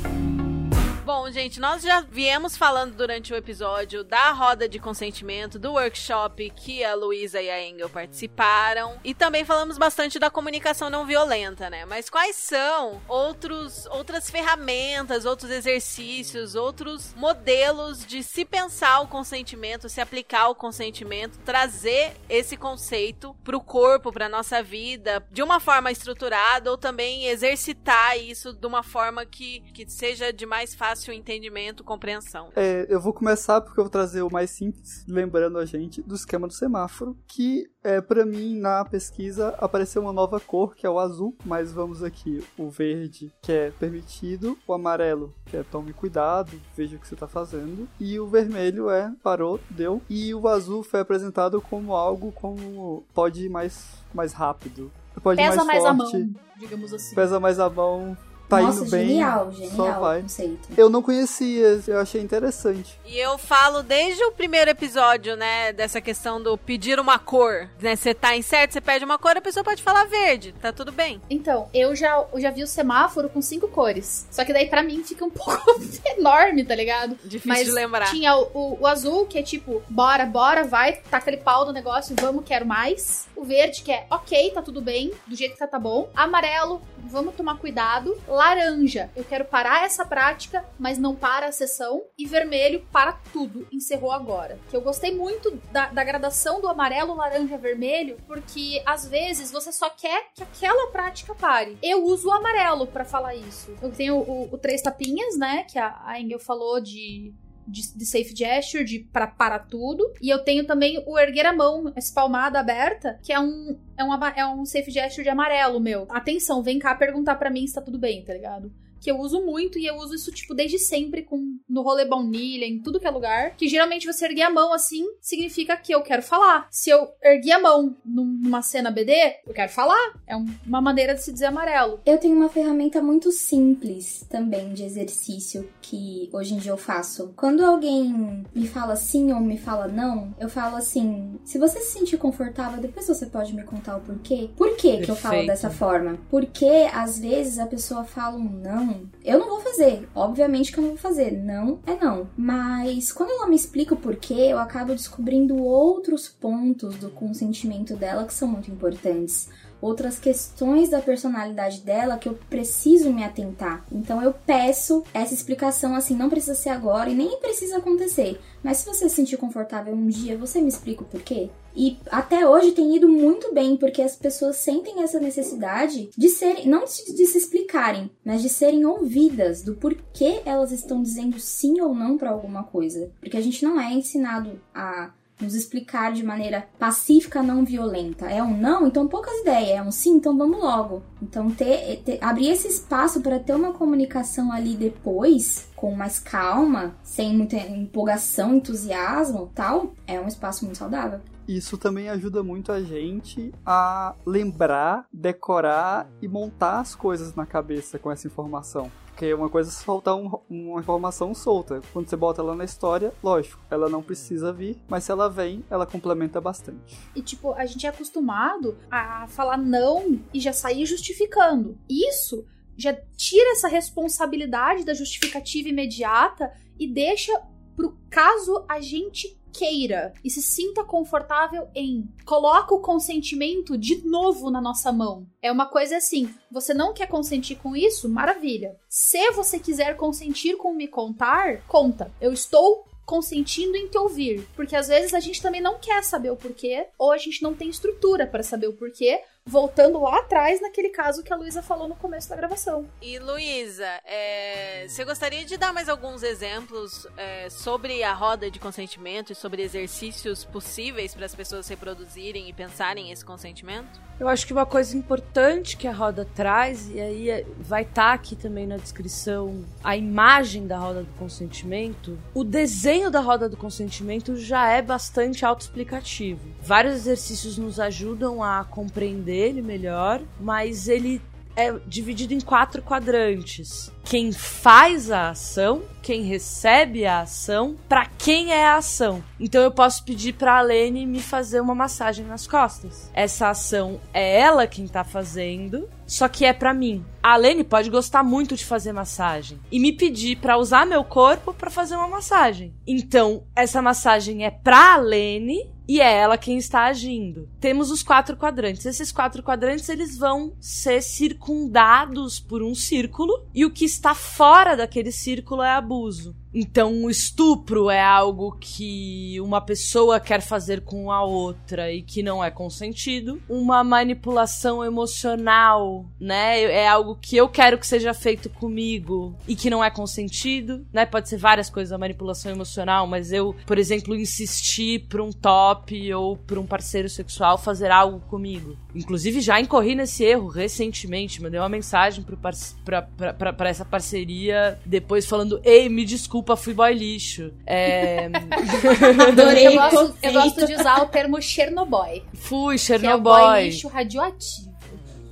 [1.06, 6.50] Bom, gente, nós já viemos falando durante o episódio da roda de consentimento, do workshop
[6.50, 8.98] que a Luísa e a Engel participaram.
[9.04, 11.84] E também falamos bastante da comunicação não violenta, né?
[11.84, 19.88] Mas quais são outros, outras ferramentas, outros exercícios, outros modelos de se pensar o consentimento,
[19.88, 25.92] se aplicar o consentimento, trazer esse conceito pro corpo, pra nossa vida, de uma forma
[25.92, 31.84] estruturada ou também exercitar isso de uma forma que, que seja de mais fácil entendimento,
[31.84, 32.50] compreensão.
[32.56, 36.14] É, eu vou começar porque eu vou trazer o mais simples, lembrando a gente do
[36.14, 40.90] esquema do semáforo, que é para mim na pesquisa apareceu uma nova cor que é
[40.90, 45.92] o azul, mas vamos aqui o verde que é permitido, o amarelo que é tome
[45.92, 50.48] cuidado, veja o que você tá fazendo, e o vermelho é parou, deu, e o
[50.48, 54.90] azul foi apresentado como algo como pode ir mais mais rápido,
[55.22, 57.14] pode ir Pesa mais, mais a forte, mão, digamos assim.
[57.14, 58.16] pesa mais a mão,
[58.48, 60.22] tá Nossa, indo bem, genial, só genial o vai.
[60.22, 60.68] conceito.
[60.76, 62.98] Eu não conhecia, eu achei interessante.
[63.04, 67.96] E eu falo desde o primeiro episódio, né, dessa questão do pedir uma cor, né?
[67.96, 71.20] Você tá incerto, você pede uma cor, a pessoa pode falar verde, tá tudo bem.
[71.28, 74.26] Então, eu já, eu já vi o semáforo com cinco cores.
[74.30, 75.80] Só que daí, pra mim, fica um pouco
[76.16, 77.16] enorme, tá ligado?
[77.24, 78.10] Difícil Mas de lembrar.
[78.10, 81.72] tinha o, o- o azul, que é tipo, bora, bora, vai, taca aquele pau no
[81.72, 83.26] negócio, vamos, quero mais.
[83.34, 86.08] O verde, que é ok, tá tudo bem, do jeito que tá, tá bom.
[86.14, 88.16] Amarelo, vamos tomar cuidado.
[88.36, 92.04] Laranja, eu quero parar essa prática, mas não para a sessão.
[92.18, 94.58] E vermelho, para tudo, encerrou agora.
[94.68, 99.72] Que eu gostei muito da, da gradação do amarelo, laranja, vermelho, porque às vezes você
[99.72, 101.78] só quer que aquela prática pare.
[101.82, 103.74] Eu uso o amarelo pra falar isso.
[103.80, 107.32] Eu tenho o, o três tapinhas, né, que a, a Engel falou de
[107.66, 110.12] de, de safe gesture, de para para tudo.
[110.20, 114.04] E eu tenho também o erguer a mão, essa palmada aberta, que é um, é
[114.04, 116.06] um, ama- é um safe gesture de amarelo, meu.
[116.10, 118.72] Atenção, vem cá perguntar pra mim se tá tudo bem, tá ligado?
[119.06, 122.64] Que eu uso muito e eu uso isso, tipo, desde sempre com, no rolê baunilha,
[122.64, 123.54] em tudo que é lugar.
[123.56, 126.66] Que geralmente você erguer a mão assim, significa que eu quero falar.
[126.72, 129.12] Se eu ergui a mão numa cena BD,
[129.46, 130.12] eu quero falar.
[130.26, 132.00] É uma maneira de se dizer amarelo.
[132.04, 137.32] Eu tenho uma ferramenta muito simples também de exercício que hoje em dia eu faço.
[137.36, 141.92] Quando alguém me fala sim ou me fala não, eu falo assim: se você se
[141.96, 144.50] sentir confortável, depois você pode me contar o porquê.
[144.56, 146.18] Por que, que eu falo dessa forma?
[146.28, 150.08] Porque às vezes a pessoa fala um não, eu não vou fazer.
[150.14, 151.32] Obviamente que eu não vou fazer.
[151.32, 152.28] Não é não.
[152.36, 158.24] Mas quando ela me explica o porquê, eu acabo descobrindo outros pontos do consentimento dela
[158.24, 159.48] que são muito importantes
[159.86, 163.84] outras questões da personalidade dela que eu preciso me atentar.
[163.90, 168.40] Então eu peço essa explicação assim, não precisa ser agora e nem precisa acontecer.
[168.62, 171.50] Mas se você se sentir confortável um dia, você me explica o porquê?
[171.76, 176.66] E até hoje tem ido muito bem, porque as pessoas sentem essa necessidade de serem,
[176.66, 181.80] não de, de se explicarem, mas de serem ouvidas do porquê elas estão dizendo sim
[181.82, 183.10] ou não para alguma coisa.
[183.20, 185.10] Porque a gente não é ensinado a
[185.40, 188.26] nos explicar de maneira pacífica, não violenta.
[188.26, 189.78] É um não, então poucas ideias.
[189.78, 191.02] É um sim, então vamos logo.
[191.22, 196.94] Então ter, ter abrir esse espaço para ter uma comunicação ali depois, com mais calma,
[197.02, 201.20] sem muita empolgação, entusiasmo, tal, é um espaço muito saudável.
[201.46, 207.98] Isso também ajuda muito a gente a lembrar, decorar e montar as coisas na cabeça
[207.98, 208.90] com essa informação.
[209.16, 211.80] Porque uma coisa é soltar um, uma informação solta.
[211.90, 215.64] Quando você bota ela na história, lógico, ela não precisa vir, mas se ela vem,
[215.70, 216.98] ela complementa bastante.
[217.14, 221.78] E tipo, a gente é acostumado a falar não e já sair justificando.
[221.88, 222.44] Isso
[222.76, 227.32] já tira essa responsabilidade da justificativa imediata e deixa
[227.74, 234.50] pro caso a gente queira e se sinta confortável em coloca o consentimento de novo
[234.50, 235.26] na nossa mão.
[235.40, 238.08] É uma coisa assim, você não quer consentir com isso?
[238.08, 238.76] Maravilha.
[238.88, 242.12] Se você quiser consentir com me contar, conta.
[242.20, 246.30] Eu estou consentindo em te ouvir, porque às vezes a gente também não quer saber
[246.30, 250.60] o porquê ou a gente não tem estrutura para saber o porquê voltando lá atrás
[250.60, 252.84] naquele caso que a Luísa falou no começo da gravação.
[253.00, 258.58] E Luísa, é, você gostaria de dar mais alguns exemplos é, sobre a roda de
[258.58, 264.00] consentimento e sobre exercícios possíveis para as pessoas reproduzirem e pensarem esse consentimento?
[264.18, 268.08] Eu acho que uma coisa importante que a roda traz, e aí é, vai estar
[268.08, 273.48] tá aqui também na descrição a imagem da roda do consentimento, o desenho da roda
[273.48, 276.40] do consentimento já é bastante autoexplicativo.
[276.62, 281.20] Vários exercícios nos ajudam a compreender dele melhor, mas ele
[281.54, 283.90] é dividido em quatro quadrantes.
[284.04, 289.22] Quem faz a ação, quem recebe a ação, para quem é a ação.
[289.40, 293.10] Então eu posso pedir para a Lene me fazer uma massagem nas costas.
[293.12, 297.04] Essa ação é ela quem tá fazendo, só que é para mim.
[297.22, 301.52] A Lene pode gostar muito de fazer massagem e me pedir para usar meu corpo
[301.52, 302.74] para fazer uma massagem.
[302.86, 307.48] Então, essa massagem é pra Lene e é ela quem está agindo.
[307.60, 308.84] Temos os quatro quadrantes.
[308.86, 314.76] Esses quatro quadrantes eles vão ser circundados por um círculo e o que está fora
[314.76, 316.34] daquele círculo é abuso.
[316.58, 322.22] Então, o estupro é algo que uma pessoa quer fazer com a outra e que
[322.22, 323.42] não é consentido.
[323.46, 326.62] Uma manipulação emocional, né?
[326.62, 331.04] É algo que eu quero que seja feito comigo e que não é consentido, né?
[331.04, 336.14] Pode ser várias coisas a manipulação emocional, mas eu, por exemplo, insistir para um top
[336.14, 338.78] ou para um parceiro sexual fazer algo comigo.
[338.94, 341.42] Inclusive, já incorri nesse erro recentemente.
[341.42, 347.52] Mandei uma mensagem para essa parceria depois falando: Ei, me desculpa desculpa, fui boy lixo.
[347.66, 348.30] É...
[349.28, 349.66] Adorei.
[349.66, 352.22] Eu gosto, eu gosto, de usar o termo Chernobyl.
[352.34, 353.34] Fui, Chernobyl.
[353.34, 354.76] Que é boy lixo radioativo.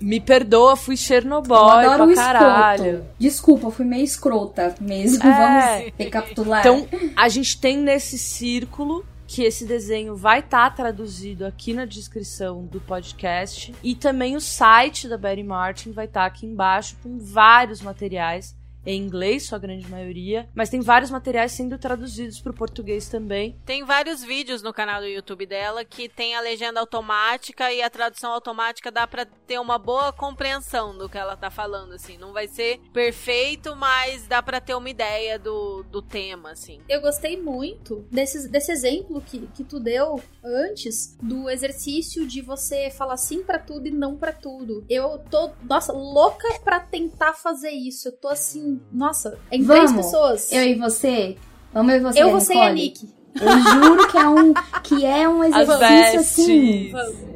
[0.00, 2.84] Me perdoa, fui Chernobyl pra caralho.
[2.84, 3.06] Escroto.
[3.18, 5.22] Desculpa, fui meio escrota mesmo.
[5.26, 5.78] É.
[5.78, 6.60] Vamos recapitular.
[6.60, 6.86] Então,
[7.16, 12.66] a gente tem nesse círculo que esse desenho vai estar tá traduzido aqui na descrição
[12.66, 17.18] do podcast e também o site da Betty Martin vai estar tá aqui embaixo com
[17.18, 18.54] vários materiais
[18.86, 23.58] em inglês, sua grande maioria, mas tem vários materiais sendo traduzidos para o português também.
[23.64, 27.90] Tem vários vídeos no canal do YouTube dela que tem a legenda automática e a
[27.90, 32.16] tradução automática dá para ter uma boa compreensão do que ela tá falando, assim.
[32.18, 36.80] Não vai ser perfeito, mas dá para ter uma ideia do, do tema, assim.
[36.88, 42.90] Eu gostei muito desse, desse exemplo que, que tu deu antes do exercício de você
[42.90, 44.84] falar sim para tudo e não para tudo.
[44.88, 48.08] Eu tô, nossa, louca para tentar fazer isso.
[48.08, 50.52] Eu tô assim nossa, em Vamos, três pessoas.
[50.52, 51.36] Eu e você?
[51.72, 53.08] Vamos eu e você, Eu, você e a Nick.
[53.40, 56.92] Eu juro que é um, que é um exercício assim.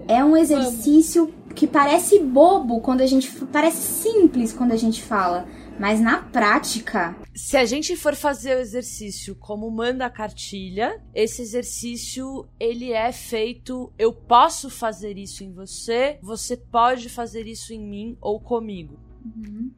[0.06, 3.30] É um exercício que parece bobo quando a gente.
[3.52, 5.46] Parece simples quando a gente fala.
[5.78, 11.40] Mas na prática, Se a gente for fazer o exercício como manda a cartilha, esse
[11.40, 13.92] exercício ele é feito.
[13.96, 18.98] Eu posso fazer isso em você, você pode fazer isso em mim ou comigo.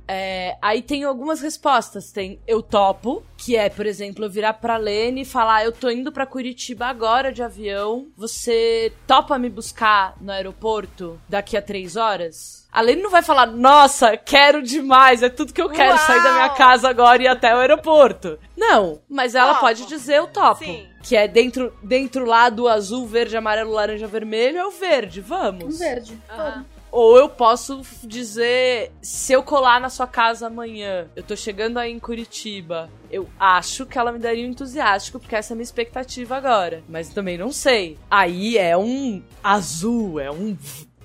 [0.06, 2.10] É, aí tem algumas respostas.
[2.10, 5.88] Tem eu topo, que é, por exemplo, eu virar pra Lene e falar: Eu tô
[5.90, 8.08] indo pra Curitiba agora de avião.
[8.16, 12.66] Você topa me buscar no aeroporto daqui a três horas?
[12.72, 16.06] A Lene não vai falar: Nossa, quero demais, é tudo que eu quero, Uau!
[16.06, 18.38] sair da minha casa agora e ir até o aeroporto.
[18.56, 19.60] Não, mas ela Topo.
[19.60, 20.64] pode dizer: Eu topo.
[20.64, 20.86] Sim.
[21.02, 25.20] Que é dentro, dentro lá do azul, verde, amarelo, laranja, vermelho, é o verde.
[25.20, 25.78] Um Vamos.
[25.78, 26.18] verde.
[26.28, 26.64] Aham.
[26.92, 31.92] Ou eu posso dizer, se eu colar na sua casa amanhã, eu tô chegando aí
[31.92, 35.64] em Curitiba, eu acho que ela me daria um entusiástico, porque essa é a minha
[35.64, 36.82] expectativa agora.
[36.88, 37.96] Mas também não sei.
[38.10, 40.56] Aí é um azul, é um.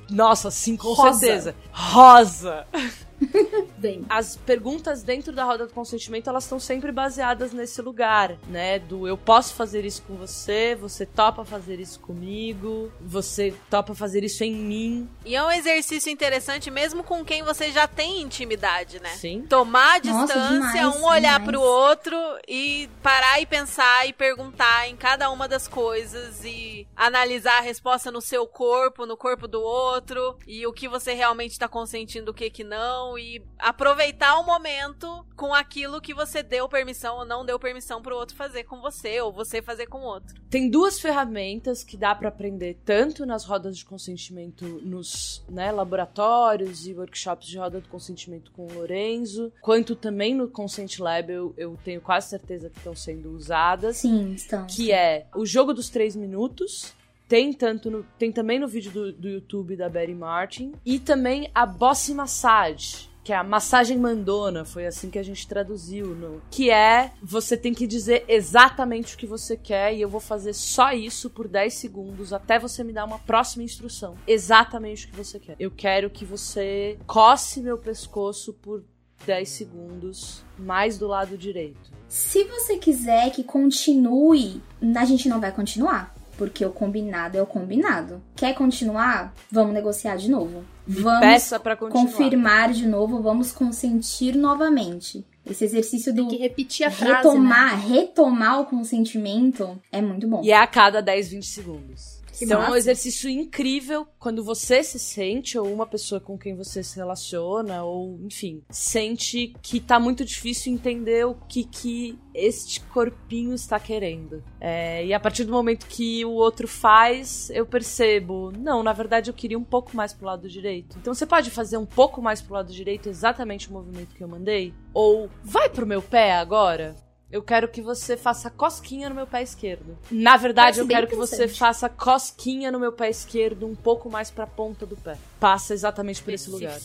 [0.09, 1.19] Nossa, sim, com Rosa.
[1.19, 1.55] certeza.
[1.71, 2.67] Rosa!
[3.77, 4.05] Vem.
[4.09, 8.79] As perguntas dentro da roda do consentimento, elas estão sempre baseadas nesse lugar, né?
[8.79, 14.23] Do eu posso fazer isso com você, você topa fazer isso comigo, você topa fazer
[14.23, 15.09] isso em mim.
[15.25, 19.09] E é um exercício interessante mesmo com quem você já tem intimidade, né?
[19.09, 19.45] Sim.
[19.47, 21.45] Tomar a Nossa, distância, demais, um olhar demais.
[21.45, 22.17] pro outro
[22.47, 28.11] e parar e pensar e perguntar em cada uma das coisas e analisar a resposta
[28.11, 32.33] no seu corpo, no corpo do outro e o que você realmente tá consentindo, o
[32.33, 37.45] que que não e aproveitar o momento com aquilo que você deu permissão ou não
[37.45, 40.35] deu permissão pro outro fazer com você ou você fazer com o outro.
[40.49, 46.87] Tem duas ferramentas que dá pra aprender tanto nas rodas de consentimento nos né, laboratórios
[46.87, 51.53] e workshops de roda de consentimento com o Lorenzo, quanto também no Consent Lab eu,
[51.57, 53.97] eu tenho quase certeza que estão sendo usadas.
[53.97, 54.65] sim, estão.
[54.67, 56.93] que é o jogo dos três minutos.
[57.27, 61.49] Tem tanto no- tem também no vídeo do, do YouTube da Betty Martin e também
[61.55, 66.39] a Bossy Massage, que é a massagem mandona, foi assim que a gente traduziu, no,
[66.51, 70.53] que é você tem que dizer exatamente o que você quer e eu vou fazer
[70.53, 74.15] só isso por 10 segundos até você me dar uma próxima instrução.
[74.27, 75.55] Exatamente o que você quer.
[75.59, 78.83] Eu quero que você coce meu pescoço por
[79.25, 81.91] 10 segundos mais do lado direito.
[82.07, 84.61] Se você quiser que continue,
[84.95, 86.14] a gente não vai continuar.
[86.37, 88.21] Porque o combinado é o combinado.
[88.35, 89.33] Quer continuar?
[89.51, 90.63] Vamos negociar de novo.
[90.87, 92.05] Vamos Peça pra continuar.
[92.05, 95.25] confirmar de novo, vamos consentir novamente.
[95.45, 97.87] Esse exercício Tem do que repetir a frase, retomar, né?
[97.87, 100.41] retomar o consentimento é muito bom.
[100.43, 102.21] E é a cada 10, 20 segundos.
[102.37, 102.77] Que então é um massa.
[102.77, 108.19] exercício incrível quando você se sente, ou uma pessoa com quem você se relaciona, ou
[108.23, 114.43] enfim, sente que tá muito difícil entender o que, que este corpinho está querendo.
[114.59, 119.29] É, e a partir do momento que o outro faz, eu percebo, não, na verdade
[119.29, 120.97] eu queria um pouco mais pro lado direito.
[120.99, 124.27] Então você pode fazer um pouco mais pro lado direito exatamente o movimento que eu
[124.27, 124.73] mandei?
[124.93, 126.95] Ou vai pro meu pé agora?
[127.31, 129.97] Eu quero que você faça cosquinha no meu pé esquerdo.
[130.11, 134.09] Na verdade, Parece eu quero que você faça cosquinha no meu pé esquerdo, um pouco
[134.09, 135.17] mais pra ponta do pé.
[135.39, 136.79] Passa exatamente por esse lugar.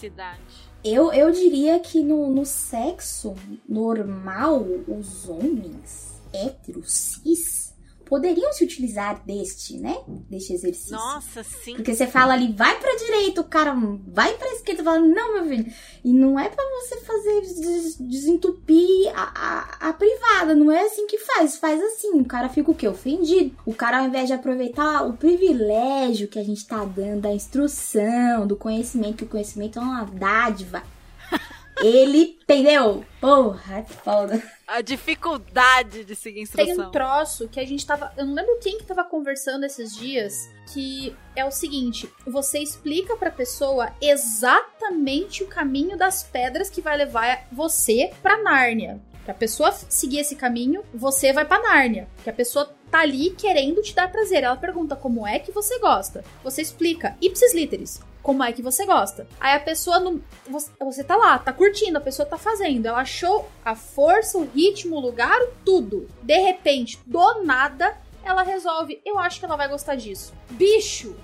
[0.82, 3.34] Eu, eu diria que no, no sexo
[3.68, 7.69] normal, os homens héteros, cis,
[8.10, 9.96] poderiam se utilizar deste, né?
[10.28, 10.92] Deste exercício.
[10.96, 11.74] Nossa, sim.
[11.76, 13.72] Porque você fala ali, vai pra direita, o cara
[14.08, 15.72] vai pra esquerda, fala, não, meu filho.
[16.04, 21.06] E não é pra você fazer des- desentupir a, a, a privada, não é assim
[21.06, 21.56] que faz.
[21.56, 22.88] Faz assim, o cara fica o quê?
[22.88, 23.54] Ofendido.
[23.64, 28.44] O cara, ao invés de aproveitar o privilégio que a gente tá dando, da instrução,
[28.46, 30.82] do conhecimento, que o conhecimento é uma dádiva.
[31.82, 33.04] Ele, entendeu?
[33.20, 34.42] Porra, é foda.
[34.66, 36.88] A dificuldade de seguir Tem instrução.
[36.88, 38.12] um troço que a gente tava.
[38.16, 40.48] Eu não lembro quem que tava conversando esses dias.
[40.72, 46.96] Que é o seguinte: você explica pra pessoa exatamente o caminho das pedras que vai
[46.96, 49.00] levar você pra Nárnia.
[49.24, 52.08] Que a pessoa seguir esse caminho, você vai pra Nárnia.
[52.22, 54.44] Que a pessoa tá ali querendo te dar prazer.
[54.44, 56.24] Ela pergunta como é que você gosta.
[56.42, 59.26] Você explica, ipsis literis, como é que você gosta.
[59.40, 60.20] Aí a pessoa não.
[60.48, 62.86] Você, você tá lá, tá curtindo, a pessoa tá fazendo.
[62.86, 66.06] Ela achou a força, o ritmo, o lugar, tudo.
[66.22, 69.00] De repente, do nada, ela resolve.
[69.04, 70.32] Eu acho que ela vai gostar disso.
[70.50, 71.14] Bicho!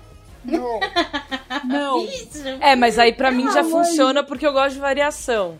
[0.43, 0.79] Não.
[1.65, 2.07] não.
[2.61, 5.59] É, mas aí pra mim já de- funciona porque eu gosto de variação.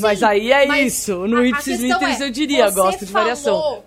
[0.00, 1.26] mas aí é mas isso.
[1.26, 3.54] No A- a Ipsis Literis é, eu diria, gosto de variação.
[3.60, 3.84] falou-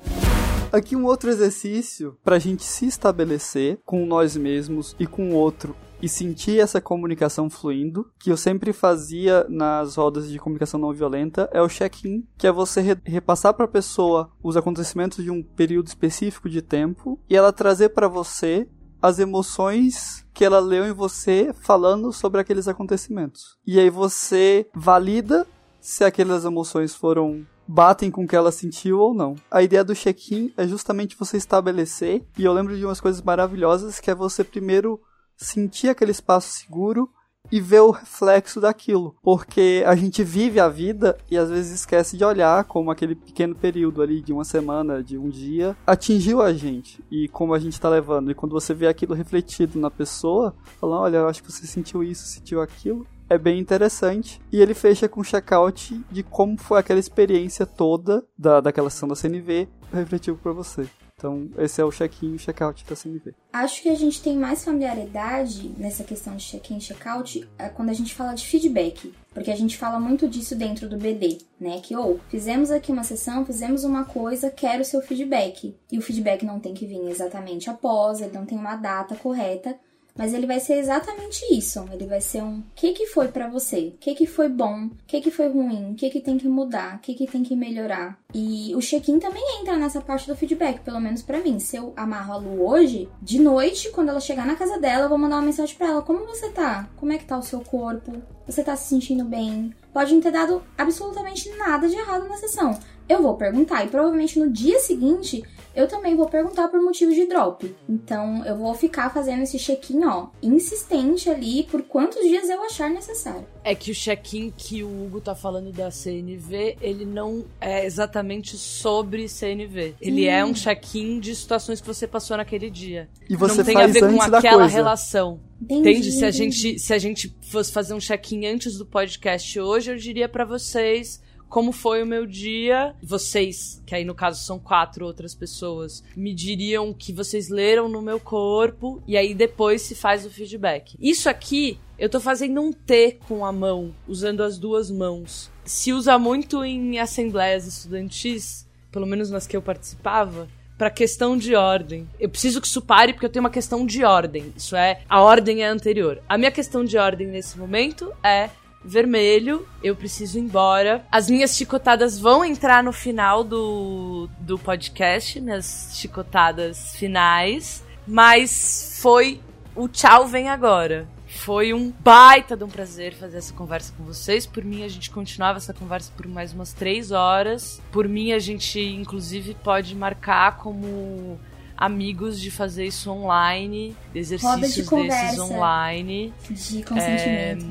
[0.72, 5.76] Aqui um outro exercício pra gente se estabelecer com nós mesmos e com o outro
[6.02, 11.50] e sentir essa comunicação fluindo, que eu sempre fazia nas rodas de comunicação não violenta,
[11.52, 15.88] é o check-in, que é você re- repassar pra pessoa os acontecimentos de um período
[15.88, 18.68] específico de tempo e ela trazer pra você
[19.02, 23.58] as emoções que ela leu em você falando sobre aqueles acontecimentos.
[23.66, 25.46] E aí você valida
[25.80, 29.36] se aquelas emoções foram batem com o que ela sentiu ou não.
[29.50, 34.00] A ideia do check-in é justamente você estabelecer, e eu lembro de umas coisas maravilhosas
[34.00, 35.00] que é você primeiro
[35.38, 37.10] sentir aquele espaço seguro
[37.52, 42.18] e ver o reflexo daquilo, porque a gente vive a vida e às vezes esquece
[42.18, 46.54] de olhar como aquele pequeno período ali de uma semana, de um dia, atingiu a
[46.54, 48.32] gente e como a gente está levando.
[48.32, 52.04] E quando você vê aquilo refletido na pessoa, falando, olha, eu acho que você sentiu
[52.04, 54.42] isso, sentiu aquilo, é bem interessante.
[54.52, 59.10] E ele fecha com um check-out de como foi aquela experiência toda da, daquela sessão
[59.10, 60.88] da CNV refletivo para você.
[61.18, 63.34] Então, esse é o check-in e check-out da CNV.
[63.54, 67.90] Acho que a gente tem mais familiaridade nessa questão de check-in e check-out é quando
[67.90, 69.14] a gente fala de feedback.
[69.34, 71.80] Porque a gente fala muito disso dentro do BD, né?
[71.82, 75.76] Que ou oh, fizemos aqui uma sessão, fizemos uma coisa, quero o seu feedback.
[75.90, 79.78] E o feedback não tem que vir exatamente após, ele não tem uma data correta,
[80.18, 81.86] mas ele vai ser exatamente isso.
[81.92, 83.94] Ele vai ser um que que foi para você?
[83.96, 84.86] O que que foi bom?
[84.86, 85.92] O que que foi ruim?
[85.92, 86.96] O que que tem que mudar?
[86.96, 88.18] O que que tem que melhorar?
[88.34, 91.60] E o check-in também entra nessa parte do feedback, pelo menos para mim.
[91.60, 95.10] Se eu amarro a Lu hoje, de noite, quando ela chegar na casa dela, eu
[95.10, 96.90] vou mandar uma mensagem para ela: "Como você tá?
[96.96, 98.22] Como é que tá o seu corpo?
[98.48, 102.78] Você tá se sentindo bem?" Pode não ter dado absolutamente nada de errado na sessão.
[103.08, 105.44] Eu vou perguntar e provavelmente no dia seguinte
[105.76, 107.76] eu também vou perguntar por motivo de drop.
[107.88, 112.90] Então eu vou ficar fazendo esse check-in, ó, insistente ali por quantos dias eu achar
[112.90, 113.46] necessário.
[113.64, 118.58] É que o check-in que o Hugo tá falando da CNV, ele não é exatamente
[118.58, 119.96] sobre CNV.
[120.00, 120.32] Ele hum.
[120.32, 123.10] é um check-in de situações que você passou naquele dia.
[123.30, 125.42] E você não tem a ver com aquela relação.
[125.62, 126.12] Entendi, Entende?
[126.12, 129.98] Se a gente se a gente fosse fazer um check-in antes do podcast hoje, eu
[129.98, 132.96] diria para vocês como foi o meu dia.
[133.02, 138.02] Vocês, que aí no caso são quatro outras pessoas, me diriam que vocês leram no
[138.02, 140.96] meu corpo e aí depois se faz o feedback.
[141.00, 145.50] Isso aqui eu tô fazendo um T com a mão, usando as duas mãos.
[145.64, 150.48] Se usa muito em assembleias estudantis, pelo menos nas que eu participava,
[150.78, 152.08] para questão de ordem.
[152.20, 154.54] Eu preciso que isso pare porque eu tenho uma questão de ordem.
[154.56, 156.22] Isso é, a ordem é anterior.
[156.28, 158.50] A minha questão de ordem nesse momento é
[158.86, 161.06] vermelho, eu preciso ir embora.
[161.12, 169.42] As minhas chicotadas vão entrar no final do, do podcast, minhas chicotadas finais, mas foi
[169.76, 171.08] o tchau vem agora.
[171.28, 174.46] Foi um baita de um prazer fazer essa conversa com vocês.
[174.46, 177.82] Por mim, a gente continuava essa conversa por mais umas três horas.
[177.92, 181.38] Por mim, a gente, inclusive, pode marcar como
[181.78, 186.34] amigos de fazer isso online, exercícios de desses online.
[186.50, 187.66] De consentimento.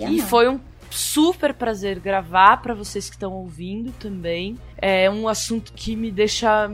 [0.00, 0.60] É, e foi um
[0.90, 4.58] super prazer gravar para vocês que estão ouvindo também.
[4.76, 6.70] É um assunto que me deixa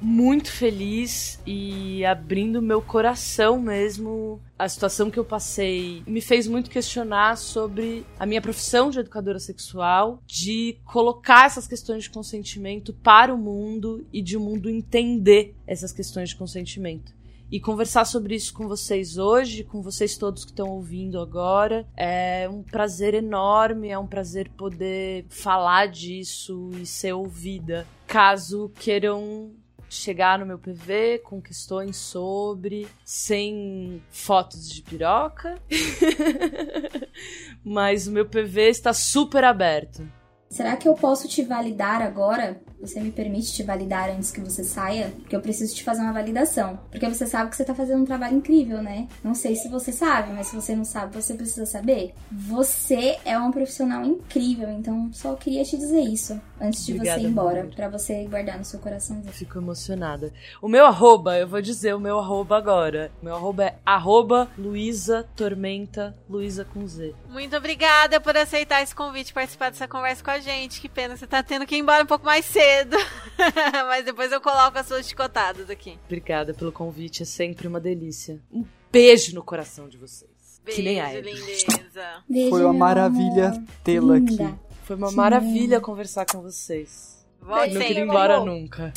[0.00, 4.40] muito feliz e abrindo meu coração mesmo.
[4.58, 9.38] A situação que eu passei me fez muito questionar sobre a minha profissão de educadora
[9.38, 15.54] sexual, de colocar essas questões de consentimento para o mundo e de o mundo entender
[15.66, 17.16] essas questões de consentimento
[17.50, 21.86] e conversar sobre isso com vocês hoje, com vocês todos que estão ouvindo agora.
[21.96, 27.86] É um prazer enorme, é um prazer poder falar disso e ser ouvida.
[28.06, 29.52] Caso queiram
[29.88, 35.60] chegar no meu PV com questões sobre, sem fotos de piroca.
[37.64, 40.06] Mas o meu PV está super aberto.
[40.48, 42.60] Será que eu posso te validar agora?
[42.80, 45.12] Você me permite te validar antes que você saia?
[45.20, 46.78] Porque eu preciso te fazer uma validação.
[46.90, 49.08] Porque você sabe que você tá fazendo um trabalho incrível, né?
[49.24, 52.14] Não sei se você sabe, mas se você não sabe, você precisa saber.
[52.30, 57.26] Você é um profissional incrível, então só queria te dizer isso antes de Obrigada, você
[57.26, 59.22] ir embora, para você guardar no seu coração.
[59.32, 60.32] Fico emocionada.
[60.60, 63.10] O meu arroba, eu vou dizer o meu arroba agora.
[63.20, 67.14] O meu arroba é arroba Luísa Tormenta, Luísa com Z.
[67.28, 70.80] Muito obrigada por aceitar esse convite, participar dessa conversa com a gente.
[70.80, 72.96] Que pena, você tá tendo que ir embora um pouco mais cedo.
[73.86, 75.98] Mas depois eu coloco as suas chicotadas aqui.
[76.06, 78.40] Obrigada pelo convite, é sempre uma delícia.
[78.50, 80.30] Um beijo no coração de vocês.
[80.64, 82.24] Beijo, que nem a lindeza.
[82.28, 83.52] Beijo, Foi uma maravilha
[83.84, 84.38] tê-la aqui.
[84.84, 85.16] Foi uma Sim.
[85.16, 87.24] maravilha conversar com vocês.
[87.40, 88.92] Volte Não queria ir embora nunca.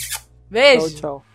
[0.49, 0.90] Beijo.
[0.90, 1.28] Tchau, tchau.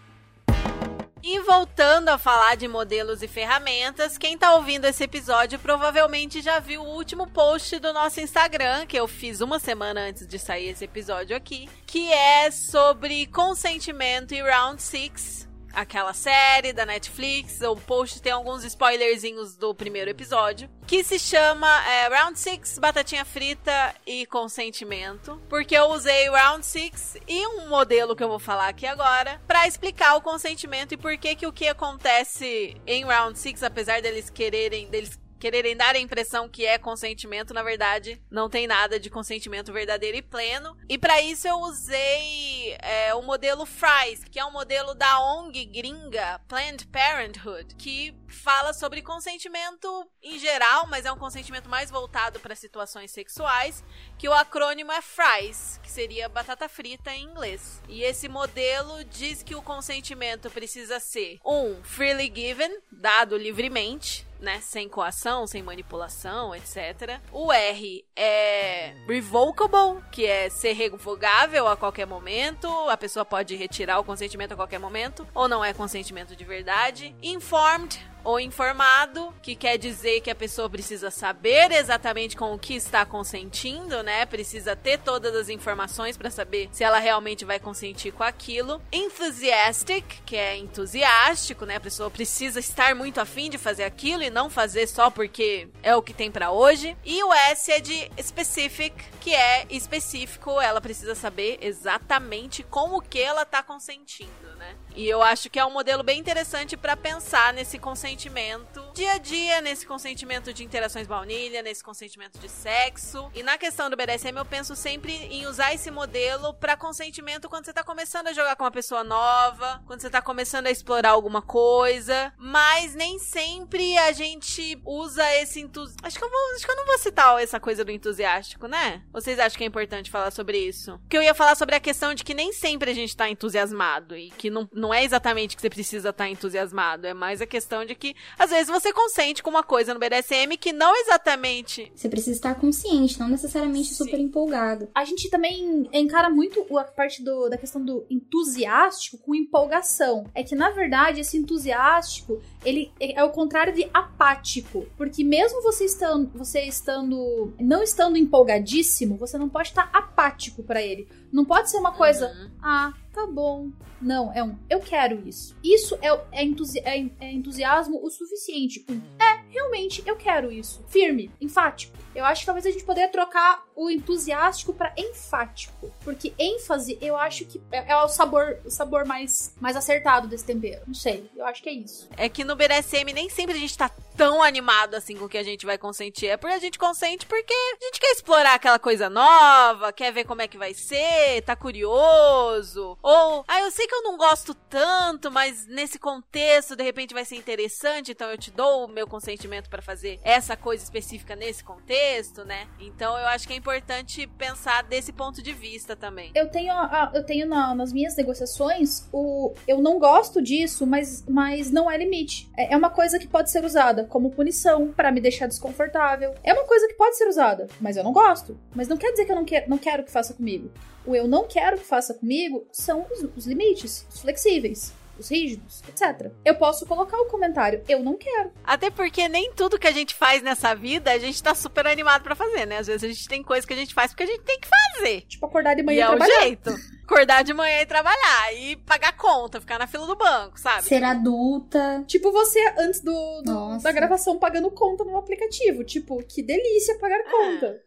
[1.27, 6.59] E voltando a falar de modelos e ferramentas, quem tá ouvindo esse episódio provavelmente já
[6.59, 10.69] viu o último post do nosso Instagram, que eu fiz uma semana antes de sair
[10.69, 15.44] esse episódio aqui, que é sobre consentimento e round 6
[15.75, 17.61] aquela série da Netflix.
[17.63, 20.69] O post tem alguns spoilerzinhos do primeiro episódio.
[20.87, 25.41] Que se chama é, Round 6 Batatinha Frita e Consentimento.
[25.49, 29.67] Porque eu usei Round 6 e um modelo que eu vou falar aqui agora para
[29.67, 34.31] explicar o consentimento e por que que o que acontece em Round 6, apesar deles
[34.31, 39.11] quererem, deles quererem dar a impressão que é consentimento, na verdade, não tem nada de
[39.11, 40.75] consentimento verdadeiro e pleno.
[40.89, 45.67] E para isso eu usei é, o modelo FRIES, que é um modelo da ONG
[45.67, 52.41] gringa Planned Parenthood, que fala sobre consentimento em geral, mas é um consentimento mais voltado
[52.41, 53.85] para situações sexuais,
[54.17, 57.83] que o acrônimo é FRIES, que seria batata frita em inglês.
[57.87, 64.61] E esse modelo diz que o consentimento precisa ser um freely given, dado livremente, né,
[64.61, 67.21] sem coação, sem manipulação, etc.
[67.33, 73.99] O R é revocable, que é ser revogável a qualquer momento, a pessoa pode retirar
[73.99, 77.17] o consentimento a qualquer momento, ou não é consentimento de verdade.
[77.23, 82.75] Informed, ou informado, que quer dizer que a pessoa precisa saber exatamente com o que
[82.75, 84.25] está consentindo, né?
[84.27, 88.81] Precisa ter todas as informações para saber se ela realmente vai consentir com aquilo.
[88.91, 91.77] Enthusiastic, que é entusiástico, né?
[91.77, 95.95] A pessoa precisa estar muito afim de fazer aquilo e não fazer só porque é
[95.95, 96.97] o que tem para hoje.
[97.05, 103.01] E o S é de specific, que é específico, ela precisa saber exatamente com o
[103.01, 104.75] que ela tá consentindo, né?
[104.95, 109.19] E eu acho que é um modelo bem interessante para pensar nesse consentimento dia a
[109.19, 113.29] dia, nesse consentimento de interações baunilha, nesse consentimento de sexo.
[113.35, 117.65] E na questão do BDSM, eu penso sempre em usar esse modelo para consentimento quando
[117.65, 121.11] você tá começando a jogar com uma pessoa nova, quando você tá começando a explorar
[121.11, 126.07] alguma coisa, mas nem sempre a gente usa esse entusiasmo.
[126.07, 129.03] Acho que eu vou, acho que eu não vou citar essa coisa do entusiástico, né?
[129.13, 130.99] Vocês acham que é importante falar sobre isso?
[131.01, 134.17] Porque eu ia falar sobre a questão de que nem sempre a gente tá entusiasmado
[134.17, 137.47] e que não, não é exatamente que você precisa estar tá entusiasmado, é mais a
[137.47, 141.91] questão de que às vezes você consente com uma coisa no BDSM que não exatamente.
[141.95, 144.05] Você precisa estar consciente, não necessariamente Sim.
[144.05, 144.89] super empolgado.
[144.95, 150.27] A gente também encara muito a parte do, da questão do entusiástico com empolgação.
[150.35, 154.87] É que, na verdade, esse entusiástico, ele é o contrário de apático.
[154.97, 160.83] Porque mesmo você estando, você estando não estando empolgadíssimo, você não pode estar apático para
[160.83, 161.07] ele.
[161.33, 162.51] Não pode ser uma coisa, Uhum.
[162.63, 163.71] ah, tá bom.
[164.01, 165.57] Não, é um, eu quero isso.
[165.65, 168.85] Isso é, é, entusi é, é entusiasmo o suficiente.
[168.89, 170.85] Um, é, realmente, eu quero isso.
[170.89, 171.97] Firme, enfático.
[172.15, 175.93] Eu acho que talvez a gente poderia trocar o entusiástico pra enfático.
[176.03, 180.45] Porque ênfase, eu acho que é, é o sabor, o sabor mais, mais acertado desse
[180.45, 180.83] tempero.
[180.87, 182.09] Não sei, eu acho que é isso.
[182.17, 185.39] É que no BDSM nem sempre a gente tá tão animado assim com o que
[185.39, 186.29] a gente vai consentir.
[186.29, 190.25] É porque a gente consente porque a gente quer explorar aquela coisa nova, quer ver
[190.25, 192.97] como é que vai ser, tá curioso.
[193.03, 197.25] Ou, ah, eu sei que eu não gosto tanto, mas nesse contexto de repente vai
[197.25, 201.65] ser interessante, então eu te dou o meu consentimento pra fazer essa coisa específica nesse
[201.65, 202.04] contexto,
[202.45, 202.67] né?
[202.79, 206.31] Então eu acho que é importante pensar desse ponto de vista também.
[206.35, 206.73] Eu tenho,
[207.15, 211.97] eu tenho na- nas minhas negociações o eu não gosto disso, mas, mas não é
[211.97, 212.51] limite.
[212.57, 216.35] É, é uma coisa que pode ser usada como punição pra me deixar desconfortável.
[216.43, 218.59] É uma coisa que pode ser usada, mas eu não gosto.
[218.75, 220.71] Mas não quer dizer que eu não, que, não quero que faça comigo.
[221.07, 224.93] O eu não quero que faça comigo são os, os limites, os flexíveis.
[225.19, 226.33] Os rígidos, etc.
[226.45, 228.51] Eu posso colocar o comentário, eu não quero.
[228.65, 232.23] Até porque nem tudo que a gente faz nessa vida a gente tá super animado
[232.23, 232.79] pra fazer, né?
[232.79, 234.69] Às vezes a gente tem coisa que a gente faz porque a gente tem que
[234.69, 235.21] fazer.
[235.23, 236.41] Tipo, acordar de manhã e e é o trabalhar.
[236.43, 236.75] jeito.
[237.05, 238.55] Acordar de manhã e trabalhar.
[238.55, 240.83] E pagar conta, ficar na fila do banco, sabe?
[240.85, 242.03] Ser adulta.
[242.09, 245.85] Tipo você antes do, do- da gravação pagando conta no aplicativo.
[245.85, 247.81] Tipo, que delícia pagar conta.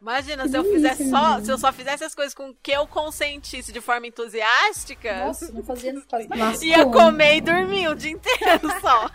[0.00, 3.70] Imagina se eu fizesse só, se eu só fizesse as coisas com que eu consentisse
[3.70, 6.64] de forma entusiástica, Nossa, não fazia quase nada.
[6.64, 9.10] Ia comer e dormir o dia inteiro só.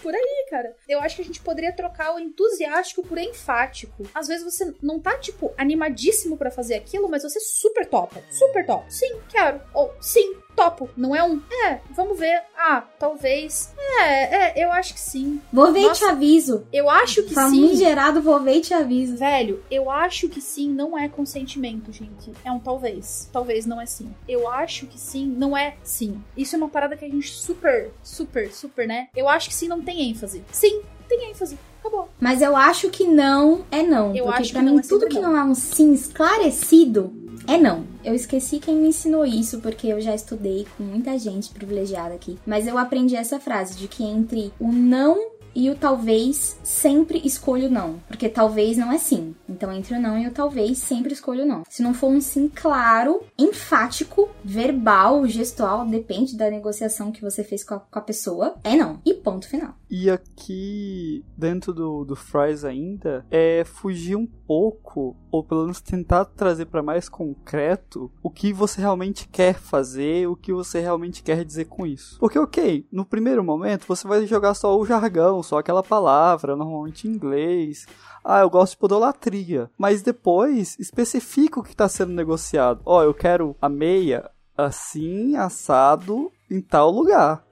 [0.00, 0.76] Por aí, cara.
[0.88, 4.04] Eu acho que a gente poderia trocar o entusiástico por enfático.
[4.14, 8.22] Às vezes você não tá, tipo, animadíssimo pra fazer aquilo, mas você super topa.
[8.30, 8.92] Super top.
[8.92, 9.60] Sim, quero.
[9.72, 10.88] Ou sim, topo.
[10.96, 12.42] Não é um, é, vamos ver.
[12.56, 13.72] Ah, talvez.
[14.00, 15.40] É, é, eu acho que sim.
[15.52, 16.10] Vou ver e te Nossa.
[16.10, 16.66] aviso.
[16.72, 17.34] Eu acho que sim.
[17.34, 19.16] Famigerado, vou ver e te aviso.
[19.16, 22.32] Velho, eu acho que sim não é consentimento, gente.
[22.44, 23.28] É um talvez.
[23.32, 24.12] Talvez não é sim.
[24.28, 26.22] Eu acho que sim não é sim.
[26.36, 29.08] Isso é uma parada que a gente super, super, super, né?
[29.14, 30.44] Eu acho que sim não tem ênfase.
[30.50, 31.58] Sim, tem ênfase.
[31.80, 32.08] Acabou.
[32.18, 34.14] Mas eu acho que não é não.
[34.14, 37.23] Eu porque acho pra que não mim, é tudo que não é um sim esclarecido
[37.46, 37.84] é não.
[38.04, 42.38] Eu esqueci quem me ensinou isso, porque eu já estudei com muita gente privilegiada aqui.
[42.46, 47.70] Mas eu aprendi essa frase de que entre o não e o talvez, sempre escolho
[47.70, 48.00] não.
[48.08, 49.34] Porque talvez não é sim.
[49.48, 51.62] Então, entre o não e o talvez, sempre escolho não.
[51.68, 57.62] Se não for um sim claro, enfático, verbal, gestual, depende da negociação que você fez
[57.62, 58.98] com a, com a pessoa, é não.
[59.04, 59.74] E ponto final.
[59.96, 66.24] E aqui, dentro do, do Fries ainda, é fugir um pouco, ou pelo menos tentar
[66.24, 71.44] trazer para mais concreto o que você realmente quer fazer, o que você realmente quer
[71.44, 72.18] dizer com isso.
[72.18, 77.06] Porque, ok, no primeiro momento você vai jogar só o jargão, só aquela palavra, normalmente
[77.06, 77.86] em inglês.
[78.24, 79.70] Ah, eu gosto de podolatria.
[79.78, 82.82] Mas depois especifica o que está sendo negociado.
[82.84, 87.44] Ó, oh, eu quero a meia assim, assado, em tal lugar.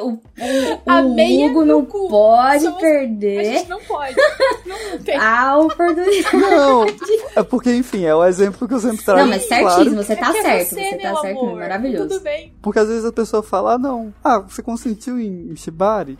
[0.00, 0.20] O, o,
[0.86, 2.80] a o Hugo não pode Somos...
[2.80, 3.40] perder.
[3.40, 4.16] A gente não pode.
[4.66, 5.16] Não tem.
[5.16, 6.36] A oportunidade.
[6.36, 6.86] Não,
[7.36, 9.20] é porque, enfim, é o exemplo que eu sempre trago.
[9.20, 9.96] Não, mas certíssimo, claro.
[9.96, 10.68] você tá é certo.
[10.68, 11.56] Você, você tá certo, amor.
[11.56, 12.08] maravilhoso.
[12.08, 12.54] Tudo bem.
[12.62, 14.12] Porque às vezes a pessoa fala, ah, não.
[14.22, 16.16] Ah, você consentiu em Shibari?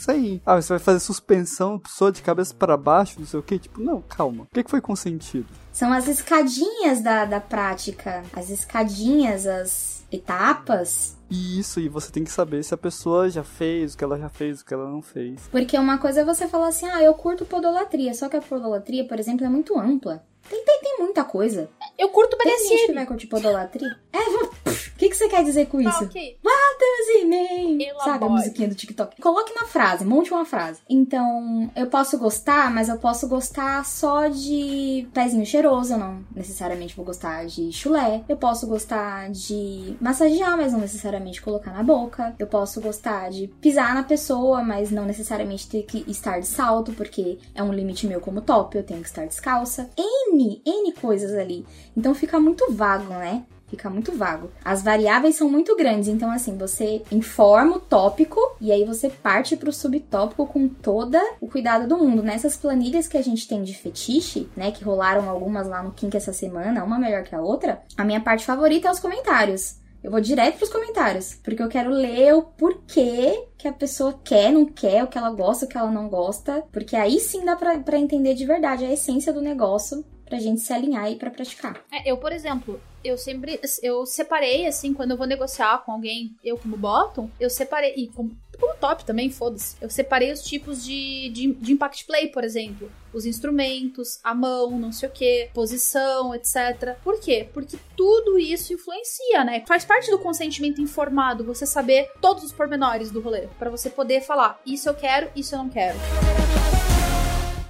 [0.00, 0.40] Isso aí.
[0.46, 3.58] Ah, você vai fazer suspensão, pessoa de cabeça para baixo, não sei o que.
[3.58, 4.44] Tipo, não, calma.
[4.44, 5.46] O que, que foi consentido?
[5.72, 8.22] São as escadinhas da, da prática.
[8.34, 13.94] As escadinhas, as etapas isso, e você tem que saber se a pessoa já fez
[13.94, 15.48] o que ela já fez, o que ela não fez.
[15.48, 19.06] Porque uma coisa é você falar assim, ah, eu curto podolatria, só que a podolatria,
[19.06, 20.24] por exemplo, é muito ampla.
[20.48, 21.68] Tem, tem, tem muita coisa.
[21.98, 22.58] Eu curto BDSM.
[22.58, 23.96] Tem gente que vai curtir podolatria?
[24.12, 25.98] É, o que, que você quer dizer com isso?
[25.98, 26.38] Tá, ok.
[26.44, 28.04] What does?
[28.04, 29.20] Sabe a musiquinha do TikTok?
[29.20, 30.80] Coloque na frase, monte uma frase.
[30.88, 36.94] Então, eu posso gostar, mas eu posso gostar só de pezinho cheiroso, eu não necessariamente
[36.96, 38.22] vou gostar de chulé.
[38.28, 42.34] Eu posso gostar de massagear, mas não necessariamente colocar na boca.
[42.38, 46.92] Eu posso gostar de pisar na pessoa, mas não necessariamente ter que estar de salto,
[46.92, 49.90] porque é um limite meu como top, eu tenho que estar descalça.
[50.32, 51.66] N, N coisas ali.
[51.96, 53.44] Então fica muito vago, né?
[53.70, 54.50] Fica muito vago.
[54.64, 59.56] As variáveis são muito grandes, então assim, você informa o tópico e aí você parte
[59.56, 62.20] pro subtópico com toda o cuidado do mundo.
[62.20, 66.16] Nessas planilhas que a gente tem de fetiche, né, que rolaram algumas lá no Kink
[66.16, 69.78] essa semana, uma melhor que a outra, a minha parte favorita é os comentários.
[70.02, 74.50] Eu vou direto pros comentários, porque eu quero ler o porquê que a pessoa quer,
[74.50, 77.54] não quer, o que ela gosta, o que ela não gosta, porque aí sim dá
[77.54, 81.84] pra entender de verdade a essência do negócio pra gente se alinhar e pra praticar.
[81.92, 86.36] É, eu, por exemplo, eu sempre eu separei assim quando eu vou negociar com alguém,
[86.44, 89.76] eu como bottom, eu separei e como, como top também, foda-se.
[89.80, 94.78] Eu separei os tipos de, de, de, impact play, por exemplo, os instrumentos, a mão,
[94.78, 96.96] não sei o que, posição, etc.
[97.02, 97.48] Por quê?
[97.52, 99.64] Porque tudo isso influencia, né?
[99.66, 104.20] Faz parte do consentimento informado você saber todos os pormenores do rolê, para você poder
[104.20, 105.98] falar isso eu quero, isso eu não quero.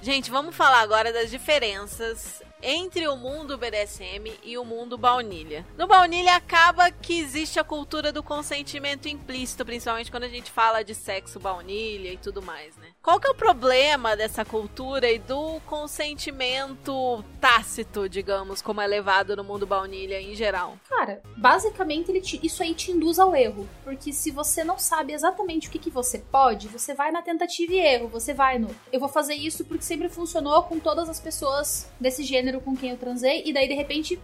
[0.01, 5.65] Gente, vamos falar agora das diferenças entre o mundo BDSM e o mundo baunilha.
[5.77, 10.83] No baunilha acaba que existe a cultura do consentimento implícito, principalmente quando a gente fala
[10.83, 12.80] de sexo baunilha e tudo mais, né?
[13.03, 19.35] Qual que é o problema dessa cultura e do consentimento tácito, digamos, como é levado
[19.35, 20.77] no mundo baunilha em geral?
[20.87, 25.67] Cara, basicamente te, isso aí te induz ao erro, porque se você não sabe exatamente
[25.67, 28.99] o que, que você pode, você vai na tentativa e erro, você vai no eu
[28.99, 32.97] vou fazer isso porque sempre funcionou com todas as pessoas desse gênero com quem eu
[32.97, 34.21] transei, e daí de repente.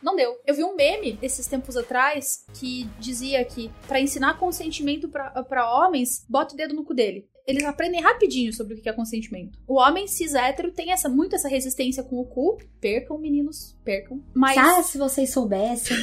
[0.00, 0.38] Não deu.
[0.46, 6.24] Eu vi um meme desses tempos atrás que dizia que para ensinar consentimento para homens,
[6.28, 9.58] bota o dedo no cu dele eles aprendem rapidinho sobre o que é consentimento.
[9.66, 12.58] O homem cis hétero tem essa, muito essa resistência com o cu.
[12.78, 14.22] Percam, meninos, percam.
[14.34, 14.58] Mas.
[14.58, 15.96] Ah, se vocês soubessem.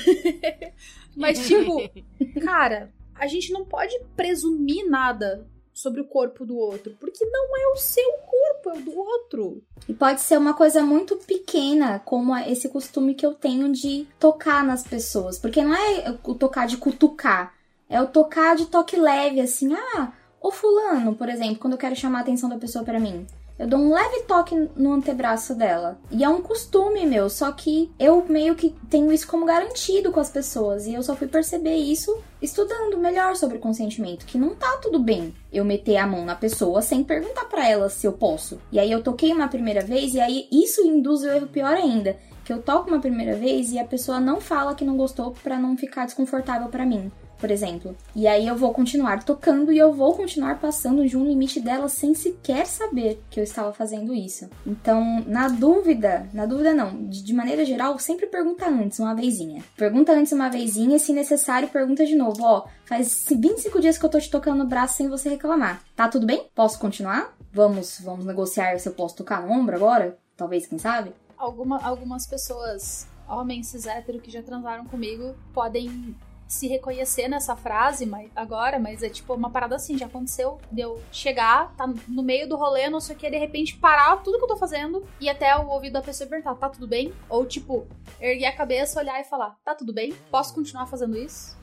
[1.16, 1.78] Mas, tipo,
[2.44, 7.68] cara, a gente não pode presumir nada sobre o corpo do outro, porque não é
[7.74, 9.62] o seu corpo, é o do outro.
[9.88, 14.64] E pode ser uma coisa muito pequena, como esse costume que eu tenho de tocar
[14.64, 17.54] nas pessoas, porque não é o tocar de cutucar,
[17.88, 20.14] é o tocar de toque leve, assim, ah,
[20.46, 23.26] o fulano, por exemplo, quando eu quero chamar a atenção da pessoa para mim.
[23.58, 25.98] Eu dou um leve toque no antebraço dela.
[26.12, 30.20] E é um costume meu, só que eu meio que tenho isso como garantido com
[30.20, 30.86] as pessoas.
[30.86, 35.34] E eu só fui perceber isso estudando melhor sobre consentimento, que não tá tudo bem
[35.52, 38.60] eu meter a mão na pessoa sem perguntar para ela se eu posso.
[38.72, 42.18] E aí eu toquei uma primeira vez e aí isso induz o erro pior ainda,
[42.44, 45.58] que eu toco uma primeira vez e a pessoa não fala que não gostou para
[45.58, 47.96] não ficar desconfortável para mim por exemplo.
[48.16, 51.88] E aí eu vou continuar tocando e eu vou continuar passando de um limite dela
[51.88, 54.50] sem sequer saber que eu estava fazendo isso.
[54.66, 59.64] Então, na dúvida, na dúvida não, de, de maneira geral, sempre pergunta antes uma vezinha.
[59.76, 62.44] Pergunta antes uma vezinha, se necessário, pergunta de novo.
[62.44, 65.82] Ó, faz 25 dias que eu tô te tocando no braço sem você reclamar.
[65.96, 66.48] Tá tudo bem?
[66.56, 67.36] Posso continuar?
[67.52, 70.18] Vamos, vamos negociar se eu posso tocar no ombro agora?
[70.36, 71.14] Talvez, quem sabe?
[71.38, 76.16] Alguma, algumas pessoas homens cis hétero que já transaram comigo podem
[76.48, 80.82] se reconhecer nessa frase mas, agora, mas é tipo uma parada assim, já aconteceu de
[80.82, 84.38] eu chegar, tá no meio do rolê, não sei o que, de repente parar tudo
[84.38, 87.14] que eu tô fazendo e até o ouvido da pessoa perguntar, tá tudo bem?
[87.30, 87.88] Ou tipo,
[88.20, 90.14] erguer a cabeça, olhar e falar, tá tudo bem?
[90.30, 91.58] Posso continuar fazendo isso?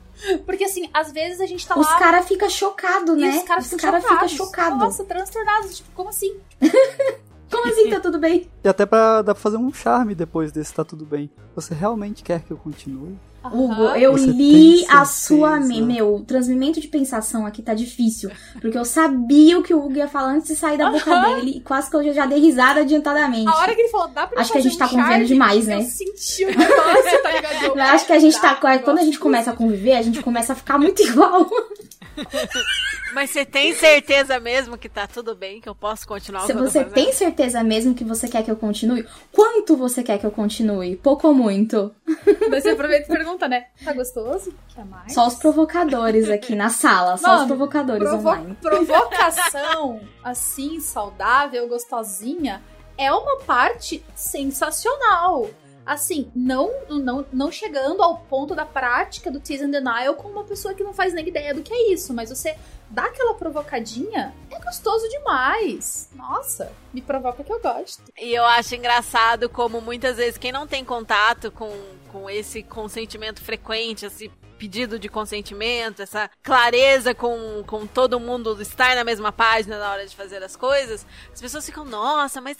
[0.45, 1.93] Porque assim, às vezes a gente tá os lá.
[1.93, 3.29] Os caras ficam chocados, né?
[3.29, 4.31] os caras ficam cara chocados.
[4.31, 4.77] Fica chocado.
[4.77, 5.77] Nossa, transtornados.
[5.77, 6.37] Tipo, como assim?
[7.51, 8.49] como assim tá tudo bem?
[8.63, 11.31] E até pra, dá pra fazer um charme depois desse tá tudo bem.
[11.55, 13.17] Você realmente quer que eu continue?
[13.51, 15.59] Hugo, eu Você li a sua.
[15.59, 18.29] me- Meu, o transmimento de pensação aqui tá difícil.
[18.61, 21.57] Porque eu sabia o que o Hugo ia falar antes de sair da boca dele.
[21.57, 23.47] E quase que eu já dei risada adiantadamente.
[23.47, 25.77] A hora que ele falou, dá pra Acho que a gente tá convivendo demais, né?
[25.79, 27.65] Eu senti o negócio, tá ligado?
[27.77, 28.55] Eu acho que a gente tá.
[28.55, 31.49] Quando a gente começa a conviver, a gente começa a ficar muito igual.
[33.13, 36.53] Mas você tem certeza mesmo que tá tudo bem, que eu posso continuar o Se
[36.53, 40.31] você tem certeza mesmo que você quer que eu continue, quanto você quer que eu
[40.31, 40.95] continue?
[40.95, 41.93] Pouco ou muito?
[42.49, 43.65] Você aproveita e pergunta, né?
[43.83, 44.53] Tá gostoso?
[44.73, 45.13] Quer mais?
[45.13, 48.57] Só os provocadores aqui na sala, só os provocadores Provo- online.
[48.61, 52.61] provocação, assim, saudável, gostosinha,
[52.97, 55.49] é uma parte sensacional.
[55.85, 60.43] Assim, não, não, não chegando ao ponto da prática do tease and denial com uma
[60.43, 62.55] pessoa que não faz nem ideia do que é isso, mas você
[62.89, 66.09] dá aquela provocadinha, é gostoso demais.
[66.15, 68.03] Nossa, me provoca que eu gosto.
[68.19, 71.71] E eu acho engraçado como muitas vezes quem não tem contato com,
[72.11, 78.95] com esse consentimento frequente, esse pedido de consentimento, essa clareza com, com todo mundo estar
[78.95, 82.57] na mesma página na hora de fazer as coisas, as pessoas ficam, nossa, mas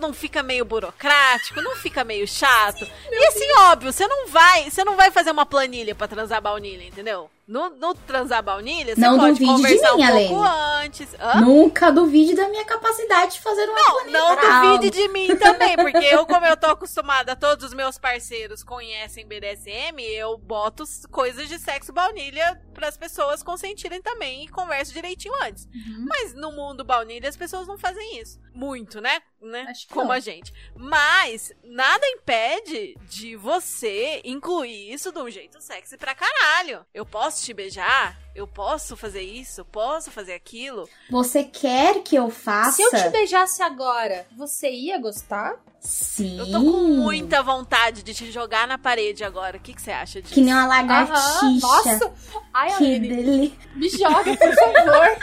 [0.00, 2.86] não fica meio burocrático, não fica meio chato.
[3.10, 6.84] E assim, óbvio, você não vai, você não vai fazer uma planilha pra transar baunilha,
[6.84, 7.30] entendeu?
[7.46, 10.28] No, no transar baunilha, você Não pode duvide de conversar mim, um Alene.
[10.28, 10.42] pouco
[10.82, 11.14] antes.
[11.20, 11.40] Hã?
[11.42, 15.76] Nunca duvide da minha capacidade de fazer uma Não, não para duvide de mim também,
[15.76, 21.46] porque eu, como eu tô acostumada, todos os meus parceiros conhecem BDSM, eu boto coisas
[21.48, 25.68] de sexo baunilha pras pessoas consentirem também e converso direitinho antes.
[26.08, 28.40] Mas no mundo baunilha as pessoas não fazem isso.
[28.54, 29.20] Muito, né?
[29.40, 29.72] né?
[29.90, 30.52] Como a gente.
[30.76, 36.86] Mas nada impede de você incluir isso de um jeito sexy pra caralho.
[36.94, 38.23] Eu posso te beijar?
[38.34, 39.64] Eu posso fazer isso?
[39.66, 40.88] Posso fazer aquilo?
[41.08, 42.72] Você quer que eu faça?
[42.72, 45.54] Se eu te beijasse agora, você ia gostar?
[45.78, 46.38] Sim.
[46.38, 49.56] Eu tô com muita vontade de te jogar na parede agora.
[49.58, 50.34] O que, que você acha disso?
[50.34, 51.66] Que nem uma Aham, lagartixa.
[51.66, 52.12] Nossa!
[52.52, 53.58] Ai, Que Aline, delícia.
[53.76, 55.18] me joga, por favor.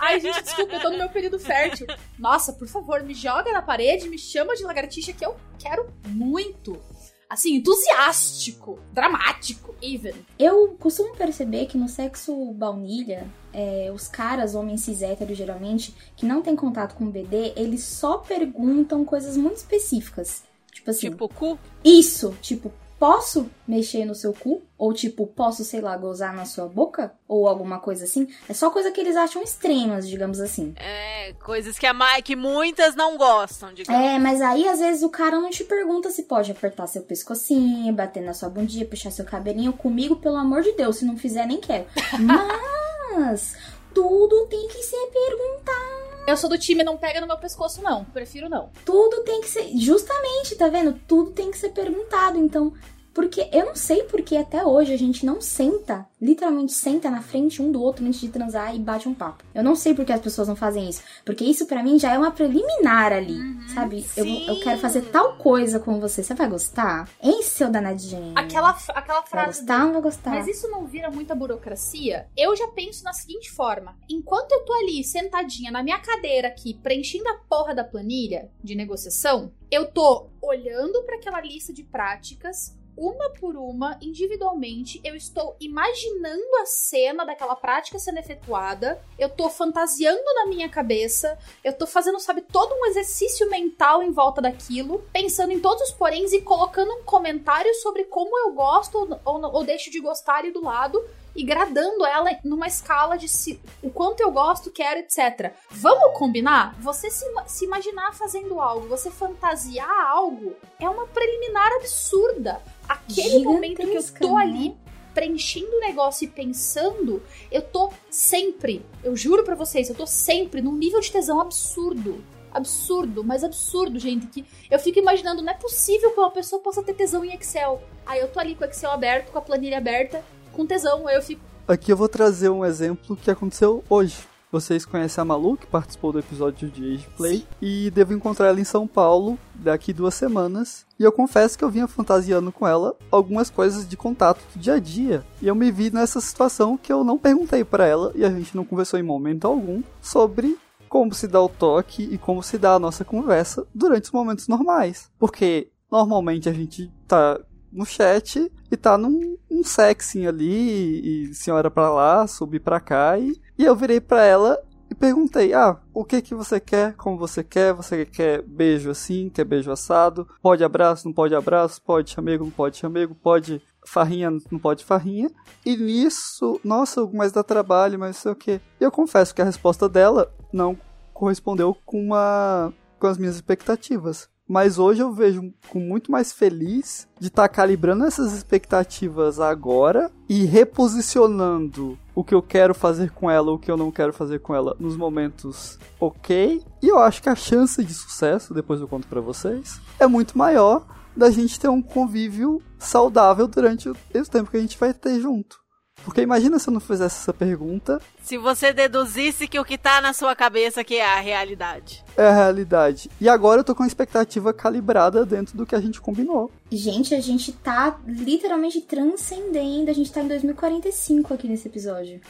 [0.00, 1.86] Ai, gente, desculpa, eu tô no meu período fértil.
[2.18, 6.80] Nossa, por favor, me joga na parede, me chama de lagartixa que eu quero muito.
[7.28, 10.14] Assim, entusiástico, dramático, even.
[10.38, 16.26] Eu costumo perceber que no sexo baunilha, é, os caras, homens cis héteros geralmente, que
[16.26, 20.44] não têm contato com o BD, eles só perguntam coisas muito específicas.
[20.72, 21.58] Tipo assim, Tipo, cu?
[21.84, 22.72] isso, tipo,
[23.04, 24.62] posso mexer no seu cu?
[24.78, 27.12] Ou tipo, posso, sei lá, gozar na sua boca?
[27.28, 28.26] Ou alguma coisa assim.
[28.48, 30.72] É só coisa que eles acham extremas, digamos assim.
[30.76, 34.02] É, coisas que, a que muitas não gostam, digamos.
[34.02, 37.92] É, mas aí às vezes o cara não te pergunta se pode apertar seu pescocinho,
[37.92, 39.74] bater na sua bundinha, puxar seu cabelinho.
[39.74, 41.84] Comigo, pelo amor de Deus, se não fizer, nem quero.
[43.14, 43.54] Mas
[43.92, 46.04] tudo tem que ser perguntado.
[46.26, 48.02] Eu sou do time não pega no meu pescoço, não.
[48.06, 48.70] Prefiro não.
[48.82, 49.76] Tudo tem que ser.
[49.76, 50.98] Justamente, tá vendo?
[51.06, 52.38] Tudo tem que ser perguntado.
[52.38, 52.72] Então.
[53.14, 57.62] Porque eu não sei porque até hoje a gente não senta, literalmente senta na frente
[57.62, 59.44] um do outro antes de transar e bate um papo.
[59.54, 61.00] Eu não sei porque as pessoas não fazem isso.
[61.24, 63.38] Porque isso pra mim já é uma preliminar ali,
[63.72, 64.04] sabe?
[64.16, 66.24] Eu, eu quero fazer tal coisa com você.
[66.24, 67.08] Você vai gostar?
[67.22, 68.32] Hein, seu danadinho?
[68.34, 70.30] Aquela, aquela Vai frase gostar ou não vai gostar?
[70.30, 72.26] Mas isso não vira muita burocracia?
[72.36, 76.74] Eu já penso na seguinte forma: enquanto eu tô ali sentadinha na minha cadeira aqui,
[76.74, 82.76] preenchendo a porra da planilha de negociação, eu tô olhando para aquela lista de práticas.
[82.96, 89.50] Uma por uma, individualmente, eu estou imaginando a cena daquela prática sendo efetuada, eu tô
[89.50, 95.04] fantasiando na minha cabeça, eu tô fazendo, sabe, todo um exercício mental em volta daquilo,
[95.12, 99.54] pensando em todos os poréns e colocando um comentário sobre como eu gosto ou, ou,
[99.56, 101.04] ou deixo de gostar ali do lado
[101.34, 105.52] e gradando ela numa escala de se, o quanto eu gosto, quero, etc.
[105.70, 106.74] Vamos combinar?
[106.80, 112.60] Você se, se imaginar fazendo algo, você fantasiar algo, é uma preliminar absurda.
[112.88, 114.44] Aquele momento que eu tô né?
[114.44, 114.76] ali
[115.14, 120.60] preenchendo o negócio e pensando, eu tô sempre, eu juro pra vocês, eu tô sempre
[120.60, 122.22] num nível de tesão absurdo.
[122.52, 124.28] Absurdo, mas absurdo, gente.
[124.28, 127.82] Que eu fico imaginando, não é possível que uma pessoa possa ter tesão em Excel.
[128.06, 130.24] Aí eu tô ali com o Excel aberto, com a planilha aberta,
[130.54, 131.08] com tesão.
[131.10, 134.16] Eu fico, Aqui eu vou trazer um exemplo que aconteceu hoje.
[134.52, 138.60] Vocês conhecem a Malu, que participou do episódio de Age Play, e devo encontrar ela
[138.60, 140.86] em São Paulo daqui duas semanas.
[141.00, 144.74] E eu confesso que eu vinha fantasiando com ela algumas coisas de contato do dia
[144.74, 145.24] a dia.
[145.40, 148.54] E eu me vi nessa situação que eu não perguntei pra ela, e a gente
[148.54, 150.56] não conversou em momento algum, sobre
[150.86, 154.46] como se dá o toque e como se dá a nossa conversa durante os momentos
[154.46, 155.10] normais.
[155.18, 157.40] Porque normalmente a gente tá
[157.72, 163.18] no chat e tá num, num sexing ali, e senhora pra lá, subir pra cá,
[163.18, 164.58] e, e eu virei pra ela
[164.90, 166.94] e perguntei: "Ah, o que que você quer?
[166.94, 167.72] Como você quer?
[167.72, 169.30] Você quer beijo assim?
[169.30, 170.28] Quer beijo assado?
[170.42, 171.06] Pode abraço?
[171.06, 171.80] Não pode abraço?
[171.82, 172.44] Pode chamego?
[172.44, 173.14] Não pode chamego?
[173.14, 174.30] Pode farrinha?
[174.50, 175.30] Não pode farrinha?"
[175.64, 178.60] E nisso, nossa, mas dá trabalho, mas sei o quê.
[178.80, 180.76] E eu confesso que a resposta dela não
[181.12, 184.28] correspondeu com uma com as minhas expectativas.
[184.46, 190.10] Mas hoje eu vejo com muito mais feliz de estar tá calibrando essas expectativas agora
[190.28, 194.40] e reposicionando o que eu quero fazer com ela, o que eu não quero fazer
[194.40, 196.62] com ela nos momentos ok.
[196.82, 200.36] E eu acho que a chance de sucesso, depois eu conto para vocês, é muito
[200.36, 203.96] maior da gente ter um convívio saudável durante o
[204.30, 205.63] tempo que a gente vai ter junto.
[206.04, 208.00] Porque imagina se eu não fizesse essa pergunta.
[208.22, 212.04] Se você deduzisse que o que tá na sua cabeça que é a realidade.
[212.16, 213.10] É a realidade.
[213.20, 216.50] E agora eu tô com a expectativa calibrada dentro do que a gente combinou.
[216.70, 219.90] Gente, a gente tá literalmente transcendendo.
[219.90, 222.20] A gente tá em 2045 aqui nesse episódio.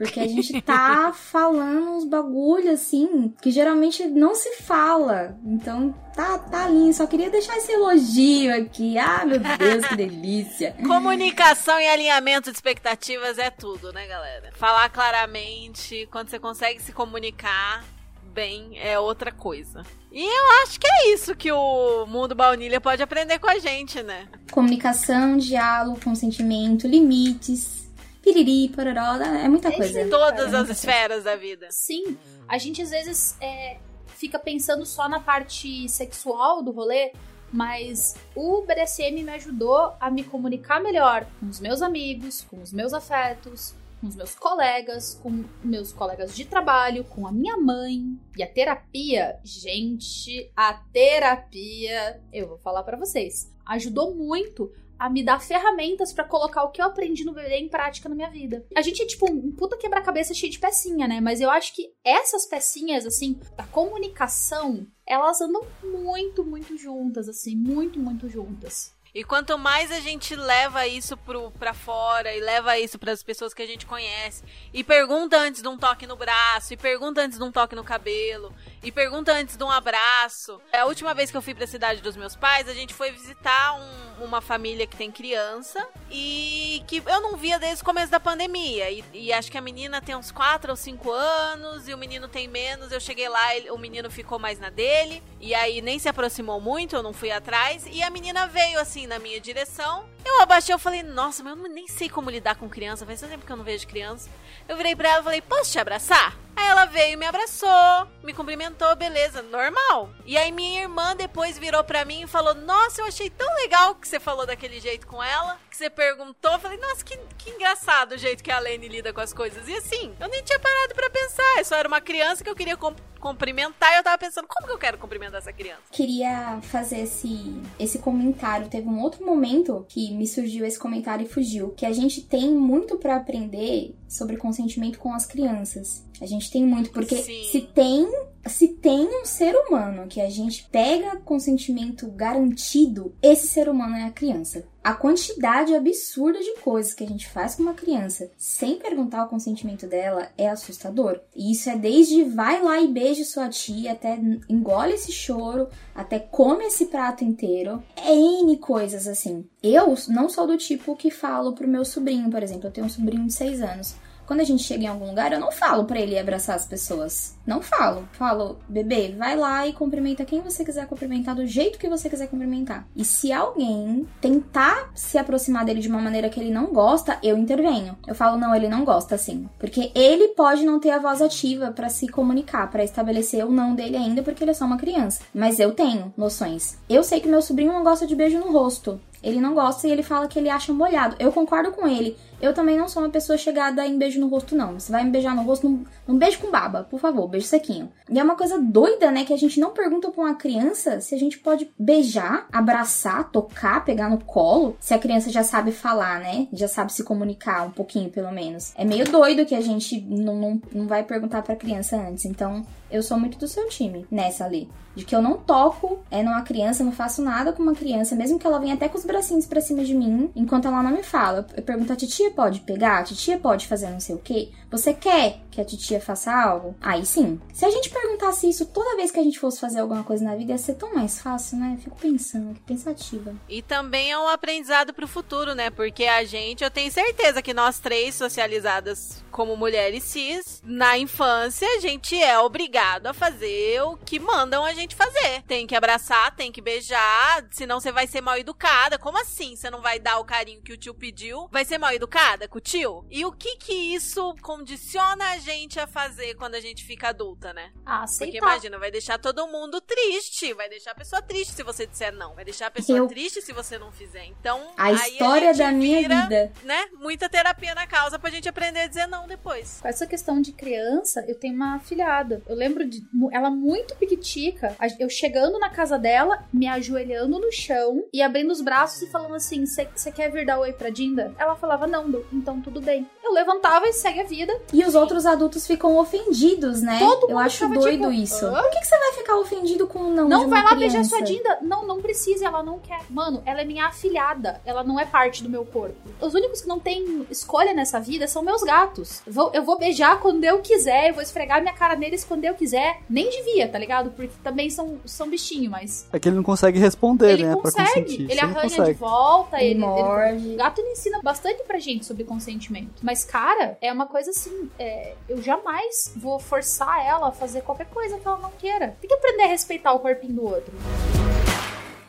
[0.00, 5.38] Porque a gente tá falando uns bagulho assim que geralmente não se fala.
[5.44, 6.94] Então tá, tá lindo.
[6.94, 8.96] Só queria deixar esse elogio aqui.
[8.96, 10.74] Ah, meu Deus, que delícia.
[10.88, 14.50] Comunicação e alinhamento de expectativas é tudo, né, galera?
[14.54, 17.84] Falar claramente, quando você consegue se comunicar
[18.32, 19.82] bem, é outra coisa.
[20.10, 24.02] E eu acho que é isso que o mundo baunilha pode aprender com a gente,
[24.02, 24.26] né?
[24.50, 27.79] Comunicação, diálogo, consentimento, limites
[28.22, 30.02] piriri, pororó, é muita é coisa.
[30.02, 31.68] Em todas as esferas da vida.
[31.70, 32.16] Sim.
[32.48, 33.78] A gente às vezes é,
[34.16, 37.12] fica pensando só na parte sexual do rolê,
[37.52, 42.72] mas o BDSM me ajudou a me comunicar melhor com os meus amigos, com os
[42.72, 48.18] meus afetos, com os meus colegas, com meus colegas de trabalho, com a minha mãe.
[48.36, 55.24] E a terapia, gente, a terapia, eu vou falar para vocês, ajudou muito a me
[55.24, 58.66] dar ferramentas para colocar o que eu aprendi no BBD em prática na minha vida.
[58.76, 61.22] A gente é tipo um puta quebra-cabeça cheio de pecinha, né?
[61.22, 67.56] Mas eu acho que essas pecinhas, assim, da comunicação, elas andam muito, muito juntas, assim,
[67.56, 68.92] muito, muito juntas.
[69.14, 73.22] E quanto mais a gente leva isso pro, pra fora e leva isso para as
[73.22, 77.20] pessoas que a gente conhece, e pergunta antes de um toque no braço, e pergunta
[77.20, 80.60] antes de um toque no cabelo, e pergunta antes de um abraço.
[80.72, 83.10] A última vez que eu fui para a cidade dos meus pais, a gente foi
[83.10, 88.10] visitar um, uma família que tem criança e que eu não via desde o começo
[88.12, 88.90] da pandemia.
[88.90, 92.28] E, e, acho que a menina tem uns 4 ou 5 anos e o menino
[92.28, 92.92] tem menos.
[92.92, 93.40] Eu cheguei lá,
[93.72, 97.30] o menino ficou mais na dele, e aí nem se aproximou muito, eu não fui
[97.30, 100.04] atrás, e a menina veio assim assim na minha direção.
[100.24, 103.44] Eu abaixei, eu falei, nossa, mas eu nem sei como lidar com criança, faz tempo
[103.44, 104.28] que eu não vejo criança.
[104.68, 106.36] Eu virei pra ela e falei, posso te abraçar?
[106.56, 110.10] Aí ela veio me abraçou, me cumprimentou, beleza, normal.
[110.26, 113.94] E aí minha irmã depois virou pra mim e falou, nossa, eu achei tão legal
[113.94, 116.52] que você falou daquele jeito com ela, que você perguntou.
[116.52, 119.66] Eu falei, nossa, que, que engraçado o jeito que a Lene lida com as coisas.
[119.68, 122.56] E assim, eu nem tinha parado para pensar, eu só era uma criança que eu
[122.56, 122.76] queria
[123.20, 125.82] cumprimentar e eu tava pensando, como que eu quero cumprimentar essa criança?
[125.90, 128.68] Queria fazer esse, esse comentário.
[128.68, 131.70] Teve um outro momento que me surgiu esse comentário e fugiu.
[131.70, 136.04] Que a gente tem muito para aprender sobre consentimento com as crianças.
[136.20, 137.44] A gente tem muito, porque Sim.
[137.50, 138.06] se tem
[138.46, 144.04] se tem um ser humano que a gente pega consentimento garantido, esse ser humano é
[144.04, 144.64] a criança.
[144.82, 149.28] A quantidade absurda de coisas que a gente faz com uma criança sem perguntar o
[149.28, 151.20] consentimento dela é assustador.
[151.36, 154.18] E isso é desde vai lá e beije sua tia, até
[154.48, 157.82] engole esse choro, até come esse prato inteiro.
[157.94, 159.44] É N coisas assim.
[159.62, 162.90] Eu não sou do tipo que falo pro meu sobrinho, por exemplo, eu tenho um
[162.90, 163.96] sobrinho de 6 anos.
[164.30, 167.36] Quando a gente chega em algum lugar, eu não falo para ele abraçar as pessoas.
[167.44, 168.08] Não falo.
[168.12, 172.28] Falo, bebê, vai lá e cumprimenta quem você quiser cumprimentar do jeito que você quiser
[172.28, 172.86] cumprimentar.
[172.94, 177.36] E se alguém tentar se aproximar dele de uma maneira que ele não gosta, eu
[177.36, 177.98] intervenho.
[178.06, 179.48] Eu falo, não, ele não gosta assim.
[179.58, 183.74] Porque ele pode não ter a voz ativa para se comunicar, para estabelecer o não
[183.74, 185.24] dele ainda, porque ele é só uma criança.
[185.34, 186.78] Mas eu tenho noções.
[186.88, 189.00] Eu sei que meu sobrinho não gosta de beijo no rosto.
[189.22, 191.16] Ele não gosta e ele fala que ele acha molhado.
[191.18, 192.16] Eu concordo com ele.
[192.40, 194.78] Eu também não sou uma pessoa chegada em beijo no rosto, não.
[194.78, 197.90] Você vai me beijar no rosto, não beijo com baba, por favor, beijo sequinho.
[198.08, 199.24] E é uma coisa doida, né?
[199.24, 203.84] Que a gente não pergunta pra uma criança se a gente pode beijar, abraçar, tocar,
[203.84, 206.48] pegar no colo, se a criança já sabe falar, né?
[206.52, 208.72] Já sabe se comunicar um pouquinho, pelo menos.
[208.76, 212.24] É meio doido que a gente não, não, não vai perguntar pra criança antes.
[212.24, 214.68] Então, eu sou muito do seu time nessa ali.
[214.94, 218.38] De que eu não toco é numa criança, não faço nada com uma criança, mesmo
[218.38, 221.02] que ela venha até com os bracinhos pra cima de mim, enquanto ela não me
[221.02, 221.46] fala.
[221.56, 222.98] Eu pergunto, a titia pode pegar?
[222.98, 224.50] A titia pode fazer não sei o quê?
[224.70, 226.76] Você quer que a titia faça algo?
[226.80, 227.40] Aí sim.
[227.52, 230.36] Se a gente perguntasse isso toda vez que a gente fosse fazer alguma coisa na
[230.36, 231.78] vida, ia ser tão mais fácil, né?
[231.82, 233.34] Fico pensando, que pensativa.
[233.48, 235.70] E também é um aprendizado pro futuro, né?
[235.70, 241.66] Porque a gente, eu tenho certeza que nós três socializadas como mulheres cis, na infância
[241.76, 245.42] a gente é obrigado a fazer o que mandam a gente fazer.
[245.46, 248.98] Tem que abraçar, tem que beijar, senão você vai ser mal educada.
[248.98, 249.56] Como assim?
[249.56, 251.48] Você não vai dar o carinho que o tio pediu?
[251.50, 253.04] Vai ser mal educada com o tio?
[253.10, 254.34] E o que que isso
[254.64, 257.70] condiciona a gente a fazer quando a gente fica adulta, né?
[257.86, 258.36] Ah, Porque aceitar.
[258.46, 262.34] imagina, vai deixar todo mundo triste, vai deixar a pessoa triste se você disser não,
[262.34, 264.26] vai deixar a pessoa Eu- triste se você não fizer.
[264.26, 266.52] Então, A história gente da minha vira, vida.
[266.62, 266.84] né?
[266.92, 269.78] Muita terapia na causa pra gente aprender a dizer não depois.
[269.80, 272.42] Com essa questão de criança, eu tenho uma afilhada.
[272.46, 277.50] Eu lembro de ela muito piquitica, a- eu chegando na casa dela, me ajoelhando no
[277.50, 281.34] chão e abrindo os braços e falando assim: Você quer vir dar oi pra Dinda?
[281.38, 283.08] Ela falava: Não, então tudo bem.
[283.24, 284.49] Eu levantava e segue a vida.
[284.72, 286.98] E os outros adultos ficam ofendidos, né?
[286.98, 288.46] Todo Eu mundo acho ficava doido tipo, isso.
[288.46, 290.62] "Hã?" Por que, que você vai ficar ofendido com o não Não de uma vai
[290.64, 290.96] lá criança?
[290.96, 291.58] beijar sua Dinda?
[291.62, 293.00] Não, não precisa, ela não quer.
[293.10, 294.60] Mano, ela é minha afilhada.
[294.64, 295.94] Ela não é parte do meu corpo.
[296.20, 299.20] Os únicos que não têm escolha nessa vida são meus gatos.
[299.26, 302.44] Eu vou, eu vou beijar quando eu quiser, eu vou esfregar minha cara neles quando
[302.44, 303.00] eu quiser.
[303.08, 304.10] Nem devia, tá ligado?
[304.10, 306.06] Porque também são, são bichinhos, mas.
[306.12, 307.52] É que ele não consegue responder, ele né?
[307.52, 307.88] Pra consegue.
[307.88, 308.30] consentir.
[308.30, 308.98] Ele arranha de consegue.
[308.98, 310.54] volta, Ele ele, ele-.
[310.54, 312.90] O gato ele ensina bastante pra gente sobre consentimento.
[313.02, 314.70] Mas, cara, é uma coisa assim.
[314.78, 318.96] é, eu jamais vou forçar ela a fazer qualquer coisa que ela não queira.
[319.00, 320.72] Tem que aprender a respeitar o corpinho do outro.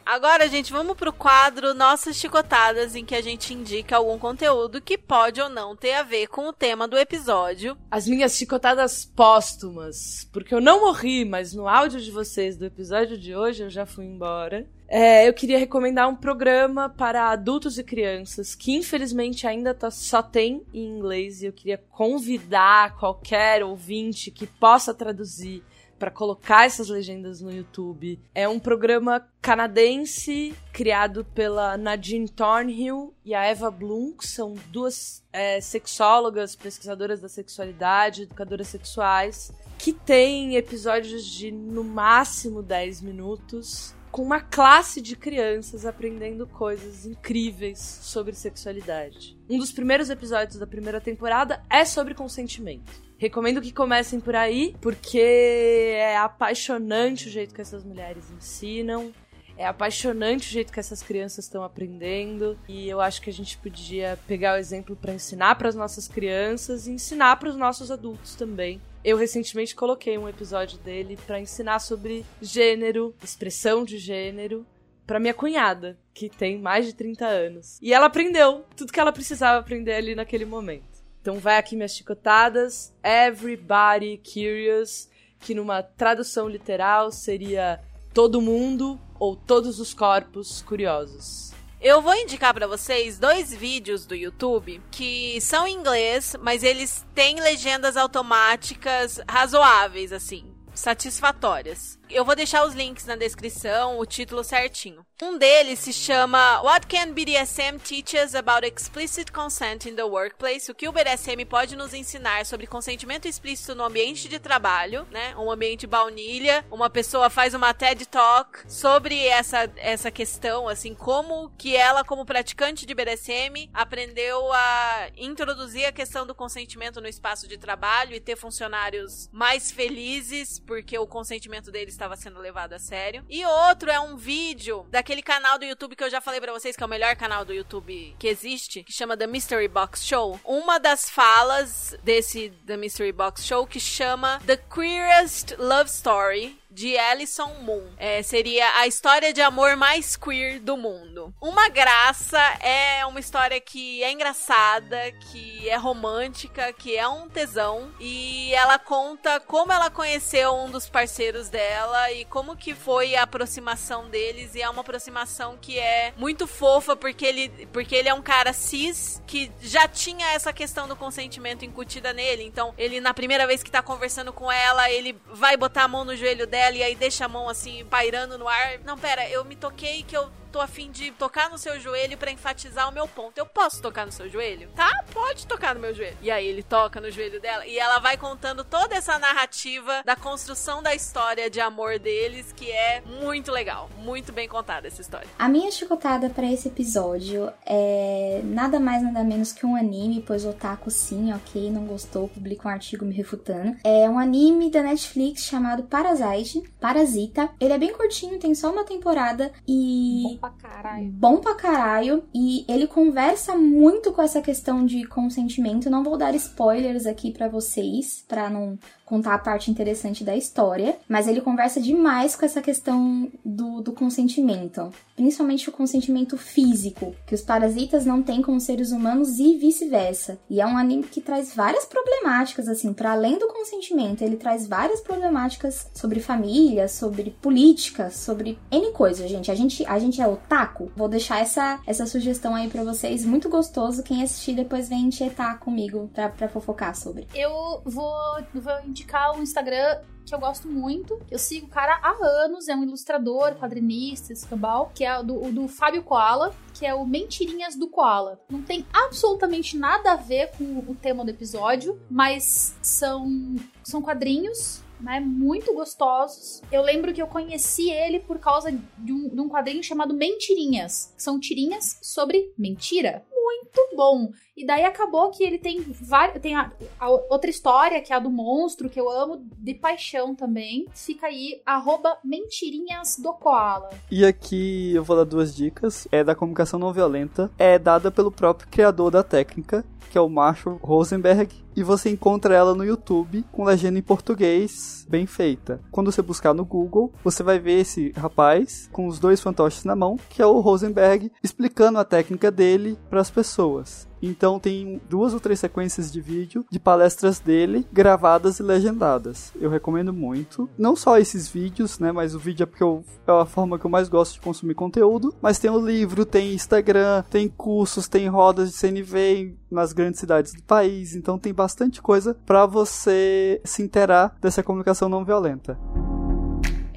[0.05, 4.97] Agora, gente, vamos pro quadro Nossas Chicotadas, em que a gente indica algum conteúdo que
[4.97, 7.77] pode ou não ter a ver com o tema do episódio.
[7.89, 10.27] As minhas chicotadas póstumas.
[10.33, 13.85] Porque eu não morri, mas no áudio de vocês do episódio de hoje eu já
[13.85, 14.67] fui embora.
[14.93, 20.21] É, eu queria recomendar um programa para adultos e crianças que infelizmente ainda tá- só
[20.21, 25.63] tem em inglês e eu queria convidar qualquer ouvinte que possa traduzir
[25.97, 28.19] para colocar essas legendas no YouTube.
[28.35, 35.23] É um programa canadense criado pela Nadine Thornhill e a Eva Bloom, que são duas
[35.31, 43.95] é, sexólogas, pesquisadoras da sexualidade, educadoras sexuais, que têm episódios de no máximo 10 minutos.
[44.11, 49.37] Com uma classe de crianças aprendendo coisas incríveis sobre sexualidade.
[49.49, 52.91] Um dos primeiros episódios da primeira temporada é sobre consentimento.
[53.17, 59.13] Recomendo que comecem por aí, porque é apaixonante o jeito que essas mulheres ensinam.
[59.61, 62.57] É apaixonante o jeito que essas crianças estão aprendendo.
[62.67, 66.07] E eu acho que a gente podia pegar o exemplo para ensinar para as nossas
[66.07, 68.81] crianças e ensinar para os nossos adultos também.
[69.03, 74.65] Eu recentemente coloquei um episódio dele para ensinar sobre gênero, expressão de gênero,
[75.05, 77.77] para minha cunhada, que tem mais de 30 anos.
[77.83, 81.03] E ela aprendeu tudo que ela precisava aprender ali naquele momento.
[81.21, 82.91] Então vai aqui minhas chicotadas.
[83.03, 85.07] Everybody Curious,
[85.39, 87.79] que numa tradução literal seria
[88.13, 91.51] todo mundo ou todos os corpos curiosos.
[91.79, 97.05] Eu vou indicar pra vocês dois vídeos do YouTube que são em inglês, mas eles
[97.15, 101.97] têm legendas automáticas razoáveis, assim, satisfatórias.
[102.13, 105.05] Eu vou deixar os links na descrição, o título certinho.
[105.21, 110.69] Um deles se chama What Can BDSM Teach Us About Explicit Consent in the Workplace?
[110.69, 115.33] O que o BDSM pode nos ensinar sobre consentimento explícito no ambiente de trabalho, né?
[115.37, 116.65] Um ambiente baunilha.
[116.69, 122.25] Uma pessoa faz uma TED Talk sobre essa, essa questão, assim, como que ela, como
[122.25, 128.19] praticante de BDSM, aprendeu a introduzir a questão do consentimento no espaço de trabalho e
[128.19, 133.23] ter funcionários mais felizes porque o consentimento deles estava sendo levado a sério.
[133.29, 136.75] E outro é um vídeo daquele canal do YouTube que eu já falei pra vocês
[136.75, 140.39] que é o melhor canal do YouTube que existe, que chama The Mystery Box Show.
[140.43, 146.97] Uma das falas desse The Mystery Box Show que chama The Queerest Love Story de
[146.97, 147.83] Alison Moon.
[147.97, 151.33] É, seria a história de amor mais queer do mundo.
[151.41, 157.91] Uma graça é uma história que é engraçada, que é romântica, que é um tesão.
[157.99, 163.23] E ela conta como ela conheceu um dos parceiros dela e como que foi a
[163.23, 164.55] aproximação deles.
[164.55, 168.53] E é uma aproximação que é muito fofa, porque ele, porque ele é um cara
[168.53, 172.43] cis que já tinha essa questão do consentimento incutida nele.
[172.43, 176.05] Então, ele, na primeira vez que tá conversando com ela, ele vai botar a mão
[176.05, 178.79] no joelho dela e aí deixa a mão assim, pairando no ar.
[178.85, 182.31] Não, pera, eu me toquei que eu tô afim de tocar no seu joelho pra
[182.31, 183.37] enfatizar o meu ponto.
[183.37, 184.69] Eu posso tocar no seu joelho?
[184.75, 186.17] Tá, pode tocar no meu joelho.
[186.21, 190.15] E aí ele toca no joelho dela e ela vai contando toda essa narrativa da
[190.15, 193.89] construção da história de amor deles, que é muito legal.
[193.97, 195.27] Muito bem contada essa história.
[195.39, 200.45] A minha chicotada pra esse episódio é nada mais nada menos que um anime, pois
[200.45, 203.77] otaku sim, ok, não gostou, publica um artigo me refutando.
[203.83, 207.49] É um anime da Netflix chamado Parasite, Parasita.
[207.59, 211.11] Ele é bem curtinho, tem só uma temporada e Bom pra caralho.
[211.11, 215.89] bom pra caralho e ele conversa muito com essa questão de consentimento.
[215.89, 218.77] Não vou dar spoilers aqui pra vocês, pra não
[219.11, 223.91] contar a parte interessante da história, mas ele conversa demais com essa questão do, do
[223.91, 229.57] consentimento, principalmente o consentimento físico, que os parasitas não têm com os seres humanos e
[229.57, 230.39] vice-versa.
[230.49, 234.65] E é um anime que traz várias problemáticas, assim, para além do consentimento, ele traz
[234.65, 239.51] várias problemáticas sobre família, sobre política, sobre N coisas, gente.
[239.51, 240.89] A gente, a gente é otaku.
[240.95, 244.03] Vou deixar essa, essa sugestão aí pra vocês, muito gostoso.
[244.03, 247.27] Quem assistir depois vem tietar comigo pra, pra fofocar sobre.
[247.35, 248.15] Eu vou,
[248.53, 249.00] vou indicar
[249.35, 251.19] um Instagram que eu gosto muito.
[251.29, 255.51] Eu sigo o cara há anos, é um ilustrador, quadrinista, escambau, que é o do,
[255.51, 258.39] do Fábio Koala, que é o Mentirinhas do Koala.
[258.49, 264.81] Não tem absolutamente nada a ver com o tema do episódio, mas são, são quadrinhos
[265.01, 266.61] né, muito gostosos.
[266.71, 271.13] Eu lembro que eu conheci ele por causa de um, de um quadrinho chamado Mentirinhas.
[271.17, 273.25] São tirinhas sobre mentira.
[273.43, 274.31] Muito bom.
[274.55, 276.39] E daí acabou que ele tem várias.
[276.41, 280.35] Tem a, a outra história, que é a do monstro, que eu amo de paixão
[280.35, 280.85] também.
[280.93, 283.89] Fica aí, arroba mentirinhas do Koala.
[284.11, 286.07] E aqui eu vou dar duas dicas.
[286.11, 287.49] É da comunicação não violenta.
[287.57, 291.49] É dada pelo próprio criador da técnica, que é o Marshall Rosenberg.
[291.75, 295.79] E você encontra ela no YouTube com legenda em português bem feita.
[295.89, 299.95] Quando você buscar no Google, você vai ver esse rapaz com os dois fantoches na
[299.95, 304.07] mão, que é o Rosenberg, explicando a técnica dele para as pessoas.
[304.21, 309.51] Então tem duas ou três sequências de vídeo de palestras dele gravadas e legendadas.
[309.59, 310.69] Eu recomendo muito.
[310.77, 312.11] Não só esses vídeos, né?
[312.11, 314.75] Mas o vídeo é porque eu, é a forma que eu mais gosto de consumir
[314.75, 315.33] conteúdo.
[315.41, 320.53] Mas tem o livro, tem Instagram, tem cursos, tem rodas de CNV nas grandes cidades
[320.53, 321.15] do país.
[321.15, 325.79] Então tem bastante coisa para você se interar dessa comunicação não violenta.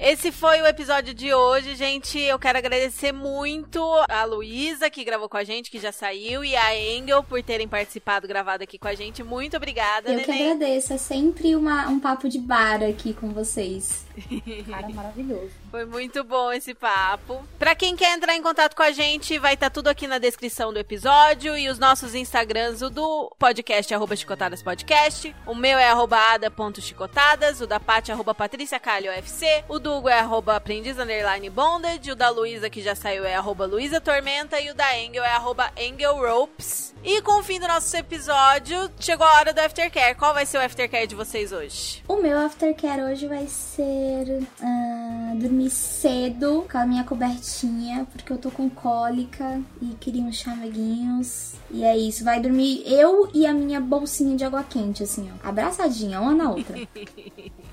[0.05, 2.19] Esse foi o episódio de hoje, gente.
[2.19, 6.55] Eu quero agradecer muito a Luísa, que gravou com a gente, que já saiu, e
[6.55, 9.23] a Engel por terem participado, gravado aqui com a gente.
[9.23, 10.51] Muito obrigada, Eu que neném.
[10.51, 14.05] agradeço, é sempre uma, um papo de bar aqui com vocês.
[14.69, 15.49] Cara maravilhoso.
[15.75, 17.45] Foi muito bom esse papo.
[17.59, 20.71] Pra quem quer entrar em contato com a gente, vai estar tudo aqui na descrição
[20.71, 25.89] do episódio e os nossos Instagrams, o do podcast arroba Chicotadas Podcast, o meu é
[25.89, 30.97] arroba ada.chicotadas, o da Paty arroba Patrícia Calho UFC, o do Hugo é arroba aprendiz
[30.97, 34.97] underline bonded, o da Luísa que já saiu é arroba Luísa Tormenta e o da
[34.97, 36.95] Engel é arroba Engel Ropes.
[37.03, 40.15] E com o fim do nosso episódio, chegou a hora do Aftercare.
[40.15, 42.01] Qual vai ser o Aftercare de vocês hoje?
[42.07, 48.37] O meu aftercare hoje vai ser ah, dormir cedo com a minha cobertinha, porque eu
[48.37, 51.55] tô com cólica e queria uns chameguinhos.
[51.71, 55.47] E é isso, vai dormir eu e a minha bolsinha de água quente, assim, ó.
[55.47, 56.75] Abraçadinha, uma na outra.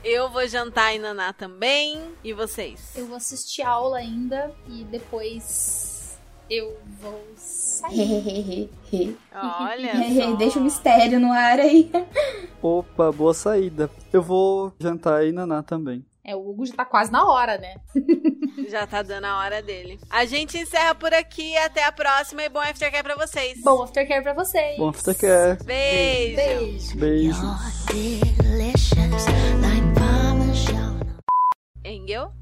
[0.05, 2.01] Eu vou jantar em Naná também.
[2.25, 2.93] E vocês?
[2.97, 6.19] Eu vou assistir aula ainda e depois
[6.51, 8.69] eu vou sair.
[9.33, 9.93] Olha
[10.37, 10.61] Deixa o só.
[10.61, 11.91] mistério no ar aí.
[12.61, 13.89] Opa, boa saída.
[14.13, 16.05] Eu vou jantar aí Naná também.
[16.25, 17.75] É, o Hugo já tá quase na hora, né?
[18.71, 19.99] Já tá dando a hora dele.
[20.09, 21.57] A gente encerra por aqui.
[21.59, 23.61] Até a próxima e bom aftercare pra vocês.
[23.63, 24.79] Bom aftercare pra vocês.
[24.79, 25.59] Bom aftercare.
[25.65, 26.97] Beijo.
[26.97, 26.97] Beijo.
[26.97, 27.43] Beijo.
[31.85, 32.33] Engel?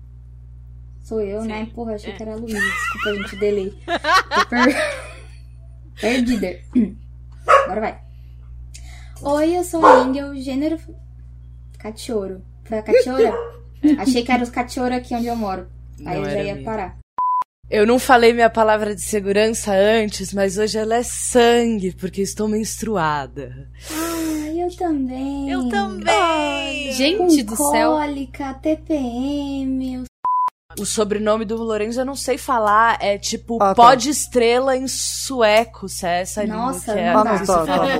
[1.02, 1.48] Sou eu, Sim.
[1.48, 1.70] né?
[1.74, 2.60] Porra, achei que era a Luísa.
[2.60, 3.70] Desculpa, gente, delay.
[4.34, 4.76] Tô per...
[6.00, 6.60] Perdida.
[7.64, 8.00] Agora vai.
[9.22, 10.78] Oi, eu sou a Engel, gênero...
[11.78, 12.42] Cachorro.
[12.64, 13.59] Foi a cachorra?
[13.98, 15.66] Achei que era os cachorros aqui onde eu moro.
[16.04, 16.64] Aí Não eu já ia mesmo.
[16.64, 16.96] parar.
[17.70, 22.48] Eu não falei minha palavra de segurança antes, mas hoje ela é sangue, porque estou
[22.48, 23.68] menstruada.
[23.92, 25.48] Ai, eu também.
[25.50, 26.92] Eu também.
[26.92, 27.90] Gente do céu.
[27.92, 30.02] cólica, TPM.
[30.78, 33.74] O sobrenome do Lorenzo eu não sei falar, é tipo Ah, tá.
[33.74, 37.12] pó de estrela em sueco, se é essa Nossa, língua que é.
[37.12, 37.38] não Ah, não, tá,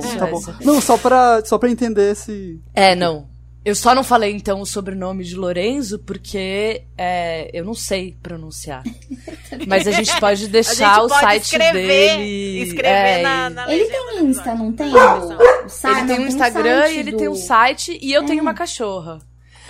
[0.01, 0.41] se tá tá bom.
[0.65, 2.59] Não, só pra, só pra entender esse.
[2.73, 3.29] É, não.
[3.63, 8.81] Eu só não falei então o sobrenome de Lorenzo porque é, eu não sei pronunciar.
[9.67, 12.61] Mas a gente pode deixar gente o pode site escrever, dele.
[12.63, 14.91] escrever é, na, na Ele tem do Insta, não tem?
[14.91, 18.25] O, site, Ele tem um Instagram site e ele do- tem um site e eu
[18.25, 18.41] tenho É.
[18.41, 19.19] uma cachorra.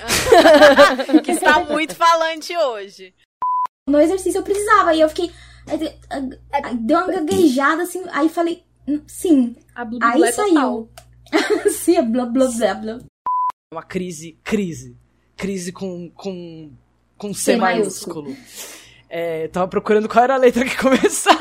[1.23, 3.13] Que está muito falante hoje.
[3.87, 4.93] No exercício eu precisava.
[4.95, 5.31] E eu fiquei,
[6.09, 9.55] a- deu uma gaguejada assim, aí falei, "Hum, sim.
[10.01, 10.89] Aí é saiu.
[11.71, 12.97] sim, é blá blá blá blá.
[13.73, 14.97] Uma crise, crise.
[15.37, 16.69] Crise com, com,
[17.17, 18.35] com C C maiúsculo.
[19.09, 21.39] É, tava procurando qual era a letra que começava.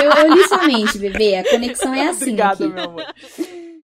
[0.00, 1.38] Eu, eu li sua mente, bebê.
[1.38, 2.72] A conexão é assim Obrigado, aqui.
[2.72, 3.04] meu amor.